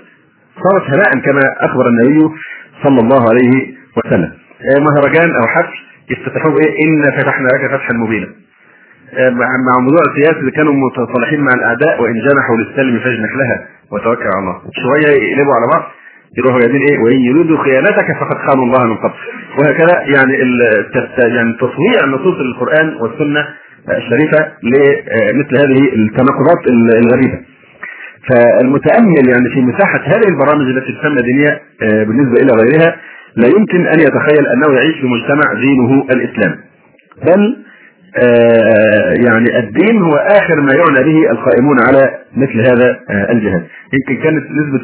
صارت 0.63 0.83
هباء 0.83 1.25
كما 1.25 1.41
أخبر 1.57 1.87
النبي 1.87 2.35
صلى 2.83 2.99
الله 2.99 3.29
عليه 3.29 3.75
وسلم. 3.97 4.31
مهرجان 4.79 5.35
أو 5.35 5.47
حفل. 5.47 5.88
يفتتحوه 6.11 6.53
بايه 6.53 6.71
ان 6.85 7.11
فتحنا 7.17 7.47
لك 7.47 7.71
فتحا 7.71 7.93
مبينا. 7.93 8.27
مع 9.63 9.73
موضوع 9.83 10.01
السياسة 10.09 10.39
اللي 10.39 10.51
كانوا 10.51 10.73
متصالحين 10.73 11.39
مع 11.39 11.51
الأعداء 11.55 12.01
وإن 12.01 12.13
جنحوا 12.13 12.57
للسلم 12.57 12.99
فاجنح 12.99 13.35
لها 13.35 13.67
وتوكل 13.91 14.23
على 14.23 14.39
الله. 14.39 14.61
شوية 14.83 15.11
يقلبوا 15.23 15.53
على 15.55 15.65
بعض 15.73 15.83
يروحوا 16.37 16.59
جايبين 16.59 16.81
إيه؟ 16.81 16.97
وإن 16.99 17.19
يريدوا 17.19 17.63
خيانتك 17.63 18.07
فقد 18.19 18.37
خانوا 18.47 18.65
الله 18.65 18.85
من 18.85 18.97
قبل. 18.97 19.13
وهكذا 19.57 20.01
يعني 20.01 20.33
يعني 21.35 21.53
تصوير 21.59 22.05
نصوص 22.15 22.35
القران 22.39 22.87
والسنة 23.01 23.47
الشريفة 23.89 24.51
لمثل 24.63 25.57
هذه 25.57 25.95
التناقضات 25.95 26.61
الغريبة. 27.03 27.39
فالمتأمل 28.29 29.29
يعني 29.29 29.49
في 29.53 29.61
مساحة 29.61 30.01
هذه 30.05 30.27
البرامج 30.29 30.67
التي 30.77 30.91
تسمى 30.99 31.21
دينية 31.21 31.61
بالنسبة 32.05 32.41
إلى 32.41 32.51
غيرها 32.61 32.95
لا 33.35 33.47
يمكن 33.47 33.87
أن 33.87 33.99
يتخيل 33.99 34.47
أنه 34.47 34.73
يعيش 34.75 34.95
في 35.01 35.07
مجتمع 35.07 35.53
دينه 35.53 36.03
الإسلام. 36.11 36.55
بل 37.25 37.57
يعني 39.25 39.59
الدين 39.59 40.01
هو 40.01 40.15
آخر 40.15 40.61
ما 40.61 40.73
يعنى 40.73 41.13
به 41.13 41.31
القائمون 41.31 41.77
على 41.87 42.11
مثل 42.37 42.59
هذا 42.59 42.99
الجهاد. 43.31 43.67
يمكن 43.93 44.23
كانت 44.23 44.43
نسبة 44.51 44.81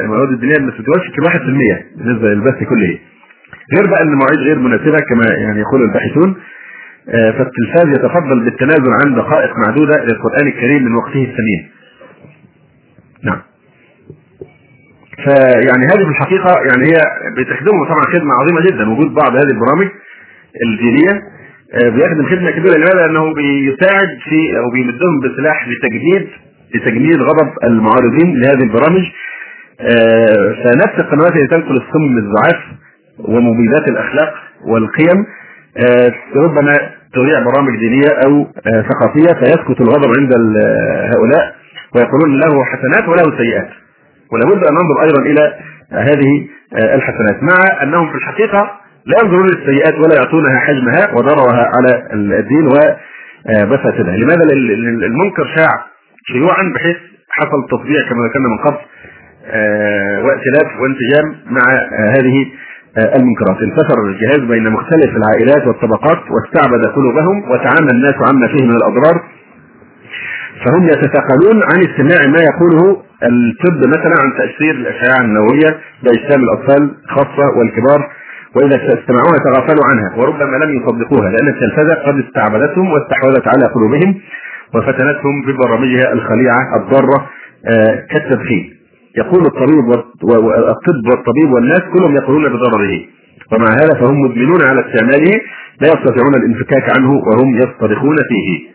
المواد 0.00 0.28
الدينية 0.28 0.58
ما 0.58 0.70
تتوافق 0.70 1.12
1% 1.20 1.96
بالنسبة 1.96 2.28
للبث 2.28 2.62
كله. 2.68 2.98
غير 3.74 3.86
بقى 3.90 4.02
إن 4.02 4.08
المواعيد 4.08 4.38
غير 4.38 4.58
مناسبة 4.58 4.96
كما 5.08 5.24
يعني 5.42 5.60
يقول 5.60 5.82
الباحثون 5.82 6.36
فالتلفاز 7.06 7.88
يتفضل 7.88 8.44
بالتنازل 8.44 8.90
عن 9.04 9.14
دقائق 9.14 9.58
معدودة 9.58 10.04
للقرآن 10.04 10.46
الكريم 10.46 10.84
من 10.84 10.94
وقته 10.94 11.22
الثمين. 11.22 11.68
نعم. 13.24 13.38
فيعني 15.16 15.84
هذه 15.86 16.04
في 16.04 16.10
الحقيقة 16.10 16.60
يعني 16.68 16.84
هي 16.86 16.96
بتخدمه 17.36 17.84
طبعا 17.84 18.02
خدمة 18.02 18.34
عظيمة 18.40 18.60
جدا 18.60 18.90
وجود 18.90 19.14
بعض 19.14 19.32
هذه 19.32 19.50
البرامج 19.50 19.88
الدينية 20.66 21.22
بيخدم 21.74 22.26
خدمة 22.26 22.50
كبيرة. 22.50 22.76
لماذا؟ 22.76 23.06
لأنه 23.06 23.34
بيساعد 23.34 24.08
في 24.28 24.58
أو 24.58 24.70
بيمدهم 24.70 25.20
بسلاح 25.20 25.68
لتجديد 25.68 26.28
لتجنيد 26.74 27.22
غضب 27.22 27.50
المعارضين 27.64 28.40
لهذه 28.40 28.62
البرامج. 28.62 29.04
فنفس 30.64 30.98
القنوات 30.98 31.32
اللي 31.32 31.48
تنقل 31.48 31.76
السم 31.76 32.18
الضعاف 32.18 32.62
ومبيدات 33.18 33.88
الأخلاق 33.88 34.34
والقيم 34.66 35.26
ربما 36.36 36.72
تذيع 37.14 37.44
برامج 37.44 37.78
دينية 37.78 38.08
أو 38.26 38.46
ثقافية 38.64 39.40
فيسكت 39.40 39.80
الغضب 39.80 40.10
عند 40.18 40.32
هؤلاء 41.14 41.54
ويقولون 41.96 42.40
له 42.40 42.64
حسنات 42.64 43.08
وله 43.08 43.38
سيئات. 43.38 43.68
ولابد 44.32 44.66
أن 44.66 44.74
ننظر 44.74 45.02
أيضا 45.02 45.22
إلى 45.22 45.54
هذه 45.92 46.46
الحسنات 46.94 47.42
مع 47.42 47.82
أنهم 47.82 48.10
في 48.10 48.14
الحقيقة 48.16 48.70
لا 49.06 49.16
ينظرون 49.22 49.46
للسيئات 49.46 49.94
ولا 49.94 50.14
يعطونها 50.16 50.58
حجمها 50.58 51.14
وضررها 51.14 51.70
على 51.74 52.08
الدين 52.38 52.66
ومفاسدها. 52.66 54.16
لماذا؟ 54.16 54.44
المنكر 55.06 55.44
شاع 55.56 55.84
شيوعا 56.32 56.72
بحيث 56.74 56.96
حصل 57.30 57.66
تطبيع 57.70 58.08
كما 58.08 58.26
ذكرنا 58.26 58.48
من 58.48 58.58
قبل 58.58 58.78
وائتلاف 60.26 60.80
وانسجام 60.80 61.26
مع 61.46 61.62
هذه 62.16 62.46
المنكرات. 63.16 63.56
انتشر 63.62 63.98
الجهاز 64.08 64.40
بين 64.48 64.72
مختلف 64.72 65.10
العائلات 65.16 65.66
والطبقات 65.66 66.18
واستعبد 66.30 66.86
قلوبهم 66.86 67.50
وتعامى 67.50 67.90
الناس 67.90 68.14
عما 68.14 68.48
فيه 68.48 68.64
من 68.64 68.76
الأضرار. 68.76 69.22
فهم 70.64 70.86
يتثاقلون 70.86 71.62
عن 71.62 71.80
استماع 71.88 72.26
ما 72.26 72.42
يقوله 72.50 73.02
الطب 73.22 73.88
مثلا 73.88 74.14
عن 74.22 74.32
تأثير 74.38 74.74
الأشعة 74.74 75.20
النووية 75.24 75.70
بأجسام 76.02 76.40
الأطفال 76.42 76.90
خاصه 77.08 77.58
والكبار 77.58 78.10
وإذا 78.56 78.76
استمعوها 78.76 79.38
تغافلوا 79.44 79.84
عنها 79.90 80.16
وربما 80.16 80.64
لم 80.64 80.70
يصدقوها 80.76 81.30
لأن 81.30 81.48
التلفزة 81.48 81.94
قد 81.94 82.18
استعبدتهم 82.18 82.92
واستحوذت 82.92 83.48
على 83.48 83.74
قلوبهم 83.74 84.20
وفتنتهم 84.74 85.42
ببرامجها 85.42 86.12
الخليعة 86.12 86.76
الضارة 86.76 87.26
كالتدخين. 88.10 88.74
يقول 89.16 89.46
الطبيب 89.46 89.84
والطب 90.22 91.06
والطبيب 91.10 91.52
والناس 91.54 91.80
كلهم 91.80 92.14
يقولون 92.16 92.52
بضرره. 92.52 93.00
ومع 93.52 93.66
هذا 93.82 94.00
فهم 94.00 94.20
مدمنون 94.20 94.62
على 94.62 94.80
استعماله 94.80 95.40
لا 95.80 95.88
يستطيعون 95.88 96.34
الانفكاك 96.34 96.98
عنه 96.98 97.10
وهم 97.10 97.56
يصطرخون 97.56 98.16
فيه. 98.16 98.71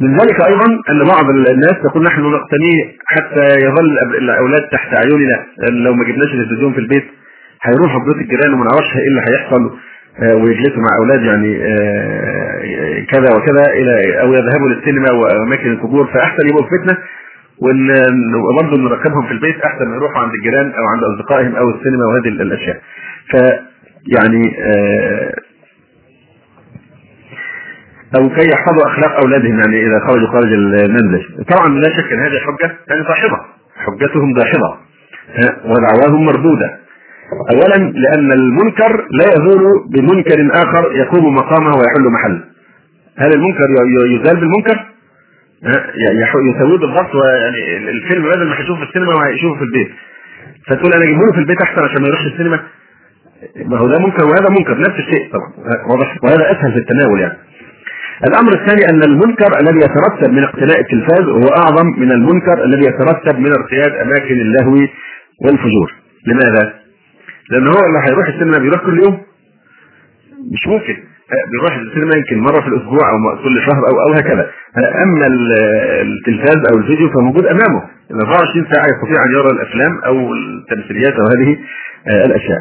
من 0.00 0.18
ذلك 0.18 0.46
أيضا 0.46 0.64
أن 0.90 1.04
بعض 1.04 1.30
الناس 1.30 1.74
يقول 1.84 2.02
نحن 2.02 2.20
نقتنيه 2.20 2.84
حتى 3.06 3.44
يظل 3.66 3.98
الأولاد 4.18 4.62
تحت 4.72 4.94
اعيننا 4.94 5.44
لو 5.84 5.94
ما 5.94 6.04
جبناش 6.04 6.26
التلفزيون 6.34 6.72
في 6.72 6.78
البيت 6.78 7.04
هيروحوا 7.62 8.04
بيوت 8.04 8.16
الجيران 8.16 8.54
وما 8.54 8.64
نعرفش 8.64 8.96
إيه 8.96 9.08
اللي 9.10 9.22
هيحصل 9.30 9.76
ويجلسوا 10.42 10.82
مع 10.82 10.96
أولاد 11.00 11.22
يعني 11.22 11.58
كذا 13.12 13.28
وكذا 13.36 13.64
إلى 13.72 14.20
أو 14.20 14.32
يذهبوا 14.32 14.68
للسينما 14.68 15.12
وأماكن 15.12 15.70
القبور 15.72 16.06
فأحسن 16.06 16.48
يبقوا 16.48 16.62
في 16.64 16.70
بيتنا 16.78 16.98
وبرضه 18.50 18.76
نركبهم 18.82 19.26
في 19.26 19.32
البيت 19.32 19.60
أحسن 19.60 19.88
ما 19.88 19.96
يروحوا 19.96 20.22
عند 20.22 20.32
الجيران 20.34 20.66
أو 20.72 20.84
عند 20.84 21.02
أصدقائهم 21.04 21.56
أو 21.56 21.70
السينما 21.70 22.04
وهذه 22.06 22.28
الأشياء. 22.28 22.76
ف 23.32 23.34
يعني 24.18 24.42
أو 28.16 28.28
كي 28.28 28.48
يحفظوا 28.50 28.86
أخلاق 28.86 29.20
أولادهم 29.24 29.58
يعني 29.60 29.86
إذا 29.86 29.98
خرجوا 30.06 30.28
خارج 30.32 30.52
المنزل. 30.52 31.44
طبعا 31.50 31.68
لا 31.68 31.88
شك 31.96 32.12
إن 32.12 32.20
هذه 32.20 32.38
حجة 32.46 32.76
يعني 32.88 33.02
داحضه 33.02 33.40
حجتهم 33.76 34.32
داحضه 34.32 34.76
ودعواهم 35.64 36.24
مردودة. 36.24 36.78
اولا 37.52 37.90
لأن 37.90 38.32
المنكر 38.32 39.06
لا 39.10 39.24
يزول 39.34 39.64
بمنكر 39.90 40.50
آخر 40.62 40.92
يقوم 40.96 41.34
مقامه 41.34 41.70
ويحل 41.70 42.10
محله. 42.12 42.40
هل 43.18 43.32
المنكر 43.34 43.66
يزال 44.10 44.36
بالمنكر؟ 44.40 44.86
يسويه 46.22 46.78
بالضبط 46.80 47.14
يعني 47.14 47.90
الفيلم 47.90 48.28
بدل 48.28 48.46
ما 48.48 48.58
هيشوفه 48.60 48.80
في 48.80 48.88
السينما 48.88 49.14
وهيشوفه 49.14 49.56
في 49.58 49.62
البيت 49.64 49.88
فتقول 50.66 50.92
أنا 50.92 51.04
اجيبه 51.04 51.20
له 51.26 51.32
في 51.32 51.38
البيت 51.38 51.62
أحسن 51.62 51.82
عشان 51.82 52.02
ما 52.02 52.08
يروحش 52.08 52.26
السينما 52.26 52.60
ما 53.64 53.78
هو 53.78 53.86
ده 53.88 53.98
منكر 53.98 54.24
وهذا 54.24 54.46
منكر 54.58 54.78
نفس 54.80 54.98
الشيء 54.98 55.32
طبعا 55.32 55.52
وهذا 56.22 56.50
أسهل 56.52 56.72
في 56.72 56.78
التناول 56.78 57.20
يعني 57.20 57.38
الأمر 58.24 58.52
الثاني 58.52 58.82
أن 58.90 59.02
المنكر 59.10 59.60
الذي 59.60 59.78
يترتب 59.78 60.32
من 60.32 60.42
اقتناء 60.42 60.80
التلفاز 60.80 61.28
هو 61.28 61.48
أعظم 61.62 61.86
من 61.98 62.12
المنكر 62.12 62.64
الذي 62.64 62.86
يترتب 62.86 63.38
من 63.38 63.50
ارتياد 63.52 63.92
أماكن 64.00 64.40
اللهو 64.40 64.86
والفجور. 65.44 65.94
لماذا؟ 66.26 66.72
لأن 67.50 67.66
هو 67.66 67.80
اللي 67.86 68.00
هيروح 68.08 68.28
السينما 68.28 68.58
بيروح 68.58 68.80
كل 68.86 68.98
يوم. 69.04 69.18
مش 70.52 70.66
ممكن. 70.66 70.96
بيروح 71.52 71.76
السينما 71.76 72.16
يمكن 72.16 72.38
مرة 72.38 72.60
في 72.62 72.68
الأسبوع 72.68 73.10
أو 73.10 73.42
كل 73.44 73.62
شهر 73.62 73.82
أو 73.88 74.08
أو 74.08 74.12
هكذا. 74.12 74.50
أما 75.04 75.26
التلفاز 76.02 76.56
أو 76.72 76.78
الفيديو 76.78 77.08
فموجود 77.08 77.46
أمامه. 77.46 77.82
24 78.10 78.66
ساعة 78.72 78.84
يستطيع 78.84 79.24
أن 79.24 79.32
يرى 79.32 79.50
الأفلام 79.50 79.98
أو 80.06 80.34
التمثيليات 80.34 81.12
أو 81.12 81.26
هذه 81.26 81.56
الأشياء. 82.26 82.58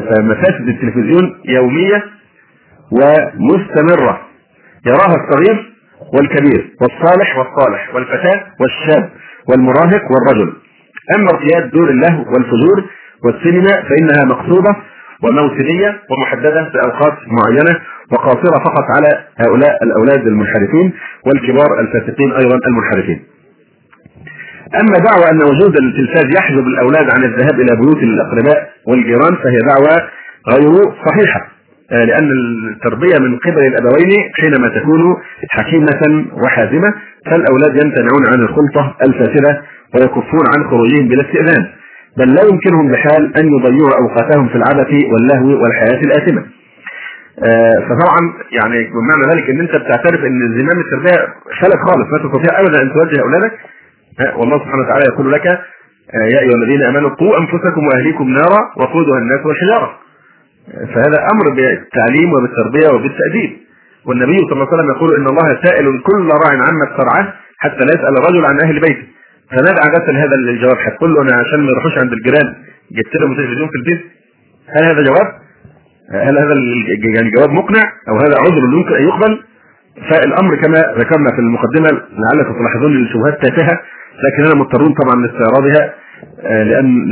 فمفاسد 0.00 0.68
التلفزيون 0.68 1.34
يومية 1.48 2.04
ومستمرة. 2.92 4.27
يراها 4.86 5.16
الصغير 5.16 5.72
والكبير 6.14 6.70
والصالح 6.80 7.38
والصالح 7.38 7.94
والفتاة 7.94 8.40
والشاب 8.60 9.10
والمراهق 9.48 10.02
والرجل 10.12 10.52
أما 11.16 11.28
ارتياد 11.34 11.70
دور 11.70 11.90
اللهو 11.90 12.24
والفجور 12.32 12.84
والسينما 13.24 13.72
فإنها 13.88 14.24
مقصودة 14.24 14.76
وموسمية 15.22 16.00
ومحددة 16.10 16.70
بأوقات 16.74 17.18
معينة 17.26 17.80
وقاصرة 18.12 18.58
فقط 18.64 18.84
على 18.96 19.24
هؤلاء 19.38 19.84
الأولاد 19.84 20.26
المنحرفين 20.26 20.92
والكبار 21.26 21.80
الفاسقين 21.80 22.32
أيضا 22.32 22.58
المنحرفين. 22.66 23.24
أما 24.80 24.98
دعوى 25.10 25.30
أن 25.30 25.42
وجود 25.42 25.76
التلفاز 25.82 26.24
يحجب 26.38 26.66
الأولاد 26.66 27.10
عن 27.14 27.24
الذهاب 27.24 27.60
إلى 27.60 27.76
بيوت 27.76 28.02
الأقرباء 28.02 28.70
والجيران 28.86 29.36
فهي 29.36 29.58
دعوى 29.68 30.08
غير 30.48 30.72
صحيحة 31.06 31.48
لأن 31.90 32.30
التربية 32.74 33.16
من 33.20 33.38
قبل 33.38 33.66
الأبوين 33.66 34.10
حينما 34.40 34.68
تكون 34.68 35.16
حكيمة 35.50 36.26
وحازمة 36.44 36.94
فالأولاد 37.26 37.74
يمتنعون 37.84 38.22
عن 38.32 38.40
الخلطة 38.40 38.96
الفاسدة 39.06 39.62
ويكفون 39.94 40.44
عن 40.56 40.70
خروجهم 40.70 41.08
بلا 41.08 41.20
استئذان 41.28 41.66
بل 42.16 42.34
لا 42.34 42.42
يمكنهم 42.52 42.92
بحال 42.92 43.36
أن 43.36 43.46
يضيعوا 43.46 44.00
أوقاتهم 44.02 44.48
في 44.48 44.54
العبث 44.56 44.90
واللهو 45.12 45.62
والحياة 45.62 46.00
الآثمة. 46.04 46.42
آه 47.48 47.78
فطبعا 47.80 48.20
يعني 48.52 48.78
بمعنى 48.90 49.22
ذلك 49.34 49.50
إن 49.50 49.60
أنت 49.60 49.70
بتعترف 49.76 50.20
إن 50.24 50.58
زمام 50.58 50.80
التربية 50.80 51.26
فلت 51.60 51.76
خالص 51.88 52.06
ما 52.12 52.18
تستطيع 52.18 52.60
ابدا 52.60 52.82
أن 52.82 52.92
توجه 52.92 53.20
أولادك 53.22 53.52
آه 54.20 54.38
والله 54.38 54.58
سبحانه 54.58 54.82
وتعالى 54.82 55.04
يقول 55.12 55.32
لك 55.32 55.46
آه 55.46 56.26
يا 56.32 56.40
أيها 56.40 56.54
الذين 56.62 56.82
آمنوا 56.82 57.10
قوا 57.10 57.38
أنفسكم 57.40 57.86
وأهليكم 57.86 58.28
نارا 58.28 58.60
وقودها 58.76 59.18
الناس 59.18 59.46
والحجاره. 59.46 59.90
فهذا 60.94 61.18
أمر 61.32 61.46
بالتعليم 61.56 62.32
وبالتربية 62.32 62.88
وبالتأديب. 62.94 63.50
والنبي 64.06 64.38
صلى 64.38 64.52
الله 64.52 64.66
عليه 64.66 64.76
وسلم 64.76 64.90
يقول 64.96 65.10
إن 65.18 65.26
الله 65.26 65.48
سائل 65.64 65.86
كل 66.08 66.28
راع 66.44 66.52
عما 66.52 66.84
استرعاه 66.90 67.32
حتى 67.58 67.84
لا 67.84 67.92
يسأل 67.96 68.14
الرجل 68.18 68.44
عن 68.44 68.60
أهل 68.64 68.80
بيته. 68.80 69.06
فماذا 69.50 69.80
عادة 69.84 70.06
هذا 70.22 70.34
الجواب 70.34 70.76
هتقول 70.86 71.14
له 71.14 71.22
أنا 71.22 71.36
عشان 71.36 71.60
ما 71.60 71.70
يروحوش 71.70 71.98
عند 71.98 72.12
الجيران 72.12 72.54
جبت 72.96 73.14
لهم 73.20 73.36
تلفزيون 73.36 73.68
في 73.68 73.76
البيت 73.80 74.00
هل 74.76 74.84
هذا 74.84 75.02
جواب؟ 75.02 75.26
هل 76.12 76.38
هذا 76.38 76.54
يعني 77.14 77.30
جواب 77.36 77.50
مقنع 77.50 77.82
أو 78.08 78.16
هذا 78.16 78.34
عذر 78.44 78.62
يمكن 78.76 78.94
أن 78.94 79.02
يقبل؟ 79.02 79.42
فالأمر 80.10 80.56
كما 80.56 80.78
ذكرنا 80.98 81.30
في 81.34 81.38
المقدمة 81.38 81.88
لعلكم 82.22 82.58
تلاحظون 82.58 82.96
الشبهات 82.96 83.42
تافهة 83.46 83.80
لكننا 84.24 84.54
مضطرون 84.60 84.94
طبعا 84.94 85.26
لاستعراضها 85.26 85.94
آه، 86.42 86.62
لأن 86.62 87.04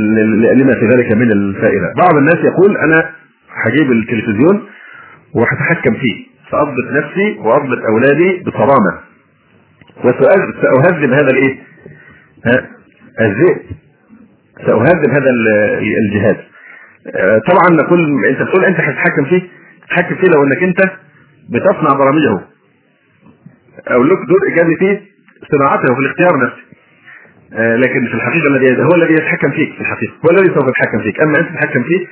لما 0.59 0.73
في 0.79 0.87
ذلك 0.87 1.11
من 1.11 1.31
الفائدة. 1.31 1.93
بعض 1.97 2.15
الناس 2.17 2.35
يقول 2.35 2.77
أنا 2.77 3.09
هجيب 3.67 3.91
التلفزيون 3.91 4.67
وهتحكم 5.33 5.93
فيه. 5.93 6.25
ساضبط 6.51 6.91
نفسي 7.03 7.37
وأضبط 7.39 7.77
أولادي 7.89 8.43
بصرامة. 8.43 8.99
وساهذب 10.03 11.13
هذا 11.13 11.29
الإيه؟ 11.31 11.57
الذئب 13.21 13.57
سأهذب 14.65 15.09
هذا 15.09 15.29
الجهاز 16.05 16.35
آه، 17.15 17.37
طبعا 17.37 17.83
نقول 17.83 18.25
أنت 18.25 18.41
بتقول 18.41 18.65
أنت 18.65 18.79
هتتحكم 18.79 19.25
فيه. 19.25 19.41
تتحكم 19.87 20.15
فيه 20.15 20.27
لو 20.35 20.43
إنك 20.43 20.63
أنت 20.63 20.91
بتصنع 21.49 21.93
برامجه. 21.93 22.39
أو 23.87 24.03
لك 24.03 24.17
دور 24.27 24.39
إيجابي 24.49 24.75
فيه 24.75 25.01
صناعته 25.51 25.95
في 25.95 25.99
الاختيار 25.99 26.43
نفسه. 26.45 26.61
آه، 27.53 27.75
لكن 27.75 28.07
في 28.07 28.13
الحقيقة 28.13 28.47
الذي 28.47 28.83
هو 28.83 28.95
الذي 28.95 29.13
يتحكم 29.13 29.51
فيك 29.51 29.73
في 29.73 29.81
الحقيقة. 29.81 30.13
هو 30.25 30.37
الذي 30.37 30.53
سوف 30.53 30.67
يتحكم 30.67 31.01
فيك. 31.01 31.21
أما 31.21 31.39
أنت 31.39 31.49
تتحكم 31.49 31.83
فيه 31.83 32.07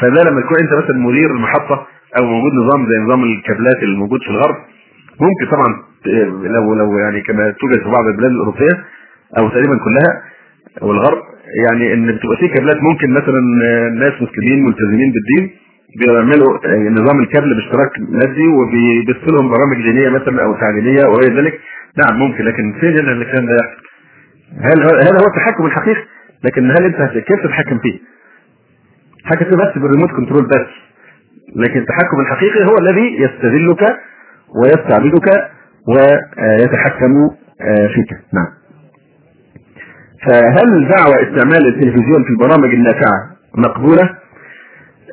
فده 0.00 0.30
لما 0.30 0.40
تكون 0.40 0.56
انت 0.62 0.84
مثلا 0.84 0.96
مدير 0.98 1.30
المحطة 1.30 1.86
أو 2.20 2.24
موجود 2.26 2.52
نظام 2.54 2.86
زي 2.86 2.98
نظام 2.98 3.22
الكابلات 3.24 3.82
الموجود 3.82 4.20
في 4.22 4.30
الغرب 4.30 4.56
ممكن 5.20 5.46
طبعا 5.56 5.82
لو 6.54 6.74
لو 6.74 6.98
يعني 6.98 7.20
كما 7.20 7.50
توجد 7.60 7.82
في 7.82 7.88
بعض 7.90 8.06
البلاد 8.06 8.30
الأوروبية 8.30 8.84
أو 9.38 9.48
تقريبا 9.48 9.76
كلها 9.84 10.22
والغرب 10.82 11.18
يعني 11.68 11.94
إن 11.94 12.06
بتبقى 12.16 12.36
في 12.36 12.48
كابلات 12.48 12.82
ممكن 12.82 13.10
مثلا 13.10 13.40
ناس 13.98 14.12
مسلمين 14.22 14.64
ملتزمين 14.64 15.12
بالدين 15.12 15.50
بيعملوا 15.98 16.58
نظام 16.90 17.20
الكابل 17.20 17.54
باشتراك 17.54 17.90
مادي 18.08 18.46
وبيبث 18.48 19.28
لهم 19.32 19.48
برامج 19.48 19.76
دينية 19.90 20.08
مثلا 20.08 20.44
أو 20.44 20.54
تعليمية 20.54 21.04
وغير 21.08 21.36
ذلك 21.38 21.60
نعم 22.04 22.18
ممكن 22.18 22.44
لكن 22.44 22.72
فين 22.80 22.98
الكلام 22.98 23.46
ده 23.46 23.54
يحصل؟ 23.54 23.82
هل 24.60 24.80
هذا 25.06 25.18
هو 25.22 25.26
التحكم 25.26 25.66
الحقيقي 25.66 26.02
لكن 26.44 26.70
هل 26.70 26.84
أنت 26.84 27.18
كيف 27.18 27.40
تتحكم 27.44 27.78
فيه؟ 27.78 27.98
فيه 29.28 29.56
بس 29.56 29.78
بال 29.78 29.86
remote 29.86 30.10
control 30.10 30.46
بس. 30.46 30.68
لكن 31.56 31.80
التحكم 31.80 32.20
الحقيقي 32.20 32.64
هو 32.64 32.78
الذي 32.78 33.22
يستذلك 33.22 33.96
ويستعبدك 34.62 35.50
ويتحكم 35.88 37.30
آه، 37.60 37.86
فيك. 37.94 38.10
نعم. 38.34 38.46
فهل 40.26 40.88
دعوى 40.88 41.14
استعمال 41.14 41.66
التلفزيون 41.68 42.24
في 42.24 42.30
البرامج 42.30 42.74
النافعة 42.74 43.36
مقبولة؟ 43.56 44.10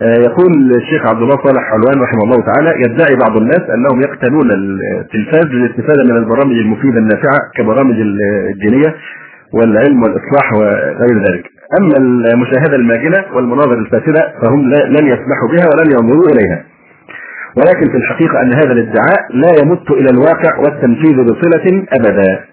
آه، 0.01 0.20
يقول 0.28 0.76
الشيخ 0.76 1.07
عبد 1.07 1.22
الله 1.22 1.36
صالح 1.36 1.64
حلوان 1.72 2.01
رحمه 2.03 2.24
الله 2.24 2.45
تعالى 2.45 2.82
يدعي 2.86 3.16
بعض 3.16 3.38
الناس 3.38 3.62
أنهم 3.76 4.01
يقتنون 4.01 4.51
التلفاز 4.51 5.45
للاستفادة 5.45 6.03
من 6.03 6.18
البرامج 6.18 6.57
المفيدة 6.57 6.97
النافعة 6.97 7.38
كبرامج 7.57 7.95
الدينية 8.53 8.95
والعلم 9.53 10.03
والإصلاح 10.03 10.53
وغير 10.53 11.24
ذلك. 11.30 11.59
أما 11.78 11.97
المشاهدة 12.34 12.76
الماجنه 12.76 13.26
والمناظر 13.36 13.74
الفاسدة 13.74 14.34
فهم 14.41 14.70
لن 14.70 15.07
يسمحوا 15.07 15.49
بها 15.51 15.65
ولن 15.74 15.91
ينظروا 15.91 16.28
إليها. 16.34 16.63
ولكن 17.57 17.91
في 17.91 17.97
الحقيقة 17.97 18.41
أن 18.41 18.53
هذا 18.53 18.72
الادعاء 18.72 19.20
لا 19.34 19.49
يمت 19.61 19.91
إلى 19.91 20.09
الواقع 20.09 20.57
والتنفيذ 20.57 21.24
بصلة 21.24 21.86
أبدا. 21.93 22.45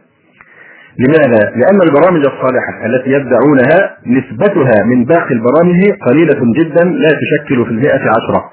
لماذا؟ 0.98 1.52
لأن 1.56 1.82
البرامج 1.82 2.26
الصالحة 2.26 2.86
التي 2.86 3.10
يدعونها 3.10 3.96
نسبتها 4.06 4.84
من 4.84 5.04
باقي 5.04 5.34
البرامج 5.34 5.90
قليلة 6.08 6.52
جدا 6.58 6.84
لا 6.84 7.08
تشكل 7.08 7.64
في 7.64 7.70
المئة 7.70 8.00
عشرة 8.00 8.50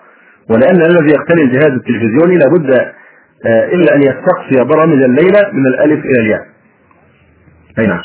ولأن 0.49 0.81
الذي 0.81 1.13
يقتني 1.13 1.41
الجهاز 1.41 1.71
التلفزيوني 1.71 2.37
لابد 2.37 2.71
آه، 3.45 3.65
إلا 3.65 3.95
أن 3.95 4.01
يستقصي 4.01 4.63
برامج 4.75 5.03
الليلة 5.03 5.51
من 5.53 5.67
الألف 5.67 6.05
إلى 6.05 6.19
الياء 6.19 6.41
أي 7.79 7.87
نعم 7.87 8.01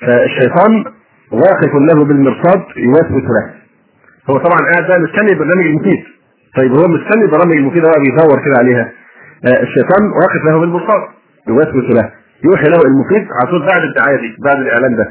فالشيطان 0.00 0.84
واقف 1.34 1.72
له 1.88 2.04
بالمرصاد 2.04 2.62
يوسوس 2.76 3.24
له. 3.34 3.44
هو 4.30 4.34
طبعا 4.38 4.58
قاعد 4.72 4.88
بقى 4.88 5.00
مستني 5.00 5.32
البرنامج 5.32 5.66
المفيد. 5.66 6.04
طيب 6.56 6.70
هو 6.72 6.84
مستني 6.88 7.24
البرامج 7.24 7.56
المفيده 7.56 7.88
بقى 7.90 8.00
بيدور 8.00 8.44
كده 8.44 8.54
عليها. 8.58 8.92
آه، 9.46 9.62
الشيطان 9.62 10.02
واقف 10.20 10.44
له 10.44 10.60
بالمرصاد 10.60 11.02
يوسوس 11.48 11.96
له. 11.96 12.10
يوحي 12.44 12.68
له 12.68 12.80
المفيد 12.90 13.28
على 13.36 13.50
طول 13.50 13.66
بعد 13.66 13.82
الدعاية 13.82 14.16
دي 14.20 14.36
بعد 14.44 14.56
الإعلان 14.56 14.96
ده. 14.96 15.06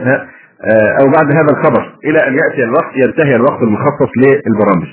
آه، 0.00 0.96
أو 1.00 1.06
بعد 1.16 1.26
هذا 1.36 1.50
الخبر 1.58 1.82
إلى 2.04 2.18
أن 2.28 2.32
يأتي 2.32 2.62
الوقت 2.64 2.92
ينتهي 2.96 3.36
الوقت 3.36 3.62
المخصص 3.62 4.10
للبرامج. 4.16 4.88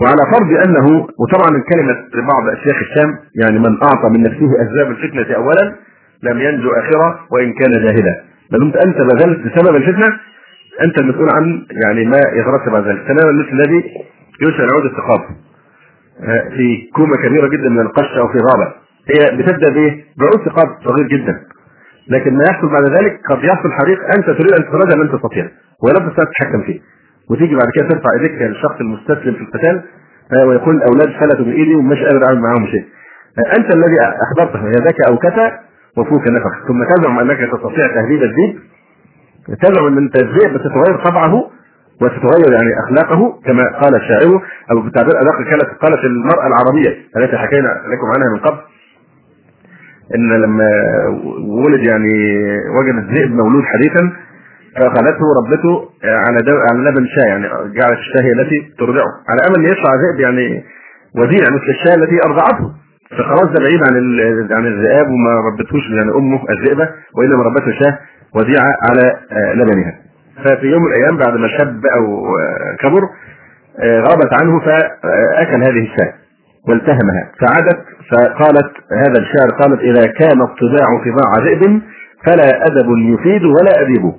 وعلى 0.00 0.22
فرض 0.32 0.68
أنه 0.68 0.86
وطبعا 1.20 1.62
كلمه 1.72 1.94
بعض 2.32 2.48
اشياخ 2.48 2.76
الشام 2.76 3.18
يعني 3.42 3.58
من 3.58 3.82
أعطى 3.82 4.08
من 4.10 4.22
نفسه 4.22 4.46
أسباب 4.62 4.90
الفتنة 4.90 5.36
اولا 5.36 5.74
لم 6.22 6.40
ينجو 6.40 6.70
آخرة 6.70 7.20
وإن 7.32 7.52
كان 7.52 7.72
جاهلا. 7.72 8.29
ما 8.52 8.58
دمت 8.58 8.76
أنت 8.76 8.96
بذلت 8.96 9.38
بسبب 9.38 9.76
الفتنة 9.76 10.06
أنت 10.82 11.00
المسؤول 11.00 11.28
عن 11.34 11.66
يعني 11.84 12.04
ما 12.04 12.18
يترتب 12.32 12.74
على 12.74 12.86
ذلك. 12.88 13.02
تماما 13.02 13.32
مثل 13.42 13.52
الذي 13.52 13.84
يشعل 14.42 14.68
عود 14.74 14.84
الثقافه 14.84 15.34
آه، 16.22 16.48
في 16.48 16.88
كومة 16.94 17.16
كبيرة 17.24 17.48
جدا 17.48 17.68
من 17.68 17.80
القش 17.80 18.16
أو 18.18 18.28
في 18.28 18.38
غابة. 18.38 18.72
هي 19.08 19.36
بتبدأ 19.36 19.72
بإيه؟ 19.72 20.04
بعود 20.18 20.48
ثقاب 20.48 20.68
صغير 20.84 21.08
جدا. 21.08 21.40
لكن 22.08 22.34
ما 22.34 22.44
يحصل 22.50 22.68
بعد 22.68 22.98
ذلك 22.98 23.20
قد 23.30 23.44
يحصل 23.44 23.72
حريق 23.72 23.98
أنت 24.16 24.26
تريد 24.26 24.52
أن 24.52 24.64
تتفادى 24.64 25.02
لن 25.02 25.12
تستطيع 25.12 25.48
ولا 25.82 25.98
تستطيع 25.98 26.24
تتحكم 26.24 26.62
فيه. 26.62 26.80
وتيجي 27.30 27.54
بعد 27.54 27.70
كده 27.74 27.88
ترفع 27.88 28.10
إيديك 28.20 28.42
للشخص 28.42 28.80
المستسلم 28.80 29.34
في 29.34 29.40
القتال 29.40 29.82
آه، 30.32 30.46
ويقول 30.46 30.76
الاولاد 30.76 31.20
فلتوا 31.20 31.44
من 31.44 31.52
ايدي 31.52 31.74
ومش 31.74 31.98
قادر 31.98 32.26
أعمل 32.26 32.40
معاهم 32.40 32.66
شيء. 32.66 32.84
آه، 33.38 33.58
أنت 33.58 33.74
الذي 33.74 33.96
أحضرته 34.00 34.68
يدك 34.68 34.96
اوكتا 35.10 35.69
وفوك 35.96 36.28
نفخ 36.28 36.68
ثم 36.68 36.84
تزعم 36.84 37.18
أنك 37.18 37.38
تستطيع 37.52 37.86
تهديد 37.94 38.22
الذئب 38.22 38.58
تزعم 39.62 39.86
أن 39.86 39.98
انت 39.98 40.22
الذئب 40.22 40.58
ستتغير 40.58 41.04
طبعه 41.04 41.50
وتتغير 42.02 42.52
يعني 42.52 42.70
أخلاقه 42.84 43.40
كما 43.46 43.78
قال 43.82 43.94
الشاعر 43.96 44.42
أو 44.70 44.80
بتعبير 44.80 45.20
ادق 45.20 45.36
قالت 45.50 45.78
قالت 45.82 46.04
المرأة 46.04 46.46
العربية 46.46 46.96
التي 47.16 47.36
حكينا 47.36 47.68
لكم 47.68 48.06
عنها 48.16 48.34
من 48.34 48.40
قبل 48.40 48.58
إن 50.14 50.42
لما 50.42 50.70
ولد 51.64 51.80
يعني 51.88 52.12
وجد 52.78 52.94
الذئب 52.94 53.30
مولود 53.30 53.64
حديثا 53.64 54.12
فأخذته 54.76 55.24
ربته 55.40 55.88
على 56.04 56.38
على 56.70 56.90
لبن 56.90 57.06
شاة 57.06 57.26
يعني 57.26 57.44
جعلت 57.48 57.98
الشاة 57.98 58.22
هي 58.22 58.32
التي 58.32 58.72
ترضعه. 58.78 59.10
على 59.28 59.40
أمل 59.48 59.66
ان 59.66 59.72
يطلع 59.72 59.90
ذئب 59.94 60.20
يعني 60.20 60.64
وديع 61.16 61.44
مثل 61.50 61.68
الشاة 61.68 61.94
التي 61.94 62.18
أرضعته. 62.26 62.72
فخلاص 63.18 63.46
ده 63.46 63.64
بعيد 63.64 63.82
عن 63.82 63.94
عن 64.50 64.66
الذئاب 64.66 65.06
وما 65.10 65.40
ربتهوش 65.40 65.82
يعني 65.90 66.10
امه 66.10 66.40
الذئبة 66.50 66.88
وإنما 67.14 67.42
ربته 67.42 67.72
شاة 67.80 67.98
وديعة 68.34 68.72
على 68.90 69.16
لبنها. 69.54 69.94
ففي 70.44 70.66
يوم 70.66 70.82
من 70.82 70.92
الأيام 70.92 71.16
بعد 71.16 71.36
ما 71.36 71.48
شب 71.48 71.86
أو 71.96 72.26
كبر 72.80 73.00
غابت 73.84 74.42
عنه 74.42 74.60
فأكل 74.60 75.62
هذه 75.62 75.82
الشاة 75.82 76.12
والتهمها. 76.68 77.32
فعادت 77.40 77.80
فقالت 78.10 78.72
هذا 78.92 79.18
الشعر 79.20 79.50
قالت 79.60 79.80
إذا 79.80 80.06
كان 80.06 80.42
الطباع 80.42 80.86
طباع 81.04 81.44
ذئب 81.44 81.82
فلا 82.26 82.66
أدب 82.66 82.98
يفيد 82.98 83.44
ولا 83.44 83.80
أديب. 83.82 84.12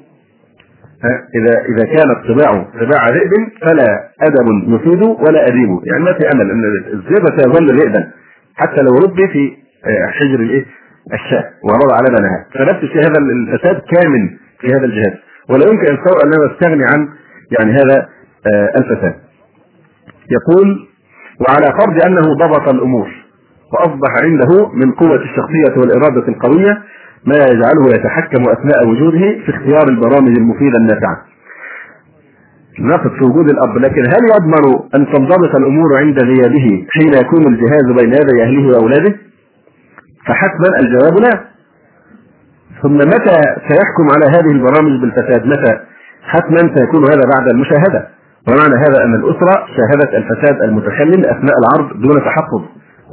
إذا 1.35 1.59
إذا 1.69 1.85
كان 1.85 2.11
الطباع 2.11 2.63
طباع 2.63 3.09
ذئب 3.09 3.31
فلا 3.61 4.09
أدب 4.21 4.73
يفيد 4.75 5.01
ولا 5.01 5.47
أديب. 5.47 5.69
يعني 5.83 6.03
ما 6.03 6.13
في 6.13 6.29
أمل 6.35 6.51
أن 6.51 6.63
الذئب 6.93 7.25
سيظل 7.39 7.79
ذئبا. 7.79 8.11
حتى 8.55 8.81
لو 8.81 8.93
ربي 8.93 9.27
في 9.27 9.57
آه، 9.85 10.11
حجر 10.11 10.39
الإيه؟ 10.39 10.65
الشاة 11.13 11.43
ووضع 11.63 11.97
لبنها 11.99 12.45
فنفس 12.53 12.83
الشيء 12.83 13.01
هذا 13.01 13.19
الفساد 13.19 13.75
كامن 13.75 14.29
في 14.59 14.67
هذا 14.67 14.85
الجهاز 14.85 15.13
ولا 15.49 15.65
يمكن 15.71 15.85
أن 16.25 16.29
نستغني 16.51 16.83
عن 16.85 17.07
يعني 17.59 17.71
هذا 17.71 18.07
آه، 18.53 18.69
الفساد. 18.77 19.15
يقول 20.31 20.87
وعلى 21.47 21.65
فرض 21.79 22.05
أنه 22.05 22.21
ضبط 22.21 22.73
الأمور 22.73 23.07
وأصبح 23.73 24.09
عنده 24.23 24.69
من 24.73 24.91
قوة 24.91 25.15
الشخصية 25.15 25.79
والإرادة 25.79 26.27
القوية 26.27 26.81
ما 27.25 27.35
يجعله 27.35 27.85
يتحكم 27.95 28.41
أثناء 28.49 28.87
وجوده 28.87 29.19
في 29.19 29.49
اختيار 29.49 29.89
البرامج 29.89 30.37
المفيدة 30.37 30.77
النافعة. 30.77 31.25
نقص 32.79 33.21
وجود 33.21 33.49
الأب 33.49 33.77
لكن 33.77 34.01
هل 34.01 34.23
يضمن 34.35 34.79
أن 34.95 35.13
تنضبط 35.13 35.55
الأمور 35.55 35.97
عند 35.97 36.23
غيابه 36.23 36.85
حين 36.93 37.13
يكون 37.25 37.47
الجهاز 37.53 37.85
بين 37.99 38.13
يدي 38.13 38.43
أهله 38.43 38.67
وأولاده؟ 38.67 39.15
فحتما 40.27 40.79
الجواب 40.79 41.19
لا 41.19 41.43
ثم 42.81 42.97
متى 42.97 43.37
سيحكم 43.67 44.05
على 44.15 44.25
هذه 44.37 44.51
البرامج 44.51 45.01
بالفساد 45.01 45.45
متى؟ 45.45 45.79
حتما 46.23 46.75
سيكون 46.75 47.03
هذا 47.03 47.21
بعد 47.35 47.49
المشاهدة 47.53 48.07
ومعنى 48.47 48.75
هذا 48.75 49.03
أن 49.03 49.15
الأسرة 49.15 49.65
شاهدت 49.77 50.13
الفساد 50.13 50.61
المتخلل 50.61 51.25
أثناء 51.25 51.55
العرض 51.61 52.01
دون 52.01 52.23
تحفظ 52.25 52.61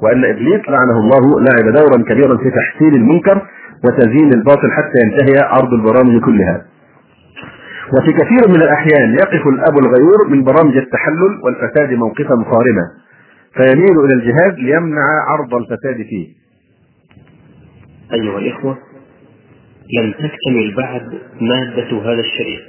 وأن 0.03 0.25
إبليس 0.25 0.61
لعنه 0.69 0.99
الله 1.03 1.41
لعب 1.41 1.75
دورا 1.75 2.03
كبيرا 2.09 2.37
في 2.37 2.51
تحسين 2.51 2.95
المنكر 2.95 3.43
وتزيين 3.85 4.33
الباطل 4.35 4.71
حتى 4.71 4.99
ينتهي 5.05 5.45
عرض 5.45 5.73
البرامج 5.73 6.21
كلها 6.21 6.63
وفي 7.97 8.13
كثير 8.13 8.49
من 8.49 8.63
الأحيان 8.63 9.15
يقف 9.15 9.47
الأب 9.47 9.79
الغيور 9.79 10.29
من 10.29 10.45
برامج 10.45 10.77
التحلل 10.77 11.41
والفساد 11.45 11.93
موقفا 11.93 12.35
صارما 12.53 12.83
فيميل 13.55 14.05
إلى 14.05 14.15
الجهاد 14.15 14.59
ليمنع 14.59 15.03
عرض 15.29 15.55
الفساد 15.55 16.07
فيه. 16.07 16.29
أيها 18.13 18.39
الإخوة 18.39 18.79
لم 20.01 20.13
تكتمل 20.13 20.75
بعد 20.77 21.19
مادة 21.41 22.03
هذا 22.03 22.21
الشريط. 22.21 22.63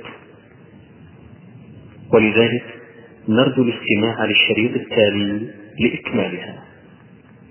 ولذلك 2.13 2.63
نرجو 3.29 3.63
الاستماع 3.63 4.25
للشريط 4.25 4.71
التالي 4.75 5.49
لإكمالها. 5.79 6.68